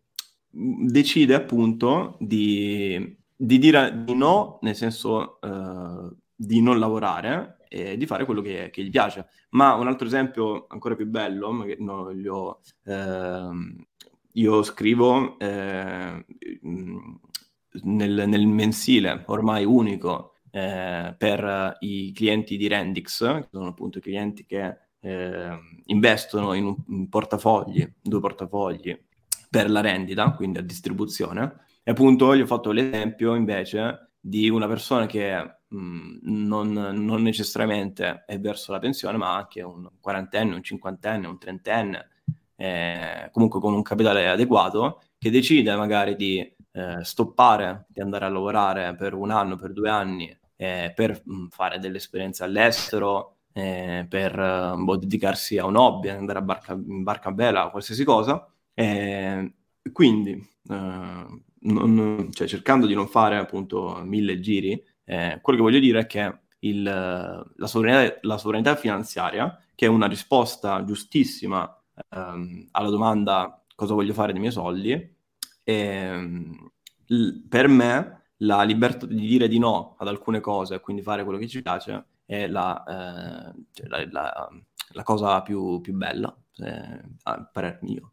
decide 0.51 1.35
appunto 1.35 2.17
di, 2.21 3.17
di, 3.35 3.59
dire 3.59 4.03
di 4.05 4.15
no, 4.15 4.59
nel 4.63 4.75
senso 4.75 5.41
eh, 5.41 6.11
di 6.45 6.61
non 6.61 6.79
lavorare 6.79 7.59
e 7.69 7.97
di 7.97 8.07
fare 8.07 8.25
quello 8.25 8.41
che, 8.41 8.71
che, 8.71 8.83
gli 8.83 8.91
piace. 8.91 9.27
Ma 9.51 9.75
un 9.75 9.87
altro 9.87 10.07
esempio 10.07 10.67
ancora 10.69 10.95
più 10.95 11.07
bello, 11.07 11.51
no, 11.79 12.11
io, 12.11 12.61
eh, 12.85 13.77
io 14.33 14.63
scrivo 14.63 15.39
eh, 15.39 16.25
nel, 17.83 18.25
nel, 18.29 18.47
mensile 18.47 19.25
ormai 19.27 19.65
unico 19.65 20.35
eh, 20.51 21.15
per 21.19 21.77
i 21.81 22.13
clienti 22.13 22.57
di 22.57 22.69
Rendix, 22.69 23.19
che 23.19 23.49
sono 23.51 23.69
appunto 23.69 23.99
i 23.99 24.03
clienti 24.03 24.45
che 24.45 24.77
eh, 25.01 25.59
investono 25.87 26.53
in, 26.55 26.67
un, 26.67 26.77
in 26.89 27.09
portafogli, 27.09 27.93
due 28.01 28.21
portafogli 28.21 28.97
per 29.51 29.71
la 29.71 29.81
rendita, 29.81 30.31
quindi 30.33 30.59
a 30.59 30.63
distribuzione. 30.63 31.63
E 31.83 31.91
appunto 31.91 32.35
gli 32.35 32.41
ho 32.41 32.47
fatto 32.47 32.71
l'esempio 32.71 33.35
invece 33.35 34.13
di 34.19 34.49
una 34.49 34.67
persona 34.67 35.05
che 35.07 35.59
non, 35.75 36.73
non, 36.73 37.23
necessariamente 37.23 38.25
è 38.27 38.39
verso 38.39 38.73
la 38.73 38.79
pensione, 38.79 39.17
ma 39.17 39.35
anche 39.35 39.63
un 39.63 39.89
quarantenne, 40.01 40.55
un 40.55 40.63
cinquantenne, 40.63 41.27
un 41.27 41.39
trentenne, 41.39 42.09
eh, 42.57 43.29
comunque 43.33 43.61
con 43.61 43.75
un 43.75 43.83
capitale 43.83 44.29
adeguato, 44.29 45.03
che 45.19 45.31
decide 45.31 45.75
magari 45.77 46.17
di 46.17 46.39
eh, 46.73 47.03
stoppare 47.03 47.87
di 47.89 48.01
andare 48.01 48.25
a 48.27 48.29
lavorare 48.29 48.95
per 48.95 49.15
un 49.15 49.31
anno, 49.31 49.57
per 49.57 49.73
due 49.73 49.89
anni, 49.89 50.37
eh, 50.57 50.93
per 50.95 51.21
mh, 51.25 51.47
fare 51.49 51.79
delle 51.79 51.97
esperienze 51.97 52.45
all'estero, 52.45 53.37
eh, 53.53 54.07
per 54.09 54.75
boh, 54.77 54.97
dedicarsi 54.97 55.59
a 55.59 55.67
un 55.67 55.77
hobby, 55.77 56.09
andare 56.09 56.39
a 56.39 56.43
barca, 56.43 56.73
in 56.73 57.03
barca 57.03 57.31
a 57.31 57.35
vela, 57.35 57.71
qualsiasi 57.71 58.05
cosa. 58.05 58.49
quindi, 59.93 60.49
non, 60.67 62.29
cioè, 62.33 62.47
cercando 62.47 62.87
di 62.87 62.95
non 62.95 63.07
fare 63.09 63.37
appunto 63.37 64.01
mille 64.05 64.41
giri, 64.41 64.83
eh, 65.05 65.39
quello 65.43 65.59
che 65.59 65.65
voglio 65.65 65.81
dire 65.81 66.01
è 66.01 66.07
che 66.07 66.39
il, 66.61 66.83
la, 66.83 67.67
sovranità, 67.67 68.19
la, 68.23 68.39
sovranità, 68.39 68.77
finanziaria, 68.77 69.59
che 69.75 69.87
è 69.87 69.89
una 69.89 70.07
risposta 70.07 70.83
giustissima 70.85 71.71
ehm, 72.11 72.69
alla 72.71 72.91
domanda 72.91 73.63
cosa 73.75 73.95
voglio 73.95 74.13
fare 74.13 74.33
dei 74.33 74.41
miei 74.41 74.53
soldi, 74.53 75.17
ehm, 75.63 76.71
l- 77.07 77.49
per 77.49 77.69
me 77.69 78.23
la 78.39 78.63
libertà 78.63 79.07
di 79.07 79.27
dire 79.27 79.49
di 79.49 79.59
no 79.59 79.97
ad 79.99 80.09
alcune 80.09 80.41
cose 80.41 80.77
e 80.77 80.81
quindi 80.81 81.03
fare 81.03 81.25
quello 81.25 81.39
che 81.39 81.49
ci 81.49 81.63
piace 81.63 82.05
è 82.25 82.47
la, 82.47 83.53
eh, 83.53 83.55
cioè 83.73 84.07
la, 84.11 84.49
la, 84.93 85.03
cosa 85.03 85.43
più, 85.43 85.81
più 85.81 85.95
bella, 85.95 86.35
eh, 86.57 87.01
a 87.25 87.45
parer 87.45 87.79
mio. 87.83 88.13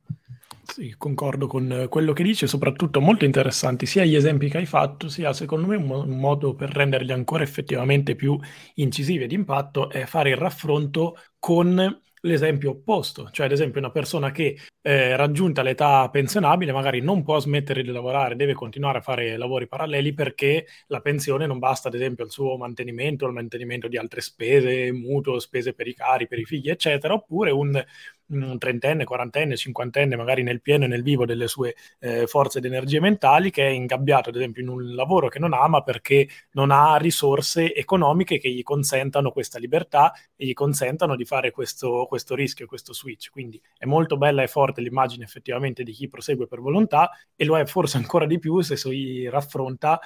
Sì, 0.72 0.95
concordo 0.97 1.47
con 1.47 1.88
quello 1.89 2.13
che 2.13 2.24
dice, 2.24 2.47
soprattutto 2.47 3.01
molto 3.01 3.26
interessanti 3.26 3.86
sia 3.86 4.05
gli 4.05 4.15
esempi 4.15 4.47
che 4.49 4.59
hai 4.59 4.65
fatto, 4.65 5.09
sia 5.09 5.34
secondo 5.34 5.67
me 5.67 5.76
un, 5.76 5.84
mo- 5.86 6.01
un 6.03 6.17
modo 6.17 6.55
per 6.55 6.69
renderli 6.69 7.11
ancora 7.11 7.43
effettivamente 7.43 8.15
più 8.15 8.39
incisivi 8.76 9.26
e 9.26 9.28
di 9.28 9.36
impatto 9.36 9.89
è 9.89 10.05
fare 10.05 10.30
il 10.30 10.38
raffronto 10.38 11.17
con 11.39 11.99
l'esempio 12.24 12.69
opposto, 12.72 13.30
cioè 13.32 13.47
ad 13.47 13.51
esempio 13.51 13.80
una 13.82 13.89
persona 13.91 14.32
che 14.32 14.55
eh, 14.82 15.15
raggiunta 15.17 15.61
l'età 15.63 16.07
pensionabile 16.09 16.72
magari 16.72 17.01
non 17.01 17.24
può 17.24 17.38
smettere 17.39 17.82
di 17.82 17.89
lavorare, 17.91 18.36
deve 18.38 18.53
continuare 18.53 18.99
a 18.99 19.01
fare 19.01 19.36
lavori 19.38 19.67
paralleli 19.67 20.13
perché 20.13 20.67
la 20.88 21.01
pensione 21.01 21.47
non 21.47 21.57
basta 21.59 21.88
ad 21.89 21.95
esempio 21.95 22.24
al 22.24 22.30
suo 22.32 22.55
mantenimento, 22.57 23.26
al 23.26 23.34
mantenimento 23.34 23.88
di 23.89 23.97
altre 23.97 24.22
spese, 24.22 24.91
mutuo, 24.93 25.39
spese 25.39 25.74
per 25.74 25.88
i 25.88 25.93
cari, 25.95 26.28
per 26.28 26.38
i 26.39 26.45
figli, 26.45 26.69
eccetera, 26.69 27.13
oppure 27.15 27.49
un, 27.51 27.84
un 28.32 28.57
trentenne, 28.57 29.03
quarantenne, 29.03 29.55
cinquantenne, 29.55 30.15
magari 30.15 30.43
nel 30.43 30.61
pieno 30.61 30.86
e 30.86 30.88
nel 30.88 31.03
vivo 31.03 31.25
delle 31.25 31.47
sue 31.47 31.75
eh, 31.99 32.27
forze 32.27 32.57
ed 32.57 32.65
energie 32.65 32.99
mentali, 32.99 33.51
che 33.51 33.65
è 33.65 33.69
ingabbiato, 33.69 34.29
ad 34.29 34.36
esempio, 34.36 34.61
in 34.61 34.69
un 34.69 34.93
lavoro 34.95 35.27
che 35.27 35.39
non 35.39 35.53
ama 35.53 35.82
perché 35.84 36.27
non 36.51 36.71
ha 36.71 36.97
risorse 36.97 37.73
economiche 37.73 38.39
che 38.39 38.49
gli 38.49 38.63
consentano 38.63 39.32
questa 39.32 39.59
libertà 39.59 40.13
e 40.36 40.45
gli 40.45 40.53
consentano 40.53 41.15
di 41.15 41.25
fare 41.25 41.51
questo, 41.51 42.05
questo 42.07 42.36
rischio, 42.36 42.65
questo 42.65 42.93
switch. 42.93 43.29
Quindi 43.29 43.61
è 43.77 43.86
molto 43.86 44.17
bella 44.17 44.43
e 44.43 44.47
forte 44.47 44.82
l'immagine 44.82 45.23
effettivamente 45.23 45.84
di 45.84 45.91
chi 45.91 46.07
prosegue 46.07 46.47
per 46.47 46.59
volontà 46.59 47.09
e 47.36 47.45
lo 47.45 47.57
è 47.57 47.65
forse 47.65 47.97
ancora 47.97 48.25
di 48.25 48.39
più 48.39 48.61
se 48.61 48.75
si 48.75 49.27
raffronta 49.29 49.99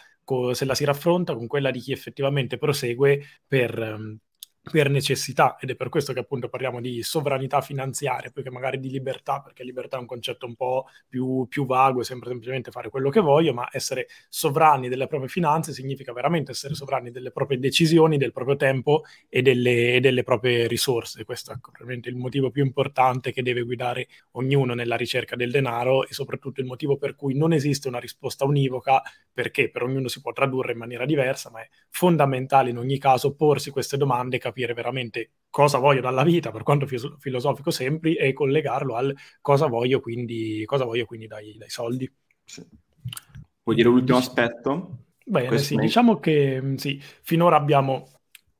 se 0.53 0.65
la 0.65 0.73
si 0.73 0.85
raffronta 0.85 1.35
con 1.35 1.45
quella 1.47 1.69
di 1.69 1.79
chi 1.79 1.91
effettivamente 1.91 2.57
prosegue 2.57 3.21
per, 3.47 3.77
ehm, 3.79 4.17
per 4.69 4.89
necessità 4.89 5.57
ed 5.59 5.69
è 5.69 5.75
per 5.75 5.89
questo 5.89 6.11
che 6.11 6.19
appunto 6.19 6.49
parliamo 6.49 6.81
di 6.81 7.03
sovranità 7.03 7.61
finanziaria 7.61 8.31
più 8.31 8.41
che 8.41 8.49
magari 8.49 8.79
di 8.79 8.89
libertà 8.89 9.41
perché 9.41 9.63
libertà 9.63 9.97
è 9.97 9.99
un 9.99 10.05
concetto 10.05 10.45
un 10.45 10.55
po' 10.55 10.85
più, 11.07 11.45
più 11.47 11.65
vago 11.65 12.01
e 12.01 12.03
sempre 12.03 12.29
semplicemente 12.29 12.71
fare 12.71 12.89
quello 12.89 13.09
che 13.09 13.19
voglio 13.19 13.53
ma 13.53 13.67
essere 13.71 14.07
sovrani 14.29 14.89
delle 14.89 15.07
proprie 15.07 15.29
finanze 15.29 15.71
significa 15.73 16.13
veramente 16.13 16.51
essere 16.51 16.73
sovrani 16.73 17.11
delle 17.11 17.31
proprie 17.31 17.59
decisioni 17.59 18.17
del 18.17 18.31
proprio 18.31 18.55
tempo 18.55 19.03
e 19.29 19.41
delle, 19.41 19.95
e 19.95 19.99
delle 19.99 20.23
proprie 20.23 20.67
risorse. 20.67 21.23
Questo 21.25 21.51
è 21.51 21.57
probabilmente 21.59 22.09
il 22.09 22.15
motivo 22.15 22.49
più 22.49 22.63
importante 22.63 23.31
che 23.31 23.43
deve 23.43 23.61
guidare 23.61 24.07
ognuno 24.31 24.73
nella 24.73 24.95
ricerca 24.95 25.35
del 25.35 25.51
denaro 25.51 26.07
e 26.07 26.13
soprattutto 26.13 26.61
il 26.61 26.65
motivo 26.65 26.97
per 26.97 27.15
cui 27.15 27.35
non 27.35 27.53
esiste 27.53 27.87
una 27.87 27.99
risposta 27.99 28.45
univoca 28.45 29.01
perché 29.31 29.69
per 29.69 29.83
ognuno 29.83 30.07
si 30.07 30.21
può 30.21 30.31
tradurre 30.31 30.71
in 30.71 30.77
maniera 30.77 31.05
diversa 31.05 31.49
ma 31.51 31.61
è 31.61 31.69
fondamentale 31.89 32.69
in 32.69 32.77
ogni 32.77 32.97
caso 32.97 33.35
porsi 33.35 33.69
queste 33.69 33.97
domande 33.97 34.37
veramente 34.73 35.31
cosa 35.49 35.77
voglio 35.77 36.01
dalla 36.01 36.23
vita, 36.23 36.51
per 36.51 36.63
quanto 36.63 36.85
filosofico 36.85 37.71
sembri, 37.71 38.15
e 38.15 38.33
collegarlo 38.33 38.95
al 38.95 39.15
cosa 39.41 39.67
voglio 39.67 39.99
quindi, 39.99 40.63
cosa 40.65 40.83
voglio 40.85 41.05
quindi 41.05 41.27
dai, 41.27 41.55
dai 41.57 41.69
soldi. 41.69 42.11
Sì. 42.43 42.63
Vuoi 43.63 43.75
dire 43.75 43.89
l'ultimo 43.89 44.17
aspetto? 44.17 45.05
Bene, 45.25 45.57
sì, 45.57 45.75
diciamo 45.75 46.19
che 46.19 46.61
mm, 46.61 46.75
sì, 46.75 47.01
finora 47.01 47.55
abbiamo 47.55 48.07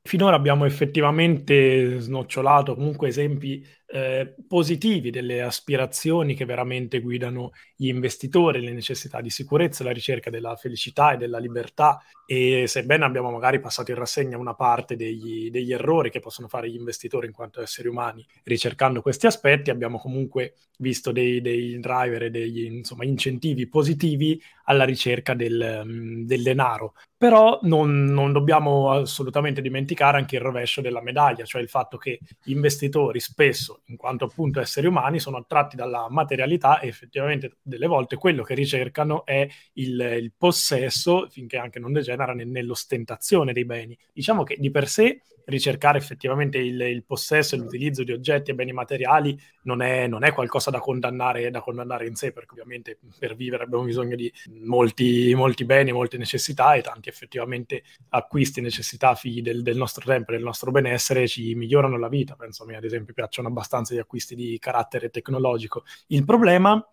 finora 0.02 0.36
abbiamo 0.36 0.64
effettivamente 0.64 1.98
snocciolato 1.98 2.76
comunque 2.76 3.08
esempi 3.08 3.64
eh, 3.86 4.34
positivi 4.48 5.10
delle 5.10 5.42
aspirazioni 5.42 6.34
che 6.34 6.44
veramente 6.44 7.00
guidano 7.00 7.52
gli 7.76 7.86
investitori, 7.86 8.60
le 8.60 8.72
necessità 8.72 9.20
di 9.20 9.30
sicurezza, 9.30 9.84
la 9.84 9.92
ricerca 9.92 10.28
della 10.30 10.56
felicità 10.56 11.12
e 11.12 11.16
della 11.16 11.38
libertà 11.38 12.02
e 12.28 12.66
sebbene 12.66 13.04
abbiamo 13.04 13.30
magari 13.30 13.60
passato 13.60 13.92
in 13.92 13.98
rassegna 13.98 14.36
una 14.36 14.54
parte 14.54 14.96
degli, 14.96 15.48
degli 15.48 15.72
errori 15.72 16.10
che 16.10 16.18
possono 16.18 16.48
fare 16.48 16.68
gli 16.68 16.74
investitori 16.74 17.28
in 17.28 17.32
quanto 17.32 17.62
esseri 17.62 17.86
umani 17.86 18.26
ricercando 18.42 19.00
questi 19.00 19.26
aspetti, 19.26 19.70
abbiamo 19.70 19.98
comunque 19.98 20.54
visto 20.78 21.12
dei, 21.12 21.40
dei 21.40 21.78
driver 21.78 22.24
e 22.24 22.30
degli 22.30 22.64
insomma, 22.64 23.04
incentivi 23.04 23.68
positivi 23.68 24.42
alla 24.64 24.84
ricerca 24.84 25.34
del, 25.34 25.82
mm, 25.84 26.24
del 26.24 26.42
denaro. 26.42 26.94
Però 27.16 27.60
non, 27.62 28.04
non, 28.04 28.32
dobbiamo 28.32 28.90
assolutamente 28.90 29.62
dimenticare 29.62 30.18
anche 30.18 30.36
il 30.36 30.42
rovescio 30.42 30.80
della 30.80 31.00
medaglia, 31.00 31.44
cioè 31.44 31.62
il 31.62 31.68
fatto 31.68 31.96
che 31.96 32.18
gli 32.42 32.50
investitori 32.50 33.20
spesso, 33.20 33.75
in 33.86 33.96
quanto 33.96 34.24
appunto 34.24 34.60
esseri 34.60 34.86
umani, 34.86 35.18
sono 35.18 35.36
attratti 35.36 35.76
dalla 35.76 36.06
materialità 36.08 36.80
e 36.80 36.88
effettivamente 36.88 37.58
delle 37.62 37.86
volte 37.86 38.16
quello 38.16 38.42
che 38.42 38.54
ricercano 38.54 39.24
è 39.24 39.46
il, 39.74 40.00
il 40.20 40.32
possesso, 40.36 41.28
finché 41.30 41.56
anche 41.56 41.78
non 41.78 41.92
degenera 41.92 42.34
nell'ostentazione 42.34 43.52
dei 43.52 43.64
beni. 43.64 43.96
Diciamo 44.12 44.42
che 44.42 44.56
di 44.58 44.70
per 44.70 44.88
sé 44.88 45.22
ricercare 45.46 45.98
effettivamente 45.98 46.58
il, 46.58 46.80
il 46.80 47.04
possesso 47.04 47.54
e 47.54 47.58
l'utilizzo 47.58 48.04
di 48.04 48.12
oggetti 48.12 48.50
e 48.50 48.54
beni 48.54 48.72
materiali 48.72 49.38
non 49.62 49.82
è, 49.82 50.06
non 50.06 50.24
è 50.24 50.32
qualcosa 50.32 50.70
da 50.70 50.78
condannare, 50.78 51.50
da 51.50 51.60
condannare, 51.60 52.06
in 52.06 52.14
sé, 52.14 52.32
perché 52.32 52.52
ovviamente 52.52 52.98
per 53.18 53.34
vivere 53.34 53.64
abbiamo 53.64 53.84
bisogno 53.84 54.16
di 54.16 54.32
molti, 54.60 55.34
molti 55.34 55.64
beni, 55.64 55.92
molte 55.92 56.18
necessità 56.18 56.74
e 56.74 56.82
tanti 56.82 57.08
effettivamente 57.08 57.82
acquisti 58.10 58.60
e 58.60 58.62
necessità 58.62 59.14
figli 59.14 59.42
del, 59.42 59.62
del 59.62 59.76
nostro 59.76 60.04
tempo, 60.04 60.32
del 60.32 60.42
nostro 60.42 60.70
benessere 60.70 61.26
ci 61.26 61.54
migliorano 61.54 61.98
la 61.98 62.08
vita. 62.08 62.34
Penso 62.34 62.64
a 62.64 62.66
me, 62.66 62.76
ad 62.76 62.84
esempio, 62.84 63.14
piacciono 63.14 63.48
abbastanza 63.48 63.94
gli 63.94 63.98
acquisti 63.98 64.34
di 64.34 64.58
carattere 64.58 65.10
tecnologico. 65.10 65.84
Il 66.08 66.24
problema 66.24 66.84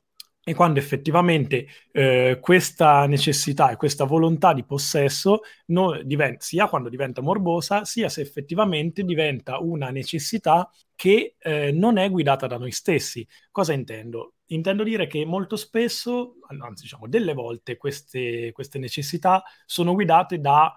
e 0.45 0.53
quando 0.53 0.79
effettivamente 0.79 1.67
eh, 1.91 2.37
questa 2.41 3.05
necessità 3.05 3.71
e 3.71 3.77
questa 3.77 4.03
volontà 4.03 4.53
di 4.53 4.65
possesso 4.65 5.41
no, 5.67 6.01
diventa, 6.03 6.43
sia 6.43 6.67
quando 6.67 6.89
diventa 6.89 7.21
morbosa, 7.21 7.85
sia 7.85 8.09
se 8.09 8.21
effettivamente 8.21 9.03
diventa 9.03 9.59
una 9.59 9.89
necessità 9.89 10.69
che 10.95 11.35
eh, 11.39 11.71
non 11.71 11.97
è 11.97 12.09
guidata 12.09 12.45
da 12.47 12.57
noi 12.57 12.71
stessi. 12.71 13.25
Cosa 13.51 13.71
intendo? 13.73 14.35
Intendo 14.47 14.83
dire 14.83 15.07
che 15.07 15.25
molto 15.25 15.55
spesso, 15.55 16.35
anzi 16.59 16.83
diciamo 16.83 17.07
delle 17.07 17.33
volte, 17.33 17.77
queste, 17.77 18.51
queste 18.51 18.79
necessità 18.79 19.43
sono 19.65 19.93
guidate 19.93 20.39
da 20.39 20.73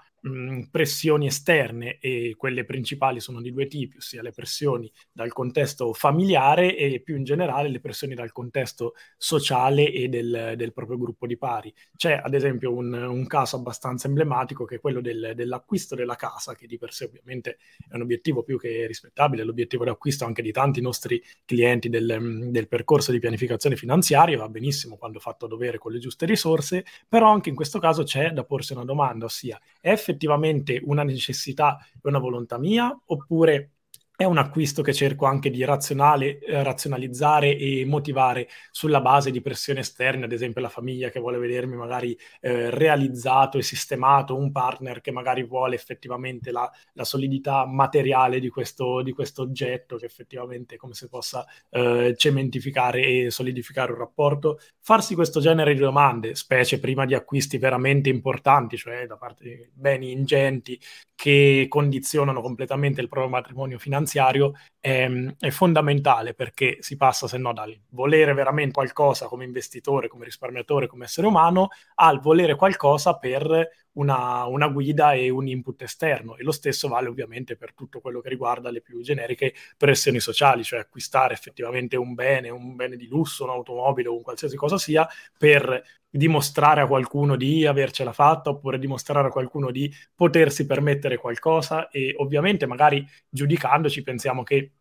pressioni 0.70 1.26
esterne 1.26 1.98
e 1.98 2.34
quelle 2.36 2.64
principali 2.64 3.20
sono 3.20 3.40
di 3.40 3.52
due 3.52 3.66
tipi, 3.66 3.98
ossia 3.98 4.22
le 4.22 4.32
pressioni 4.32 4.90
dal 5.12 5.32
contesto 5.32 5.92
familiare 5.92 6.76
e 6.76 7.00
più 7.00 7.16
in 7.16 7.24
generale 7.24 7.68
le 7.68 7.80
pressioni 7.80 8.14
dal 8.14 8.32
contesto 8.32 8.94
sociale 9.16 9.90
e 9.90 10.08
del, 10.08 10.54
del 10.56 10.72
proprio 10.72 10.98
gruppo 10.98 11.26
di 11.26 11.36
pari. 11.36 11.72
C'è 11.94 12.20
ad 12.22 12.34
esempio 12.34 12.72
un, 12.72 12.92
un 12.92 13.26
caso 13.26 13.56
abbastanza 13.56 14.08
emblematico 14.08 14.64
che 14.64 14.76
è 14.76 14.80
quello 14.80 15.00
del, 15.00 15.32
dell'acquisto 15.34 15.94
della 15.94 16.16
casa, 16.16 16.54
che 16.54 16.66
di 16.66 16.78
per 16.78 16.92
sé 16.92 17.04
ovviamente 17.04 17.58
è 17.88 17.94
un 17.94 18.02
obiettivo 18.02 18.42
più 18.42 18.58
che 18.58 18.86
rispettabile, 18.86 19.44
l'obiettivo 19.44 19.84
d'acquisto 19.84 20.24
anche 20.24 20.42
di 20.42 20.50
tanti 20.50 20.80
nostri 20.80 21.22
clienti 21.44 21.88
del, 21.88 22.48
del 22.50 22.68
percorso 22.68 23.12
di 23.12 23.18
pianificazione 23.18 23.76
finanziaria, 23.76 24.38
va 24.38 24.48
benissimo 24.48 24.96
quando 24.96 25.20
fatto 25.20 25.44
a 25.44 25.48
dovere 25.48 25.78
con 25.78 25.92
le 25.92 25.98
giuste 25.98 26.26
risorse, 26.26 26.84
però 27.08 27.30
anche 27.30 27.48
in 27.48 27.54
questo 27.54 27.78
caso 27.78 28.02
c'è 28.02 28.30
da 28.30 28.44
porsi 28.44 28.72
una 28.72 28.84
domanda, 28.84 29.26
ossia 29.26 29.60
è 29.80 29.96
effettivamente 30.06 30.80
una 30.84 31.02
necessità 31.02 31.78
e 31.94 32.08
una 32.08 32.18
volontà 32.18 32.58
mia 32.58 32.96
oppure 33.06 33.72
è 34.16 34.24
un 34.24 34.38
acquisto 34.38 34.80
che 34.80 34.94
cerco 34.94 35.26
anche 35.26 35.50
di 35.50 35.60
eh, 35.60 36.62
razionalizzare 36.62 37.56
e 37.56 37.84
motivare 37.84 38.48
sulla 38.70 39.02
base 39.02 39.30
di 39.30 39.42
pressioni 39.42 39.80
esterne, 39.80 40.24
ad 40.24 40.32
esempio 40.32 40.62
la 40.62 40.70
famiglia 40.70 41.10
che 41.10 41.20
vuole 41.20 41.36
vedermi 41.36 41.76
magari 41.76 42.18
eh, 42.40 42.70
realizzato 42.70 43.58
e 43.58 43.62
sistemato, 43.62 44.34
un 44.34 44.50
partner 44.52 45.02
che 45.02 45.10
magari 45.10 45.44
vuole 45.44 45.74
effettivamente 45.74 46.50
la, 46.50 46.70
la 46.94 47.04
solidità 47.04 47.66
materiale 47.66 48.40
di 48.40 48.48
questo, 48.48 49.02
di 49.02 49.12
questo, 49.12 49.42
oggetto, 49.42 49.96
che 49.96 50.06
effettivamente 50.06 50.78
come 50.78 50.94
si 50.94 51.08
possa 51.08 51.44
eh, 51.68 52.14
cementificare 52.16 53.02
e 53.02 53.30
solidificare 53.30 53.92
un 53.92 53.98
rapporto. 53.98 54.58
Farsi 54.80 55.14
questo 55.14 55.40
genere 55.40 55.74
di 55.74 55.80
domande, 55.80 56.34
specie 56.34 56.80
prima 56.80 57.04
di 57.04 57.14
acquisti 57.14 57.58
veramente 57.58 58.08
importanti, 58.08 58.78
cioè 58.78 59.06
da 59.06 59.18
parte 59.18 59.44
di 59.44 59.70
beni 59.74 60.10
ingenti, 60.10 60.80
che 61.16 61.66
condizionano 61.68 62.42
completamente 62.42 63.00
il 63.00 63.08
proprio 63.08 63.30
matrimonio 63.30 63.78
finanziario 63.78 64.52
è, 64.78 65.10
è, 65.38 65.50
fondamentale 65.50 66.34
perché 66.34 66.76
si 66.80 66.96
passa 66.96 67.26
se 67.26 67.38
no 67.38 67.54
dal 67.54 67.76
volere 67.88 68.34
veramente 68.34 68.74
qualcosa 68.74 69.26
come 69.26 69.44
investitore, 69.44 70.08
come 70.08 70.26
risparmiatore, 70.26 70.86
come 70.86 71.06
essere 71.06 71.26
umano, 71.26 71.70
al 71.94 72.20
volere 72.20 72.54
qualcosa 72.54 73.16
per 73.16 73.85
una, 73.96 74.44
una, 74.46 74.68
guida 74.68 75.12
e 75.12 75.28
un 75.28 75.46
input 75.46 75.82
esterno 75.82 76.36
e 76.36 76.42
lo 76.42 76.52
stesso 76.52 76.88
vale 76.88 77.08
ovviamente 77.08 77.56
per 77.56 77.74
tutto 77.74 78.00
quello 78.00 78.20
che 78.20 78.28
riguarda 78.28 78.70
le 78.70 78.80
più 78.80 79.00
generiche 79.02 79.54
pressioni 79.76 80.20
sociali, 80.20 80.64
cioè 80.64 80.80
acquistare 80.80 81.34
effettivamente 81.34 81.96
un 81.96 82.14
bene, 82.14 82.50
un 82.50 82.76
bene 82.76 82.96
di 82.96 83.06
lusso, 83.06 83.44
un'automobile 83.44 84.08
o 84.08 84.16
un 84.16 84.22
qualsiasi 84.22 84.56
cosa 84.56 84.78
sia 84.78 85.06
per 85.36 85.82
dimostrare 86.08 86.80
a 86.80 86.86
qualcuno 86.86 87.36
di 87.36 87.66
avercela 87.66 88.12
fatta 88.12 88.50
oppure 88.50 88.78
dimostrare 88.78 89.28
a 89.28 89.30
qualcuno 89.30 89.70
di 89.70 89.92
potersi 90.14 90.66
permettere 90.66 91.16
qualcosa 91.16 91.88
e 91.90 92.14
ovviamente 92.18 92.66
magari 92.66 93.06
giudicandoci 93.28 94.02
pensiamo 94.02 94.42
che 94.42 94.72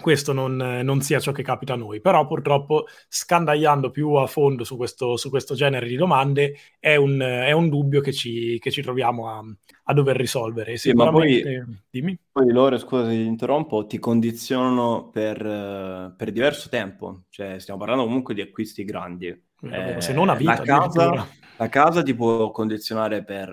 questo 0.00 0.32
non, 0.32 0.56
non, 0.56 1.00
sia 1.00 1.20
ciò 1.20 1.32
che 1.32 1.42
capita 1.42 1.74
a 1.74 1.76
noi, 1.76 2.00
però 2.00 2.26
purtroppo 2.26 2.86
scandagliando 3.08 3.90
più 3.90 4.12
a 4.14 4.26
fondo 4.26 4.64
su 4.64 4.76
questo, 4.76 5.16
su 5.16 5.30
questo 5.30 5.54
genere 5.54 5.86
di 5.86 5.96
domande 5.96 6.54
è 6.78 6.96
un, 6.96 7.20
è 7.20 7.52
un 7.52 7.68
dubbio 7.68 8.00
che 8.00 8.12
ci, 8.12 8.58
che 8.58 8.70
ci 8.70 8.82
troviamo 8.82 9.28
a, 9.28 9.42
a, 9.84 9.94
dover 9.94 10.16
risolvere. 10.16 10.76
Sì, 10.76 10.92
ma 10.92 11.10
poi, 11.10 11.42
Dimmi. 11.90 12.18
poi 12.30 12.50
loro, 12.50 12.78
scusa 12.78 13.04
se 13.04 13.10
ti 13.10 13.24
interrompo, 13.24 13.86
ti 13.86 13.98
condizionano 13.98 15.10
per, 15.10 16.14
per, 16.16 16.32
diverso 16.32 16.68
tempo, 16.68 17.24
cioè 17.28 17.58
stiamo 17.58 17.78
parlando 17.78 18.04
comunque 18.04 18.34
di 18.34 18.40
acquisti 18.40 18.84
grandi. 18.84 19.26
Eh, 19.26 20.00
se 20.00 20.12
non 20.12 20.28
a 20.28 20.34
vita. 20.34 20.56
La 20.56 20.62
casa, 20.62 21.28
la 21.56 21.68
casa 21.68 22.02
ti 22.02 22.14
può 22.14 22.50
condizionare 22.50 23.22
per 23.22 23.50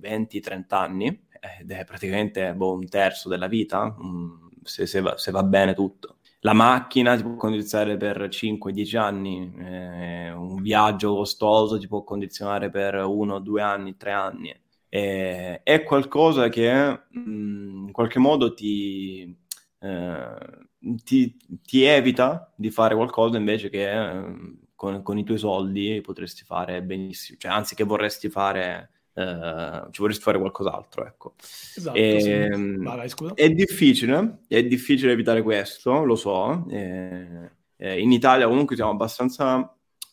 20-30 0.00 0.64
anni, 0.68 1.26
ed 1.60 1.70
è 1.70 1.84
praticamente 1.84 2.52
boh, 2.54 2.74
un 2.74 2.88
terzo 2.88 3.28
della 3.28 3.46
vita, 3.46 3.94
un, 3.98 4.45
se, 4.66 4.86
se, 4.86 5.00
va, 5.00 5.16
se, 5.16 5.30
va, 5.30 5.42
bene 5.42 5.74
tutto. 5.74 6.16
La 6.40 6.52
macchina 6.52 7.16
ti 7.16 7.22
può 7.22 7.34
condizionare 7.36 7.96
per 7.96 8.28
5-10 8.28 8.96
anni, 8.98 9.52
eh, 9.58 10.30
un 10.32 10.62
viaggio 10.62 11.14
costoso 11.14 11.78
ti 11.78 11.88
può 11.88 12.04
condizionare 12.04 12.70
per 12.70 12.94
1, 12.94 13.40
2 13.40 13.62
anni, 13.62 13.96
3 13.96 14.12
anni. 14.12 14.54
Eh, 14.88 15.62
è 15.62 15.82
qualcosa 15.82 16.48
che 16.48 16.72
mh, 17.10 17.18
mm, 17.18 17.86
in 17.86 17.92
qualche 17.92 18.18
modo 18.18 18.54
ti, 18.54 19.36
eh, 19.80 20.66
ti, 21.04 21.36
ti, 21.62 21.82
evita 21.82 22.52
di 22.56 22.70
fare 22.70 22.94
qualcosa 22.94 23.36
invece 23.36 23.68
che 23.68 23.90
eh, 23.90 24.58
con, 24.74 25.02
con, 25.02 25.18
i 25.18 25.24
tuoi 25.24 25.38
soldi 25.38 26.00
potresti 26.02 26.44
fare 26.44 26.82
benissimo, 26.82 27.38
cioè 27.38 27.50
anzi 27.50 27.74
che 27.74 27.84
vorresti 27.84 28.28
fare 28.28 28.90
Uh, 29.16 29.90
ci 29.92 30.02
vorresti 30.02 30.22
fare 30.22 30.38
qualcos'altro, 30.38 31.06
ecco. 31.06 31.34
Esatto, 31.38 31.96
e, 31.96 32.20
sì. 32.20 32.30
Ehm, 32.30 32.82
vai, 32.82 33.10
È 33.32 33.48
difficile, 33.48 34.40
è 34.46 34.62
difficile 34.62 35.12
evitare 35.12 35.40
questo, 35.42 36.04
lo 36.04 36.16
so. 36.16 36.66
E, 36.68 37.50
e 37.76 37.98
in 37.98 38.12
Italia 38.12 38.46
comunque 38.46 38.76
siamo 38.76 38.90
abbastanza 38.90 39.56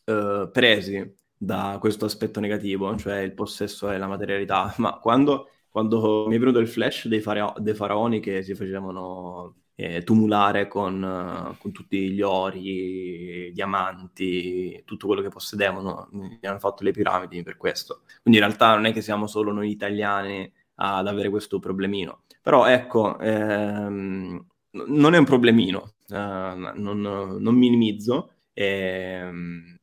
uh, 0.05 0.49
presi 0.51 1.15
da 1.35 1.77
questo 1.81 2.05
aspetto 2.05 2.39
negativo, 2.39 2.95
cioè 2.95 3.17
il 3.17 3.33
possesso 3.33 3.91
e 3.91 3.97
la 3.97 4.07
materialità, 4.07 4.73
ma 4.77 4.97
quando, 4.99 5.49
quando 5.69 6.25
mi 6.29 6.37
è 6.37 6.39
venuto 6.39 6.59
il 6.59 6.69
flash 6.69 7.07
dei, 7.09 7.19
farao- 7.19 7.55
dei 7.57 7.73
faraoni 7.73 8.21
che 8.21 8.41
si 8.41 8.55
facevano 8.55 9.62
eh, 9.75 10.03
tumulare 10.03 10.67
con, 10.67 11.55
con, 11.59 11.71
tutti 11.71 12.11
gli 12.11 12.21
ori, 12.21 13.51
diamanti, 13.53 14.83
tutto 14.85 15.07
quello 15.07 15.21
che 15.21 15.29
possedevano. 15.29 16.09
Hanno 16.41 16.59
fatto 16.59 16.83
le 16.83 16.91
piramidi 16.91 17.43
per 17.43 17.57
questo. 17.57 18.01
Quindi 18.21 18.39
in 18.39 18.45
realtà 18.45 18.73
non 18.75 18.85
è 18.85 18.93
che 18.93 19.01
siamo 19.01 19.27
solo 19.27 19.51
noi 19.51 19.69
italiani 19.69 20.51
ad 20.75 21.07
avere 21.07 21.29
questo 21.29 21.59
problemino. 21.59 22.23
Però 22.41 22.65
ecco, 22.65 23.17
ehm, 23.19 24.45
non 24.71 25.13
è 25.13 25.17
un 25.17 25.25
problemino, 25.25 25.93
eh, 26.09 26.15
non, 26.15 27.01
non, 27.39 27.55
minimizzo. 27.55 28.31
Ehm, 28.53 29.77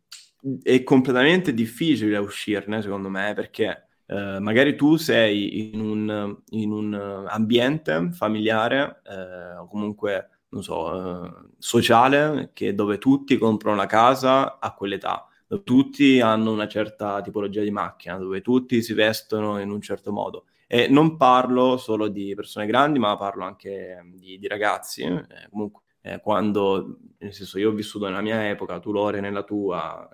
è 0.62 0.82
completamente 0.82 1.52
difficile 1.52 2.16
uscirne, 2.18 2.82
secondo 2.82 3.08
me, 3.08 3.32
perché 3.34 3.88
Uh, 4.10 4.40
magari 4.40 4.74
tu 4.74 4.96
sei 4.96 5.72
in 5.72 5.78
un, 5.78 6.36
in 6.48 6.72
un 6.72 7.26
ambiente 7.28 8.10
familiare 8.10 9.02
eh, 9.06 9.54
o 9.56 9.68
comunque, 9.68 10.30
non 10.48 10.64
so, 10.64 11.26
eh, 11.26 11.32
sociale, 11.58 12.50
che, 12.52 12.74
dove 12.74 12.98
tutti 12.98 13.38
comprano 13.38 13.76
una 13.76 13.86
casa 13.86 14.58
a 14.58 14.74
quell'età, 14.74 15.28
dove 15.46 15.62
tutti 15.62 16.20
hanno 16.20 16.50
una 16.50 16.66
certa 16.66 17.20
tipologia 17.22 17.62
di 17.62 17.70
macchina, 17.70 18.18
dove 18.18 18.40
tutti 18.40 18.82
si 18.82 18.94
vestono 18.94 19.60
in 19.60 19.70
un 19.70 19.80
certo 19.80 20.10
modo. 20.10 20.46
E 20.66 20.88
non 20.88 21.16
parlo 21.16 21.76
solo 21.76 22.08
di 22.08 22.34
persone 22.34 22.66
grandi, 22.66 22.98
ma 22.98 23.16
parlo 23.16 23.44
anche 23.44 24.02
di, 24.14 24.38
di 24.40 24.48
ragazzi. 24.48 25.02
Eh, 25.02 25.48
comunque, 25.50 25.82
eh, 26.00 26.20
quando, 26.20 26.98
nel 27.18 27.32
senso, 27.32 27.60
io 27.60 27.70
ho 27.70 27.74
vissuto 27.74 28.06
nella 28.06 28.22
mia 28.22 28.48
epoca, 28.48 28.80
tu 28.80 28.90
Lore 28.90 29.20
nella 29.20 29.44
tua, 29.44 30.08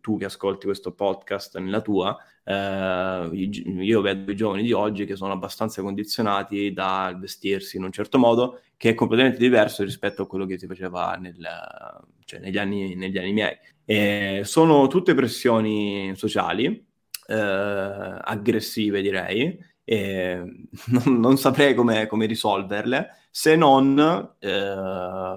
tu 0.00 0.16
che 0.18 0.26
ascolti 0.26 0.66
questo 0.66 0.92
podcast 0.92 1.58
nella 1.58 1.80
tua, 1.80 2.16
eh, 2.44 3.28
io 3.32 4.00
vedo 4.00 4.30
i 4.30 4.36
giovani 4.36 4.62
di 4.62 4.72
oggi 4.72 5.04
che 5.04 5.16
sono 5.16 5.32
abbastanza 5.32 5.82
condizionati 5.82 6.72
dal 6.72 7.18
vestirsi 7.18 7.76
in 7.76 7.84
un 7.84 7.92
certo 7.92 8.18
modo 8.18 8.60
che 8.76 8.90
è 8.90 8.94
completamente 8.94 9.38
diverso 9.38 9.82
rispetto 9.82 10.22
a 10.22 10.26
quello 10.26 10.46
che 10.46 10.58
si 10.58 10.66
faceva 10.66 11.14
nel, 11.16 11.36
cioè 12.24 12.40
negli, 12.40 12.58
anni, 12.58 12.94
negli, 12.94 13.18
anni, 13.18 13.32
miei. 13.32 13.56
E 13.84 14.42
sono 14.44 14.86
tutte 14.86 15.14
pressioni 15.14 16.12
sociali, 16.14 16.66
eh, 17.26 17.34
aggressive 17.34 19.02
direi, 19.02 19.58
e 19.84 20.42
non, 20.86 21.20
non 21.20 21.36
saprei 21.38 21.74
come, 21.74 22.08
risolverle 22.26 23.08
se 23.30 23.56
non 23.56 23.98
eh, 24.38 25.36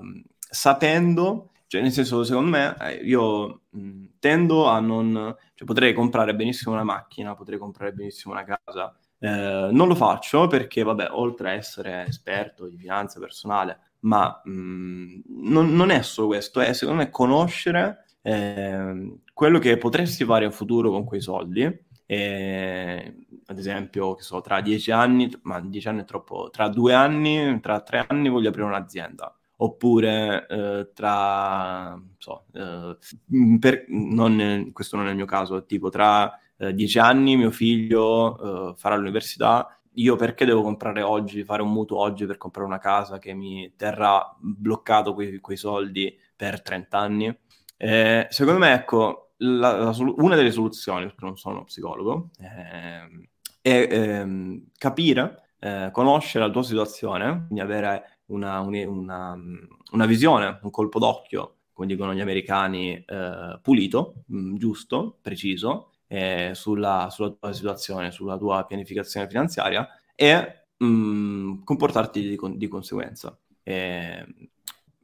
sapendo 0.50 1.51
cioè, 1.72 1.80
nel 1.80 1.94
senso, 1.94 2.26
secondo 2.26 2.50
me, 2.50 2.76
eh, 2.82 2.96
io 2.96 3.62
mh, 3.70 4.06
tendo 4.20 4.68
a 4.68 4.82
non... 4.82 5.34
Cioè, 5.54 5.66
potrei 5.66 5.94
comprare 5.94 6.36
benissimo 6.36 6.74
una 6.74 6.84
macchina, 6.84 7.34
potrei 7.34 7.58
comprare 7.58 7.94
benissimo 7.94 8.34
una 8.34 8.44
casa. 8.44 8.94
Eh, 9.18 9.70
non 9.72 9.88
lo 9.88 9.96
faccio 9.96 10.48
perché, 10.48 10.84
vabbè, 10.84 11.08
oltre 11.12 11.52
a 11.52 11.54
essere 11.54 12.06
esperto 12.06 12.68
di 12.68 12.76
finanza 12.76 13.22
personale, 13.22 13.94
ma 14.00 14.42
mh, 14.44 15.22
non, 15.28 15.74
non, 15.74 15.92
è 15.92 16.02
solo 16.02 16.28
questo, 16.28 16.60
è 16.60 16.74
secondo 16.74 17.04
me 17.04 17.10
conoscere 17.10 18.04
eh, 18.22 19.20
quello 19.32 19.58
che 19.60 19.78
potresti 19.78 20.26
fare 20.26 20.44
in 20.44 20.52
futuro 20.52 20.92
con 20.92 21.06
quei 21.06 21.22
soldi. 21.22 21.64
E, 22.06 23.16
ad 23.46 23.58
esempio, 23.58 24.16
che 24.16 24.24
so, 24.24 24.42
tra 24.42 24.60
dieci 24.60 24.92
anni, 24.92 25.32
ma 25.44 25.62
dieci 25.62 25.88
anni 25.88 26.02
è 26.02 26.06
troppo, 26.06 26.50
tra 26.52 26.68
due 26.68 26.94
anni, 26.94 27.62
tra 27.62 27.80
tre 27.80 28.06
anni 28.10 28.28
voglio 28.28 28.50
aprire 28.50 28.68
un'azienda 28.68 29.34
oppure 29.64 30.48
eh, 30.48 30.90
tra, 30.94 32.00
so, 32.18 32.46
eh, 32.54 32.98
per, 33.60 33.86
non, 33.90 34.72
questo 34.74 34.98
non 34.98 35.08
è 35.08 35.10
il 35.12 35.16
mio 35.16 35.26
caso, 35.26 35.66
tipo 35.66 35.90
tra 35.90 36.38
eh, 36.58 36.74
dieci 36.74 36.98
anni 36.98 37.38
mio 37.38 37.52
figlio 37.52 38.72
eh, 38.72 38.76
farà 38.76 38.96
l'università, 38.96 39.80
io 39.96 40.16
perché 40.16 40.46
devo 40.46 40.64
comprare 40.64 41.04
oggi, 41.04 41.44
fare 41.44 41.62
un 41.62 41.72
mutuo 41.72 42.00
oggi 42.00 42.26
per 42.26 42.38
comprare 42.38 42.68
una 42.68 42.80
casa 42.80 43.20
che 43.20 43.34
mi 43.34 43.74
terrà 43.76 44.36
bloccato 44.40 45.14
quei, 45.14 45.40
quei 45.40 45.58
soldi 45.58 46.18
per 46.36 46.62
30 46.62 46.98
anni? 46.98 47.40
Eh, 47.78 48.28
secondo 48.30 48.60
me, 48.60 48.74
ecco, 48.74 49.34
la, 49.38 49.78
la, 49.78 49.96
una 50.18 50.36
delle 50.36 50.52
soluzioni, 50.52 51.06
perché 51.06 51.26
non 51.26 51.38
sono 51.38 51.66
psicologo, 51.66 52.30
ehm, 52.40 53.28
è 53.62 53.88
ehm, 53.92 54.70
capire, 54.76 55.50
eh, 55.60 55.90
conoscere 55.92 56.46
la 56.46 56.52
tua 56.52 56.64
situazione, 56.64 57.46
quindi 57.48 57.60
avere 57.60 58.21
una, 58.32 58.60
una, 58.60 59.38
una 59.92 60.06
visione, 60.06 60.60
un 60.62 60.70
colpo 60.70 61.00
d'occhio, 61.00 61.56
come 61.74 61.88
dicono 61.88 62.14
gli 62.14 62.22
americani, 62.22 62.94
eh, 62.94 63.60
pulito, 63.62 64.24
mm, 64.32 64.56
giusto, 64.56 65.18
preciso, 65.22 65.92
eh, 66.08 66.52
sulla, 66.54 67.08
sulla, 67.10 67.30
tua 67.32 67.54
situazione, 67.54 68.12
sulla 68.12 68.38
tua 68.38 68.66
pianificazione 68.66 69.28
finanziaria 69.28 69.88
e 70.16 70.66
mh, 70.78 70.86
mm, 70.86 71.64
comportarti 71.64 72.22
di, 72.22 72.38
di 72.58 72.68
conseguenza. 72.68 73.38
Eh, 73.64 74.26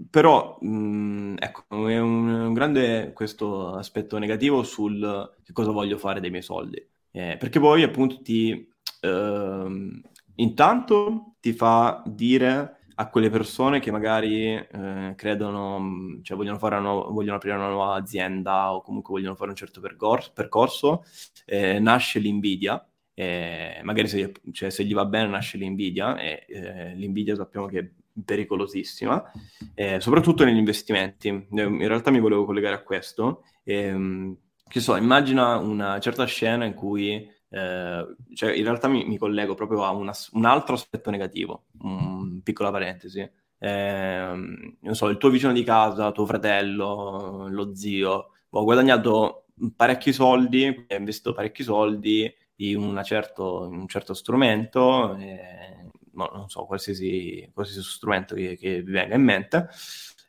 però, 0.09 0.57
mh, 0.61 0.67
mm, 0.69 1.36
ecco, 1.39 1.88
è 1.88 1.99
un, 1.99 2.28
un, 2.30 2.53
grande 2.53 3.11
questo 3.13 3.73
aspetto 3.75 4.17
negativo 4.17 4.63
sul 4.63 5.36
che 5.43 5.53
cosa 5.53 5.71
voglio 5.71 5.97
fare 5.97 6.19
dei 6.19 6.30
miei 6.30 6.43
soldi. 6.43 6.78
Eh, 7.11 7.38
perché 7.39 7.59
poi, 7.59 7.84
appunto, 7.84 8.21
ti... 8.21 8.75
Uh, 8.99 10.01
intanto 10.38 11.36
ti 11.39 11.53
fa 11.53 12.01
dire 12.05 12.76
a 13.00 13.10
quelle 13.10 13.30
persone 13.30 13.80
che 13.80 13.91
magari 13.91 14.56
eh, 14.56 15.14
credono, 15.16 16.20
cioè 16.24 16.36
vogliono, 16.36 16.58
nuova, 16.80 17.12
vogliono 17.12 17.36
aprire 17.36 17.56
una 17.56 17.70
nuova 17.70 17.95
azienda 17.95 18.74
o 18.74 18.82
comunque 18.82 19.14
vogliono 19.14 19.36
fare 19.36 19.52
un 19.52 19.56
certo 19.56 19.80
percorso, 19.80 20.32
percorso 20.34 21.04
eh, 21.45 21.80
nasce 21.80 22.20
l'invidia. 22.20 22.84
Eh, 23.14 23.82
magari 23.84 24.08
se, 24.08 24.32
cioè, 24.52 24.70
se, 24.70 24.84
gli 24.84 24.93
va 24.93 25.06
bene 25.06 25.28
nasce 25.28 25.58
l'invidia 25.58 26.18
e 26.18 26.45
eh, 26.48 26.95
l'invidia 26.95 27.36
sappiamo 27.36 27.68
che 27.68 27.80
è 27.80 27.89
pericolosissima, 28.24 29.32
eh, 29.76 30.00
soprattutto 30.00 30.43
negli 30.43 30.58
investimenti. 30.58 31.28
Eh, 31.28 31.45
in 31.50 31.88
realtà 31.88 32.10
mi 32.10 32.20
volevo 32.20 32.45
collegare 32.45 32.76
a 32.76 32.82
questo. 32.84 33.43
Ehm, 33.64 34.36
che 34.68 34.80
so, 34.80 34.95
immagina 34.95 35.58
una 35.58 36.00
certa 36.00 36.26
scena 36.26 36.66
in 36.66 36.74
cui 36.74 37.30
eh, 37.50 38.16
cioè 38.34 38.54
in 38.54 38.64
realtà 38.64 38.88
mi, 38.88 39.06
mi 39.06 39.18
collego 39.18 39.56
proprio 39.56 39.84
a 39.84 39.91
una, 39.91 40.14
un 40.32 40.45
altro 40.45 40.76
aspetto 40.76 41.10
negativo, 41.10 41.66
un, 41.82 42.41
piccola 42.43 42.72
parentesi. 42.72 43.30
Eh, 43.60 44.32
non 44.80 44.95
so, 44.95 45.08
il 45.08 45.18
tuo 45.18 45.30
vicino 45.30 45.52
di 45.54 45.64
casa, 45.64 46.12
tuo 46.12 46.26
fratello, 46.26 47.48
lo 47.50 47.76
zio, 47.76 48.30
ho 48.50 48.64
guadagnato 48.64 49.45
parecchi 49.76 50.14
soldi, 50.14 50.86
ha 50.88 50.95
investito 50.95 51.34
parecchi 51.34 51.64
soldi 51.64 52.32
in, 52.58 53.02
certo, 53.04 53.66
in 53.66 53.80
un 53.80 53.88
certo 53.88 54.14
strumento, 54.14 55.16
eh, 55.18 55.89
no, 56.14 56.30
non 56.34 56.50
so, 56.50 56.66
qualsiasi, 56.66 57.50
qualsiasi 57.54 57.88
strumento 57.88 58.36
che, 58.36 58.58
che, 58.58 58.82
vi 58.82 58.91
venga 58.91 59.16
in 59.16 59.24
mente, 59.24 59.70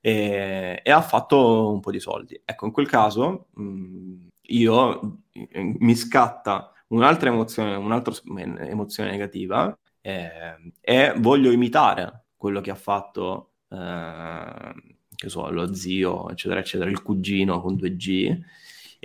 e, 0.01 0.81
e, 0.83 0.91
ha 0.91 1.03
fatto 1.03 1.73
un 1.73 1.81
po' 1.81 1.91
di 1.91 2.01
soldi. 2.01 2.41
Ecco, 2.45 2.67
in 2.67 2.73
quel 2.73 2.89
caso 2.89 3.49
mh, 3.55 4.29
io 4.49 5.21
mi 5.53 5.95
scatta 5.95 6.73
un'altra 6.89 7.29
emozione, 7.31 7.75
un'altra 7.75 8.15
emozione 8.25 9.11
negativa 9.11 9.77
eh, 10.01 10.73
e 10.81 11.15
voglio 11.17 11.51
imitare 11.51 12.25
quello 12.37 12.61
che 12.61 12.71
ha 12.71 12.75
fatto, 12.77 13.53
eh, 13.69 14.73
che 15.15 15.29
so, 15.29 15.51
lo 15.51 15.75
zio, 15.75 16.31
eccetera, 16.31 16.61
eccetera, 16.61 16.89
il 16.89 17.03
cugino 17.03 17.61
con 17.61 17.75
2G, 17.75 18.39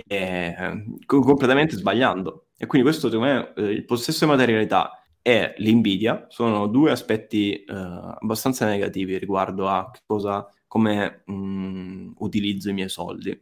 eh, 0.06 0.84
completamente 1.06 1.76
sbagliando. 1.76 2.46
E 2.56 2.66
quindi 2.66 2.88
questo, 2.88 3.10
secondo 3.10 3.32
me, 3.32 3.52
eh, 3.56 3.72
il 3.72 3.84
possesso 3.84 4.24
di 4.24 4.30
materialità 4.30 5.02
e 5.20 5.54
l'invidia 5.58 6.26
sono 6.28 6.66
due 6.66 6.90
aspetti 6.90 7.64
eh, 7.64 7.72
abbastanza 7.74 8.66
negativi 8.66 9.18
riguardo 9.18 9.68
a 9.68 9.90
cosa, 10.06 10.46
come 10.66 11.22
mh, 11.26 11.32
mm, 11.32 12.12
utilizzo 12.18 12.70
i 12.70 12.72
miei 12.72 12.88
soldi. 12.88 13.38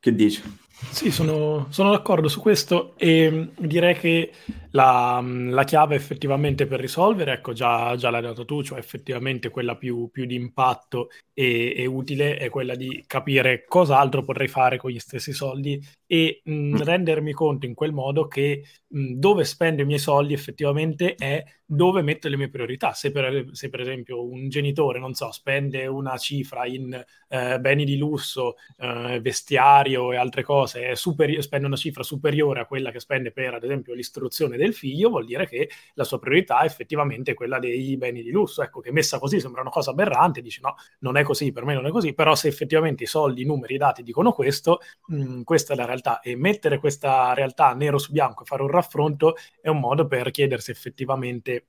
Che 0.00 0.14
dici? 0.14 0.42
Sì, 0.76 1.10
sono, 1.12 1.66
sono, 1.70 1.90
d'accordo 1.90 2.26
su 2.28 2.40
questo 2.40 2.94
e 2.96 3.50
direi 3.56 3.94
che 3.94 4.32
la, 4.70 5.22
la 5.24 5.64
chiave 5.64 5.94
effettivamente 5.94 6.66
per 6.66 6.80
risolvere, 6.80 7.32
ecco 7.34 7.52
già, 7.52 7.94
già 7.96 8.10
l'hai 8.10 8.22
dato 8.22 8.44
tu, 8.44 8.62
cioè 8.62 8.78
effettivamente 8.78 9.50
quella 9.50 9.76
più, 9.76 10.08
più 10.10 10.24
di 10.24 10.34
impatto 10.34 11.10
e, 11.32 11.74
e, 11.76 11.86
utile 11.86 12.36
è 12.36 12.48
quella 12.48 12.74
di 12.74 13.04
capire 13.06 13.64
cosa 13.66 13.98
altro 13.98 14.24
potrei 14.24 14.48
fare 14.48 14.76
con 14.76 14.90
gli 14.90 14.98
stessi 14.98 15.32
soldi 15.32 15.80
e 16.06 16.40
mh, 16.44 16.52
mm, 16.52 16.76
rendermi 16.76 17.32
conto 17.32 17.66
in 17.66 17.74
quel 17.74 17.92
modo 17.92 18.26
che 18.26 18.64
mh, 18.88 19.14
dove 19.14 19.44
spendo 19.44 19.82
i 19.82 19.84
miei 19.86 19.98
soldi 19.98 20.32
effettivamente 20.32 21.14
è 21.14 21.44
dove 21.66 22.02
metto 22.02 22.28
le 22.28 22.36
mie 22.36 22.48
priorità. 22.48 22.92
Se 22.92 23.10
per, 23.10 23.48
se 23.52 23.68
per 23.68 23.80
esempio 23.80 24.24
un 24.24 24.48
genitore, 24.48 24.98
non 24.98 25.14
so, 25.14 25.30
spende 25.32 25.86
una 25.86 26.16
cifra 26.18 26.66
in 26.66 27.02
eh, 27.28 27.58
beni 27.58 27.84
di 27.84 27.96
lusso, 27.96 28.56
eh, 28.78 29.20
vestiario 29.20 30.12
e 30.12 30.16
altre 30.16 30.42
cose, 30.42 30.63
superi- 30.66 31.40
spende 31.42 31.66
una 31.66 31.76
cifra 31.76 32.02
superiore 32.02 32.60
a 32.60 32.66
quella 32.66 32.90
che 32.90 33.00
spende 33.00 33.32
per, 33.32 33.54
ad 33.54 33.64
esempio, 33.64 33.94
l'istruzione 33.94 34.56
del 34.56 34.74
figlio, 34.74 35.08
vuol 35.10 35.24
dire 35.24 35.46
che 35.46 35.70
la 35.94 36.04
sua 36.04 36.18
priorità 36.18 36.60
è 36.60 36.64
effettivamente 36.66 37.34
quella 37.34 37.58
dei 37.58 37.96
beni 37.96 38.22
di 38.22 38.30
lusso. 38.30 38.62
Ecco, 38.62 38.80
che 38.80 38.92
messa 38.92 39.18
così 39.18 39.40
sembra 39.40 39.60
una 39.60 39.70
cosa 39.70 39.90
aberrante, 39.90 40.40
dici 40.42 40.60
no, 40.62 40.76
non 41.00 41.16
è 41.16 41.22
così, 41.22 41.52
per 41.52 41.64
me 41.64 41.74
non 41.74 41.86
è 41.86 41.90
così, 41.90 42.14
però 42.14 42.34
se 42.34 42.48
effettivamente 42.48 43.04
i 43.04 43.06
soldi, 43.06 43.42
i 43.42 43.44
numeri, 43.44 43.74
i 43.74 43.78
dati 43.78 44.02
dicono 44.02 44.32
questo, 44.32 44.80
mh, 45.06 45.42
questa 45.42 45.72
è 45.74 45.76
la 45.76 45.84
realtà 45.84 46.20
e 46.20 46.36
mettere 46.36 46.78
questa 46.78 47.34
realtà 47.34 47.72
nero 47.74 47.98
su 47.98 48.12
bianco 48.12 48.42
e 48.42 48.46
fare 48.46 48.62
un 48.62 48.68
raffronto 48.68 49.36
è 49.60 49.68
un 49.68 49.80
modo 49.80 50.06
per 50.06 50.30
chiedersi 50.30 50.70
effettivamente 50.70 51.66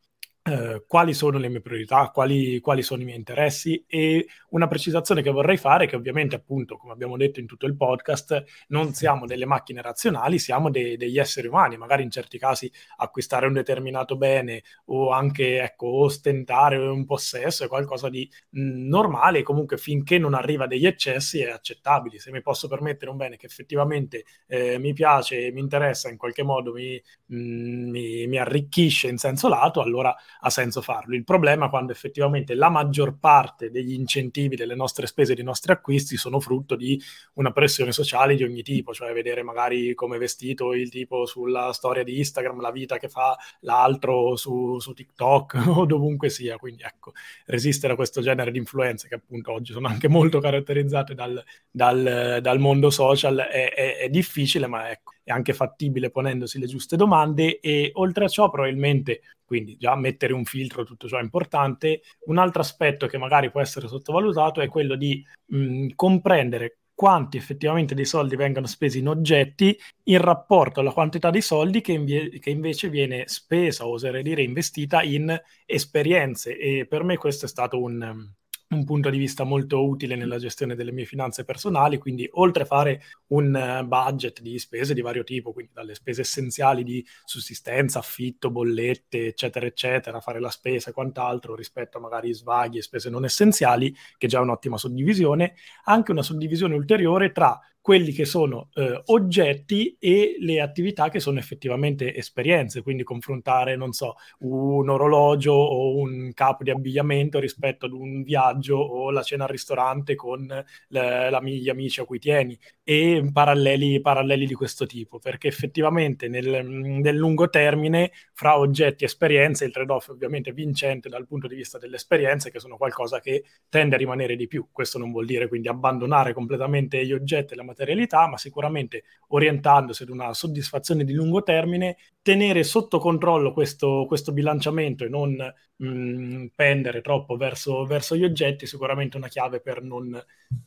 eh, 0.48 0.84
quali 0.88 1.16
sono 1.16 1.40
le 1.40 1.50
mie 1.50 1.60
priorità, 1.60 2.12
quali, 2.14 2.60
quali, 2.60 2.84
sono 2.84 3.02
i 3.02 3.06
miei 3.06 3.18
interessi 3.18 3.84
e 3.88 4.28
una 4.50 4.68
precisazione 4.68 5.24
che 5.24 5.32
vorrei 5.32 5.58
fare, 5.58 5.88
che 5.88 5.96
ovviamente 5.96 6.36
appunto, 6.36 6.78
come 6.78 6.94
abbiamo 6.94 7.18
detto 7.18 7.40
in 7.40 7.48
tutto 7.48 7.66
il 7.66 7.76
podcast, 7.76 8.44
non 8.68 8.94
siamo 8.94 9.26
delle 9.26 9.48
macchine 9.48 9.82
razionali, 9.82 10.38
siamo 10.38 10.70
de- 10.70 10.98
degli 10.98 11.18
esseri 11.18 11.48
umani, 11.48 11.78
magari 11.78 12.04
in 12.04 12.12
certi 12.12 12.38
casi 12.38 12.72
acquistare 12.98 13.48
un 13.48 13.54
determinato 13.54 14.18
bene 14.18 14.62
o 14.86 15.10
anche 15.10 15.62
ecco, 15.62 15.88
ostentare 15.88 16.78
un 16.78 17.06
possesso 17.06 17.64
è 17.64 17.68
qualcosa 17.68 18.10
di 18.10 18.30
mh, 18.52 18.62
mm, 18.62 18.88
normale, 18.88 19.42
comunque 19.42 19.78
finché 19.78 20.20
non 20.20 20.36
arriva 20.36 20.68
degli 20.68 20.86
eccessi 20.86 21.40
è 21.42 21.50
accettabile. 21.50 22.20
Se 22.20 22.30
mi 22.32 22.42
posso 22.42 22.68
permettere 22.68 23.10
un 23.10 23.18
bene 23.18 23.36
che 23.36 23.48
effettivamente 23.48 24.26
eh, 24.46 24.78
mi 24.78 24.94
piace, 24.94 25.52
mi 25.52 25.60
interessa, 25.60 26.08
in 26.10 26.18
qualche 26.18 26.44
modo 26.44 26.72
mi, 26.72 27.02
mh, 27.26 27.36
mm, 27.36 27.90
mi, 27.90 28.28
mi 28.28 28.38
arricchisce 28.38 29.08
in 29.08 29.18
senso 29.18 29.48
lato, 29.48 29.82
allora 29.82 30.16
ha 30.42 30.50
senso 30.50 30.82
farlo. 30.82 31.16
Il 31.16 31.24
problema 31.24 31.68
è 31.68 31.70
quando 31.70 31.92
effettivamente 31.92 32.54
la 32.56 32.70
maggior 32.70 33.18
parte 33.18 33.72
degli 33.72 33.94
incentivi 33.94 34.56
delle 34.56 34.76
nostre 34.76 35.08
spese, 35.08 35.34
dei 35.34 35.44
nostri 35.44 35.72
acquisti 35.72 36.18
sono 36.18 36.40
frutto 36.40 36.76
di 36.76 37.02
una 37.34 37.52
pressione 37.52 37.92
sociale 37.92 38.36
di 38.36 38.44
ogni 38.44 38.62
tipo, 38.62 38.94
cioè 38.94 39.14
vedere 39.14 39.44
magari 39.44 39.94
come 39.94 40.18
vestito 40.18 40.74
il 40.74 40.90
tipo 40.90 41.26
sulla 41.26 41.72
storia 41.74 42.04
di 42.04 42.18
Instagram, 42.18 42.62
la 42.62 42.72
vita 42.72 42.98
che 42.98 43.10
fa 43.10 43.38
l'altro 43.62 44.36
su, 44.36 44.80
su 44.80 44.94
TikTok 44.94 45.64
o 45.76 45.86
dovunque 45.86 46.30
sia. 46.30 46.58
Quindi 46.58 46.84
ecco, 46.84 47.14
resistere 47.46 47.94
a 47.94 47.96
questo 47.96 48.22
genere 48.22 48.52
di 48.52 48.58
influenze 48.58 49.08
che 49.08 49.16
appunto 49.16 49.52
oggi 49.52 49.74
sono 49.74 49.88
anche 49.88 50.08
molto 50.08 50.40
caratterizzate 50.40 51.14
dal, 51.14 51.44
dal, 51.70 52.40
dal 52.42 52.60
mondo 52.60 52.90
social 52.90 53.38
è, 53.38 53.74
è, 53.74 53.98
è 53.98 54.10
difficile, 54.10 54.68
ma 54.68 54.90
ecco, 54.90 55.15
è 55.26 55.32
anche 55.32 55.54
fattibile 55.54 56.12
ponendosi 56.12 56.60
le 56.60 56.68
giuste 56.68 56.96
domande 56.96 57.60
e 57.60 57.90
oltre 57.96 58.26
a 58.26 58.28
ciò 58.28 58.50
probabilmente 58.52 59.22
quindi 59.44 59.76
già 59.76 59.96
mettere 59.96 60.34
un 60.34 60.46
filtro, 60.46 60.84
tutto 60.84 61.08
ciò 61.08 61.18
è 61.18 61.22
importante. 61.22 62.02
Un 62.26 62.38
altro 62.38 62.62
aspetto 62.62 63.08
che 63.08 63.18
magari 63.18 63.52
può 63.52 63.60
essere 63.60 63.88
sottovalutato 63.88 64.62
è 64.62 64.68
quello 64.68 64.96
di 64.96 65.24
mh, 65.48 65.90
comprendere 65.96 66.78
quanti 66.94 67.38
effettivamente 67.38 67.94
dei 67.94 68.06
soldi 68.06 68.36
vengono 68.38 68.68
spesi 68.68 69.00
in 69.00 69.10
oggetti 69.10 69.78
in 70.04 70.20
rapporto 70.20 70.80
alla 70.80 70.94
quantità 70.94 71.30
di 71.30 71.42
soldi 71.42 71.82
che, 71.82 71.92
invie- 71.92 72.40
che, 72.40 72.50
invece 72.50 72.90
viene 72.90 73.28
spesa, 73.28 73.86
oserei 73.86 74.24
dire, 74.24 74.42
investita 74.44 75.02
in 75.02 75.38
esperienze. 75.66 76.58
E 76.58 76.86
per 76.88 77.04
me 77.04 77.18
questo 77.18 77.46
è 77.46 77.50
stato 77.50 77.82
un, 77.82 78.32
un 78.70 78.84
punto 78.84 79.10
di 79.10 79.18
vista 79.18 79.44
molto 79.44 79.86
utile 79.86 80.16
nella 80.16 80.38
gestione 80.40 80.76
delle 80.76 80.92
mie 80.92 81.06
finanze 81.06 81.46
personali, 81.46 81.98
quindi 81.98 82.28
oltre 82.34 82.64
a 82.64 82.66
fare 82.66 83.02
un 83.28 83.56
eh, 83.56 83.84
budget 83.86 84.42
di 84.42 84.58
spese 84.58 84.94
di 84.94 85.02
vario 85.02 85.24
tipo, 85.24 85.54
quindi 85.54 85.72
dalle 85.74 85.94
spese 85.94 86.22
essenziali 86.22 86.84
di 86.84 87.06
sussistenza, 87.24 88.00
affitto, 88.00 88.50
bollette, 88.50 89.28
eccetera, 89.28 89.66
eccetera, 89.66 90.20
fare 90.20 90.40
la 90.40 90.50
spesa 90.50 90.90
e 90.90 90.94
quant'altro 90.94 91.56
rispetto 91.56 91.98
a 91.98 92.02
magari 92.02 92.34
svaghi 92.34 92.80
e 92.80 92.82
spese 92.82 93.10
non 93.10 93.24
essenziali, 93.24 93.96
che 94.18 94.28
già 94.28 94.40
è 94.40 94.42
un'ottima 94.42 94.78
suddivisione, 94.78 95.56
anche 95.84 96.12
una 96.12 96.24
suddivisione 96.24 96.76
ulteriore 96.76 97.32
tra 97.32 97.60
quelli 97.86 98.14
che 98.14 98.26
sono 98.26 98.70
eh, 98.74 99.00
oggetti 99.06 99.96
e 100.00 100.38
le 100.40 100.60
attività 100.60 101.10
che 101.10 101.20
sono 101.20 101.38
effettivamente 101.38 102.16
esperienze, 102.16 102.82
quindi 102.82 103.04
confrontare, 103.04 103.76
non 103.76 103.92
so, 103.94 104.16
un 104.40 104.90
orologio 104.90 105.54
o 105.54 105.96
un 105.96 106.32
capo 106.34 106.64
di 106.64 106.72
abbigliamento 106.72 107.38
rispetto 107.38 107.86
ad 107.86 107.92
un 107.92 108.24
viaggio 108.24 108.78
o 108.78 109.12
la 109.12 109.22
cena 109.22 109.44
al 109.44 109.52
ristorante 109.52 110.16
con 110.16 110.48
le, 110.48 111.30
la, 111.30 111.40
gli 111.44 111.70
amici 111.70 112.00
a 112.00 112.06
cui 112.06 112.18
tieni 112.18 112.58
e 112.88 113.28
paralleli, 113.34 114.00
paralleli 114.00 114.46
di 114.46 114.54
questo 114.54 114.86
tipo, 114.86 115.18
perché 115.18 115.48
effettivamente 115.48 116.28
nel, 116.28 116.64
nel 116.64 117.16
lungo 117.16 117.50
termine 117.50 118.12
fra 118.32 118.60
oggetti 118.60 119.04
e 119.04 119.08
esperienze 119.08 119.66
il 119.66 119.72
trade-off 119.72 120.10
è 120.10 120.12
ovviamente 120.12 120.54
vincente 120.54 121.10
dal 121.10 121.26
punto 121.26 121.48
di 121.48 121.56
vista 121.56 121.80
delle 121.80 121.96
esperienze 121.96 122.52
che 122.52 122.60
sono 122.60 122.78
qualcosa 122.78 123.20
che 123.20 123.44
tende 123.70 123.96
a 123.96 123.98
rimanere 123.98 124.36
di 124.36 124.46
più. 124.46 124.68
Questo 124.72 125.00
non 125.00 125.12
vuol 125.12 125.26
dire 125.26 125.48
quindi 125.48 125.68
abbandonare 125.68 126.34
completamente 126.34 127.04
gli 127.04 127.12
oggetti 127.12 127.54
e 127.54 127.56
la 127.56 127.64
materialità, 127.64 128.28
ma 128.28 128.38
sicuramente 128.38 129.06
orientandosi 129.30 130.04
ad 130.04 130.10
una 130.10 130.36
soddisfazione 130.36 131.04
di 131.04 131.14
lungo 131.14 131.42
termine, 131.42 131.98
tenere 132.22 132.64
sotto 132.64 133.00
controllo 133.00 133.52
questo, 133.52 134.06
questo 134.08 134.32
bilanciamento 134.32 135.06
e 135.06 135.10
non 135.10 135.32
mh, 135.78 135.88
mm, 135.88 136.46
pendere 136.56 137.02
troppo 137.02 137.36
verso, 137.36 137.86
verso, 137.86 138.16
gli 138.16 138.24
oggetti, 138.24 138.66
sicuramente 138.66 139.18
una 139.18 139.28
chiave 139.28 139.60
per 139.60 139.82
non 139.84 140.08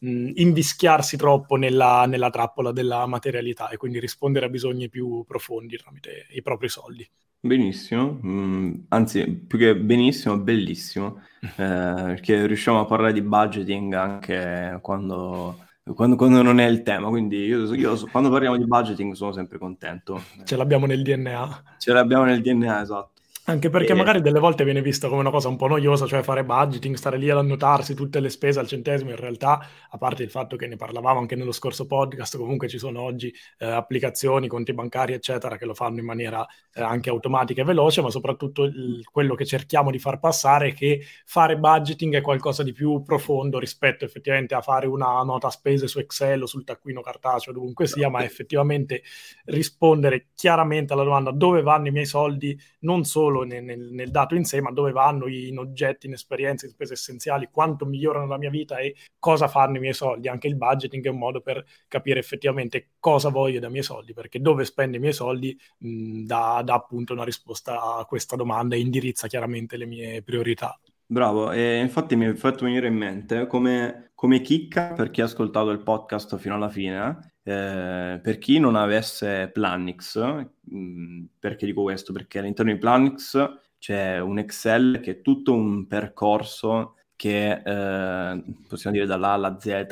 mh, 0.00 0.08
mm, 0.08 0.30
invischiarsi 0.34 1.16
troppo 1.16 1.56
nella, 1.56 2.06
nella 2.08 2.30
trappola 2.30 2.72
della 2.72 3.06
materialità 3.06 3.68
e 3.68 3.76
quindi 3.76 4.00
rispondere 4.00 4.46
a 4.46 4.48
bisogni 4.48 4.88
più 4.88 5.24
profondi 5.26 5.76
tramite 5.76 6.26
i 6.30 6.42
propri 6.42 6.68
soldi. 6.68 7.08
Benissimo, 7.40 8.18
mm, 8.24 8.74
anzi 8.88 9.28
più 9.28 9.58
che 9.58 9.76
benissimo, 9.76 10.36
bellissimo, 10.38 11.22
eh, 11.40 11.48
perché 11.56 12.46
riusciamo 12.46 12.80
a 12.80 12.84
parlare 12.84 13.12
di 13.12 13.22
budgeting 13.22 13.94
anche 13.94 14.78
quando 14.82 15.66
quando, 15.94 16.16
quando, 16.16 16.42
non 16.42 16.60
è 16.60 16.66
il 16.66 16.82
tema. 16.82 17.08
Quindi 17.08 17.44
io, 17.44 17.72
io, 17.74 17.96
quando 18.10 18.30
parliamo 18.30 18.56
di 18.56 18.66
budgeting 18.66 19.14
sono 19.14 19.32
sempre 19.32 19.58
contento. 19.58 20.22
Ce 20.44 20.56
l'abbiamo 20.56 20.86
nel 20.86 21.02
DNA. 21.02 21.62
Ce 21.78 21.92
l'abbiamo 21.92 22.24
nel 22.24 22.42
DNA, 22.42 22.82
esatto. 22.82 23.17
Anche 23.48 23.70
perché 23.70 23.92
e... 23.92 23.94
magari 23.94 24.20
delle 24.20 24.40
volte 24.40 24.62
viene 24.62 24.82
vista 24.82 25.08
come 25.08 25.20
una 25.20 25.30
cosa 25.30 25.48
un 25.48 25.56
po' 25.56 25.68
noiosa, 25.68 26.06
cioè 26.06 26.22
fare 26.22 26.44
budgeting, 26.44 26.94
stare 26.96 27.16
lì 27.16 27.30
ad 27.30 27.38
annotarsi 27.38 27.94
tutte 27.94 28.20
le 28.20 28.28
spese 28.28 28.58
al 28.58 28.66
centesimo. 28.66 29.08
In 29.08 29.16
realtà, 29.16 29.58
a 29.88 29.96
parte 29.96 30.22
il 30.22 30.28
fatto 30.28 30.56
che 30.56 30.66
ne 30.66 30.76
parlavamo 30.76 31.18
anche 31.18 31.34
nello 31.34 31.52
scorso 31.52 31.86
podcast, 31.86 32.36
comunque 32.36 32.68
ci 32.68 32.76
sono 32.76 33.00
oggi 33.00 33.32
eh, 33.58 33.64
applicazioni, 33.64 34.48
conti 34.48 34.74
bancari, 34.74 35.14
eccetera, 35.14 35.56
che 35.56 35.64
lo 35.64 35.72
fanno 35.72 35.98
in 35.98 36.04
maniera 36.04 36.46
eh, 36.74 36.82
anche 36.82 37.08
automatica 37.08 37.62
e 37.62 37.64
veloce, 37.64 38.02
ma 38.02 38.10
soprattutto 38.10 38.64
il, 38.64 39.02
quello 39.10 39.34
che 39.34 39.46
cerchiamo 39.46 39.90
di 39.90 39.98
far 39.98 40.18
passare 40.18 40.68
è 40.68 40.74
che 40.74 41.00
fare 41.24 41.56
budgeting 41.56 42.16
è 42.16 42.20
qualcosa 42.20 42.62
di 42.62 42.72
più 42.72 43.02
profondo 43.02 43.58
rispetto 43.58 44.04
effettivamente 44.04 44.54
a 44.56 44.60
fare 44.60 44.86
una 44.86 45.22
nota 45.22 45.48
spese 45.48 45.88
su 45.88 45.98
Excel 46.00 46.42
o 46.42 46.46
sul 46.46 46.64
taccuino 46.64 47.00
cartaceo, 47.00 47.54
dovunque 47.54 47.86
sia, 47.86 48.10
ma 48.10 48.22
effettivamente 48.22 49.02
rispondere 49.46 50.26
chiaramente 50.34 50.92
alla 50.92 51.04
domanda 51.04 51.30
dove 51.30 51.62
vanno 51.62 51.88
i 51.88 51.92
miei 51.92 52.04
soldi, 52.04 52.54
non 52.80 53.04
solo 53.04 53.36
solo 53.38 53.44
nel, 53.44 53.64
nel, 53.64 53.88
nel, 53.92 54.10
dato 54.10 54.34
in 54.34 54.44
sé, 54.44 54.60
ma 54.60 54.70
dove 54.70 54.92
vanno 54.92 55.28
in 55.28 55.58
oggetti, 55.58 56.06
in 56.06 56.14
esperienze, 56.14 56.66
in 56.66 56.72
spese 56.72 56.94
essenziali, 56.94 57.48
quanto 57.50 57.86
migliorano 57.86 58.26
la 58.26 58.38
mia 58.38 58.50
vita 58.50 58.78
e 58.78 58.96
cosa 59.18 59.48
fanno 59.48 59.76
i 59.76 59.80
miei 59.80 59.94
soldi. 59.94 60.28
Anche 60.28 60.48
il 60.48 60.56
budgeting 60.56 61.04
è 61.04 61.10
un 61.10 61.18
modo 61.18 61.40
per 61.40 61.64
capire 61.86 62.18
effettivamente 62.18 62.90
cosa 62.98 63.28
voglio 63.28 63.60
dai 63.60 63.70
miei 63.70 63.82
soldi, 63.82 64.12
perché 64.12 64.40
dove 64.40 64.64
spendo 64.64 64.96
i 64.96 65.00
miei 65.00 65.12
soldi 65.12 65.56
mh, 65.78 66.24
dà, 66.24 66.62
dà 66.64 66.74
appunto 66.74 67.12
una 67.12 67.24
risposta 67.24 67.96
a 67.96 68.04
questa 68.04 68.36
domanda 68.36 68.74
e 68.74 68.80
indirizza 68.80 69.28
chiaramente 69.28 69.76
le 69.76 69.86
mie 69.86 70.22
priorità. 70.22 70.78
Bravo, 71.10 71.52
e 71.52 71.78
infatti 71.78 72.16
mi 72.16 72.26
hai 72.26 72.36
fatto 72.36 72.66
venire 72.66 72.86
in 72.86 72.94
mente 72.94 73.46
come, 73.46 74.10
come 74.14 74.42
chicca 74.42 74.92
per 74.92 75.10
chi 75.10 75.22
ha 75.22 75.24
ascoltato 75.24 75.70
il 75.70 75.82
podcast 75.82 76.36
fino 76.36 76.54
alla 76.54 76.68
fine, 76.68 77.37
eh, 77.48 78.20
per 78.22 78.38
chi 78.38 78.58
non 78.58 78.76
avesse 78.76 79.50
Planix, 79.52 80.18
mm, 80.74 81.24
perché 81.38 81.64
dico 81.66 81.82
questo? 81.82 82.12
Perché 82.12 82.38
all'interno 82.40 82.72
di 82.72 82.78
Planix 82.78 83.38
c'è 83.78 84.18
un 84.20 84.38
Excel 84.38 85.00
che 85.02 85.10
è 85.12 85.20
tutto 85.22 85.54
un 85.54 85.86
percorso 85.86 86.96
che 87.16 87.62
eh, 87.64 88.44
possiamo 88.68 88.96
dire 88.96 89.06
dall'A 89.06 89.30
alla 89.30 89.58
Z 89.58 89.86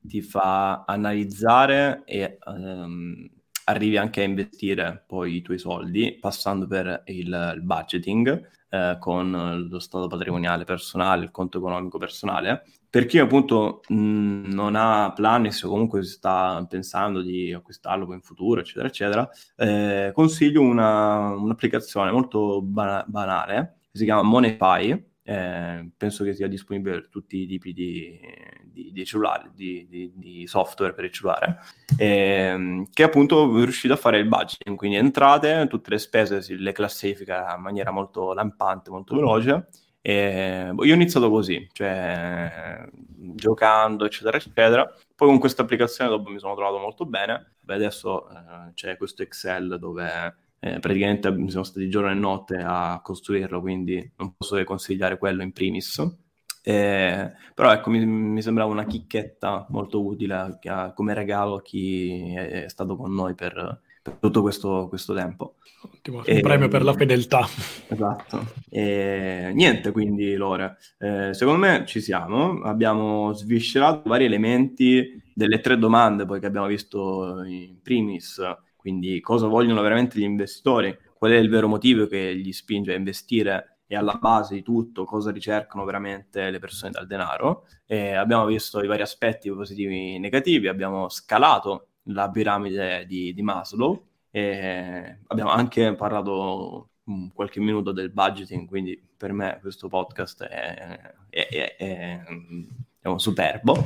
ti 0.00 0.22
fa 0.22 0.84
analizzare 0.84 2.02
e 2.04 2.38
ehm, 2.46 3.28
arrivi 3.64 3.96
anche 3.96 4.20
a 4.22 4.24
investire 4.24 5.04
poi 5.06 5.36
i 5.36 5.42
tuoi 5.42 5.58
soldi 5.58 6.16
passando 6.18 6.66
per 6.66 7.02
il, 7.06 7.52
il 7.56 7.62
budgeting 7.62 8.48
eh, 8.70 8.96
con 8.98 9.66
lo 9.68 9.78
stato 9.78 10.06
patrimoniale 10.06 10.64
personale, 10.64 11.24
il 11.24 11.30
conto 11.30 11.58
economico 11.58 11.98
personale. 11.98 12.64
Per 12.90 13.06
chi 13.06 13.18
appunto 13.18 13.82
mh, 13.86 14.52
non 14.52 14.74
ha 14.74 15.12
Planis 15.12 15.62
o 15.62 15.68
comunque 15.68 16.02
sta 16.02 16.66
pensando 16.68 17.22
di 17.22 17.52
acquistarlo 17.52 18.12
in 18.12 18.20
futuro, 18.20 18.60
eccetera, 18.60 18.88
eccetera, 18.88 19.30
eh, 19.56 20.10
consiglio 20.12 20.60
una, 20.60 21.28
un'applicazione 21.34 22.10
molto 22.10 22.60
ba- 22.60 23.04
banale 23.06 23.76
che 23.92 23.98
si 23.98 24.04
chiama 24.04 24.22
MoneyPy, 24.22 25.04
eh, 25.22 25.90
penso 25.96 26.24
che 26.24 26.34
sia 26.34 26.48
disponibile 26.48 26.96
per 26.96 27.08
tutti 27.08 27.42
i 27.42 27.46
tipi 27.46 27.72
di, 27.72 28.18
di, 28.64 28.90
di 28.90 29.04
cellulari, 29.04 29.50
di, 29.54 30.12
di, 30.12 30.46
software 30.48 30.92
per 30.92 31.04
il 31.04 31.12
cellulare, 31.12 31.58
eh, 31.96 32.86
che 32.92 33.02
appunto 33.04 33.56
è 33.56 33.62
riuscito 33.62 33.94
a 33.94 33.96
fare 33.96 34.18
il 34.18 34.26
budgeting, 34.26 34.76
quindi 34.76 34.96
entrate, 34.96 35.68
tutte 35.68 35.90
le 35.90 35.98
spese 35.98 36.44
le 36.56 36.72
classifica 36.72 37.54
in 37.54 37.62
maniera 37.62 37.92
molto 37.92 38.32
lampante, 38.32 38.90
molto 38.90 39.14
veloce. 39.14 39.68
E 40.02 40.70
boh, 40.72 40.84
io 40.84 40.92
ho 40.92 40.96
iniziato 40.96 41.30
così, 41.30 41.68
cioè 41.72 42.84
giocando, 43.34 44.04
eccetera, 44.06 44.36
eccetera. 44.36 44.94
Poi 45.14 45.28
con 45.28 45.38
questa 45.38 45.62
applicazione 45.62 46.10
dopo 46.10 46.30
mi 46.30 46.38
sono 46.38 46.54
trovato 46.54 46.78
molto 46.78 47.04
bene. 47.06 47.54
Beh, 47.60 47.74
adesso 47.74 48.28
eh, 48.30 48.72
c'è 48.74 48.96
questo 48.96 49.22
Excel 49.22 49.78
dove 49.78 50.36
eh, 50.60 50.78
praticamente 50.78 51.28
siamo 51.48 51.64
stati 51.64 51.88
giorno 51.88 52.10
e 52.10 52.14
notte 52.14 52.56
a 52.56 53.00
costruirlo, 53.02 53.60
quindi 53.60 54.12
non 54.16 54.34
posso 54.36 54.56
che 54.56 54.64
consigliare 54.64 55.18
quello 55.18 55.42
in 55.42 55.52
primis. 55.52 55.98
Eh, 56.62 57.32
però 57.54 57.72
ecco, 57.72 57.90
mi, 57.90 58.04
mi, 58.04 58.42
sembrava 58.42 58.70
una 58.70 58.84
chicchetta 58.84 59.66
molto 59.70 60.04
utile 60.04 60.58
a, 60.64 60.92
come 60.92 61.14
regalo 61.14 61.56
a 61.56 61.62
chi 61.62 62.34
è, 62.34 62.64
è 62.64 62.68
stato 62.68 62.96
con 62.96 63.14
noi 63.14 63.34
per 63.34 63.80
tutto 64.18 64.42
questo, 64.42 64.86
questo, 64.88 65.14
tempo. 65.14 65.56
Ottimo, 65.82 66.24
e, 66.24 66.34
un 66.34 66.40
premio 66.40 66.68
per 66.68 66.82
la 66.82 66.92
fedeltà. 66.92 67.46
Esatto. 67.88 68.52
E, 68.68 69.50
niente, 69.54 69.92
quindi 69.92 70.34
Lore, 70.34 70.76
eh, 70.98 71.32
secondo 71.32 71.60
me 71.60 71.84
ci 71.86 72.00
siamo, 72.00 72.60
abbiamo 72.62 73.32
sviscerato 73.32 74.08
vari 74.08 74.24
elementi 74.24 75.22
delle 75.32 75.60
tre 75.60 75.78
domande 75.78 76.26
poi 76.26 76.40
che 76.40 76.46
abbiamo 76.46 76.66
visto 76.66 77.42
in 77.44 77.80
primis 77.82 78.40
quindi 78.80 79.20
cosa 79.20 79.46
vogliono 79.46 79.82
veramente 79.82 80.18
gli 80.18 80.22
investitori, 80.22 80.96
qual 81.12 81.32
è 81.32 81.36
il 81.36 81.50
vero 81.50 81.68
motivo 81.68 82.06
che 82.06 82.34
gli 82.34 82.50
spinge 82.50 82.94
a 82.94 82.96
investire 82.96 83.80
e 83.86 83.94
alla 83.94 84.14
base 84.14 84.54
di 84.54 84.62
tutto 84.62 85.04
cosa 85.04 85.30
ricercano 85.30 85.84
veramente 85.84 86.48
le 86.48 86.58
persone 86.58 86.90
dal 86.90 87.06
denaro. 87.06 87.66
E 87.84 88.14
abbiamo 88.14 88.46
visto 88.46 88.82
i 88.82 88.86
vari 88.86 89.02
aspetti 89.02 89.50
positivi 89.50 90.14
e 90.14 90.18
negativi, 90.18 90.66
abbiamo 90.66 91.10
scalato 91.10 91.88
la 92.12 92.30
piramide 92.30 93.06
di, 93.06 93.32
di 93.32 93.42
Maslow 93.42 94.06
e 94.30 95.18
abbiamo 95.26 95.50
anche 95.50 95.94
parlato 95.94 96.90
qualche 97.34 97.60
minuto 97.60 97.92
del 97.92 98.10
budgeting, 98.10 98.68
quindi 98.68 99.00
per 99.16 99.32
me 99.32 99.58
questo 99.60 99.88
podcast 99.88 100.44
è, 100.44 101.12
è, 101.28 101.76
è, 101.76 102.22
è 103.00 103.08
un 103.08 103.18
superbo. 103.18 103.76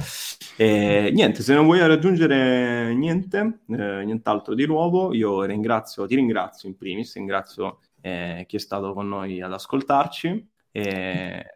E, 0.56 1.10
niente, 1.12 1.42
se 1.42 1.54
non 1.54 1.64
vuoi 1.64 1.78
raggiungere 1.78 2.92
niente, 2.94 3.60
eh, 3.68 4.04
nient'altro 4.04 4.54
di 4.54 4.66
nuovo, 4.66 5.14
io 5.14 5.42
ringrazio, 5.44 6.06
ti 6.06 6.16
ringrazio 6.16 6.68
in 6.68 6.76
primis, 6.76 7.14
ringrazio 7.14 7.80
eh, 8.00 8.44
chi 8.46 8.56
è 8.56 8.60
stato 8.60 8.92
con 8.92 9.08
noi 9.08 9.40
ad 9.40 9.52
ascoltarci. 9.52 10.50
E, 10.70 11.54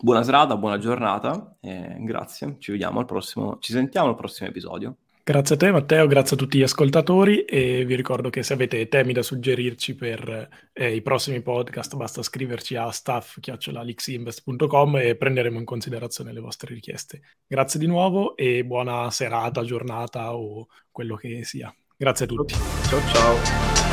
buona 0.00 0.22
serata, 0.22 0.56
buona 0.56 0.78
giornata, 0.78 1.56
grazie, 1.60 2.56
ci 2.58 2.72
vediamo 2.72 3.00
al 3.00 3.06
prossimo, 3.06 3.58
ci 3.58 3.72
sentiamo 3.72 4.08
al 4.08 4.16
prossimo 4.16 4.48
episodio. 4.48 4.96
Grazie 5.24 5.54
a 5.54 5.58
te 5.58 5.70
Matteo, 5.70 6.08
grazie 6.08 6.34
a 6.34 6.38
tutti 6.38 6.58
gli 6.58 6.62
ascoltatori 6.62 7.44
e 7.44 7.84
vi 7.84 7.94
ricordo 7.94 8.28
che 8.28 8.42
se 8.42 8.54
avete 8.54 8.88
temi 8.88 9.12
da 9.12 9.22
suggerirci 9.22 9.94
per 9.94 10.48
eh, 10.72 10.96
i 10.96 11.00
prossimi 11.00 11.40
podcast 11.40 11.94
basta 11.94 12.24
scriverci 12.24 12.74
a 12.74 12.90
staff.lixinvest.com 12.90 14.96
e 14.96 15.14
prenderemo 15.14 15.60
in 15.60 15.64
considerazione 15.64 16.32
le 16.32 16.40
vostre 16.40 16.74
richieste. 16.74 17.20
Grazie 17.46 17.78
di 17.78 17.86
nuovo 17.86 18.36
e 18.36 18.64
buona 18.64 19.08
serata, 19.12 19.62
giornata 19.62 20.34
o 20.34 20.66
quello 20.90 21.14
che 21.14 21.44
sia. 21.44 21.72
Grazie 21.96 22.24
a 22.24 22.28
tutti. 22.28 22.54
Ciao 22.88 23.00
ciao. 23.12 23.91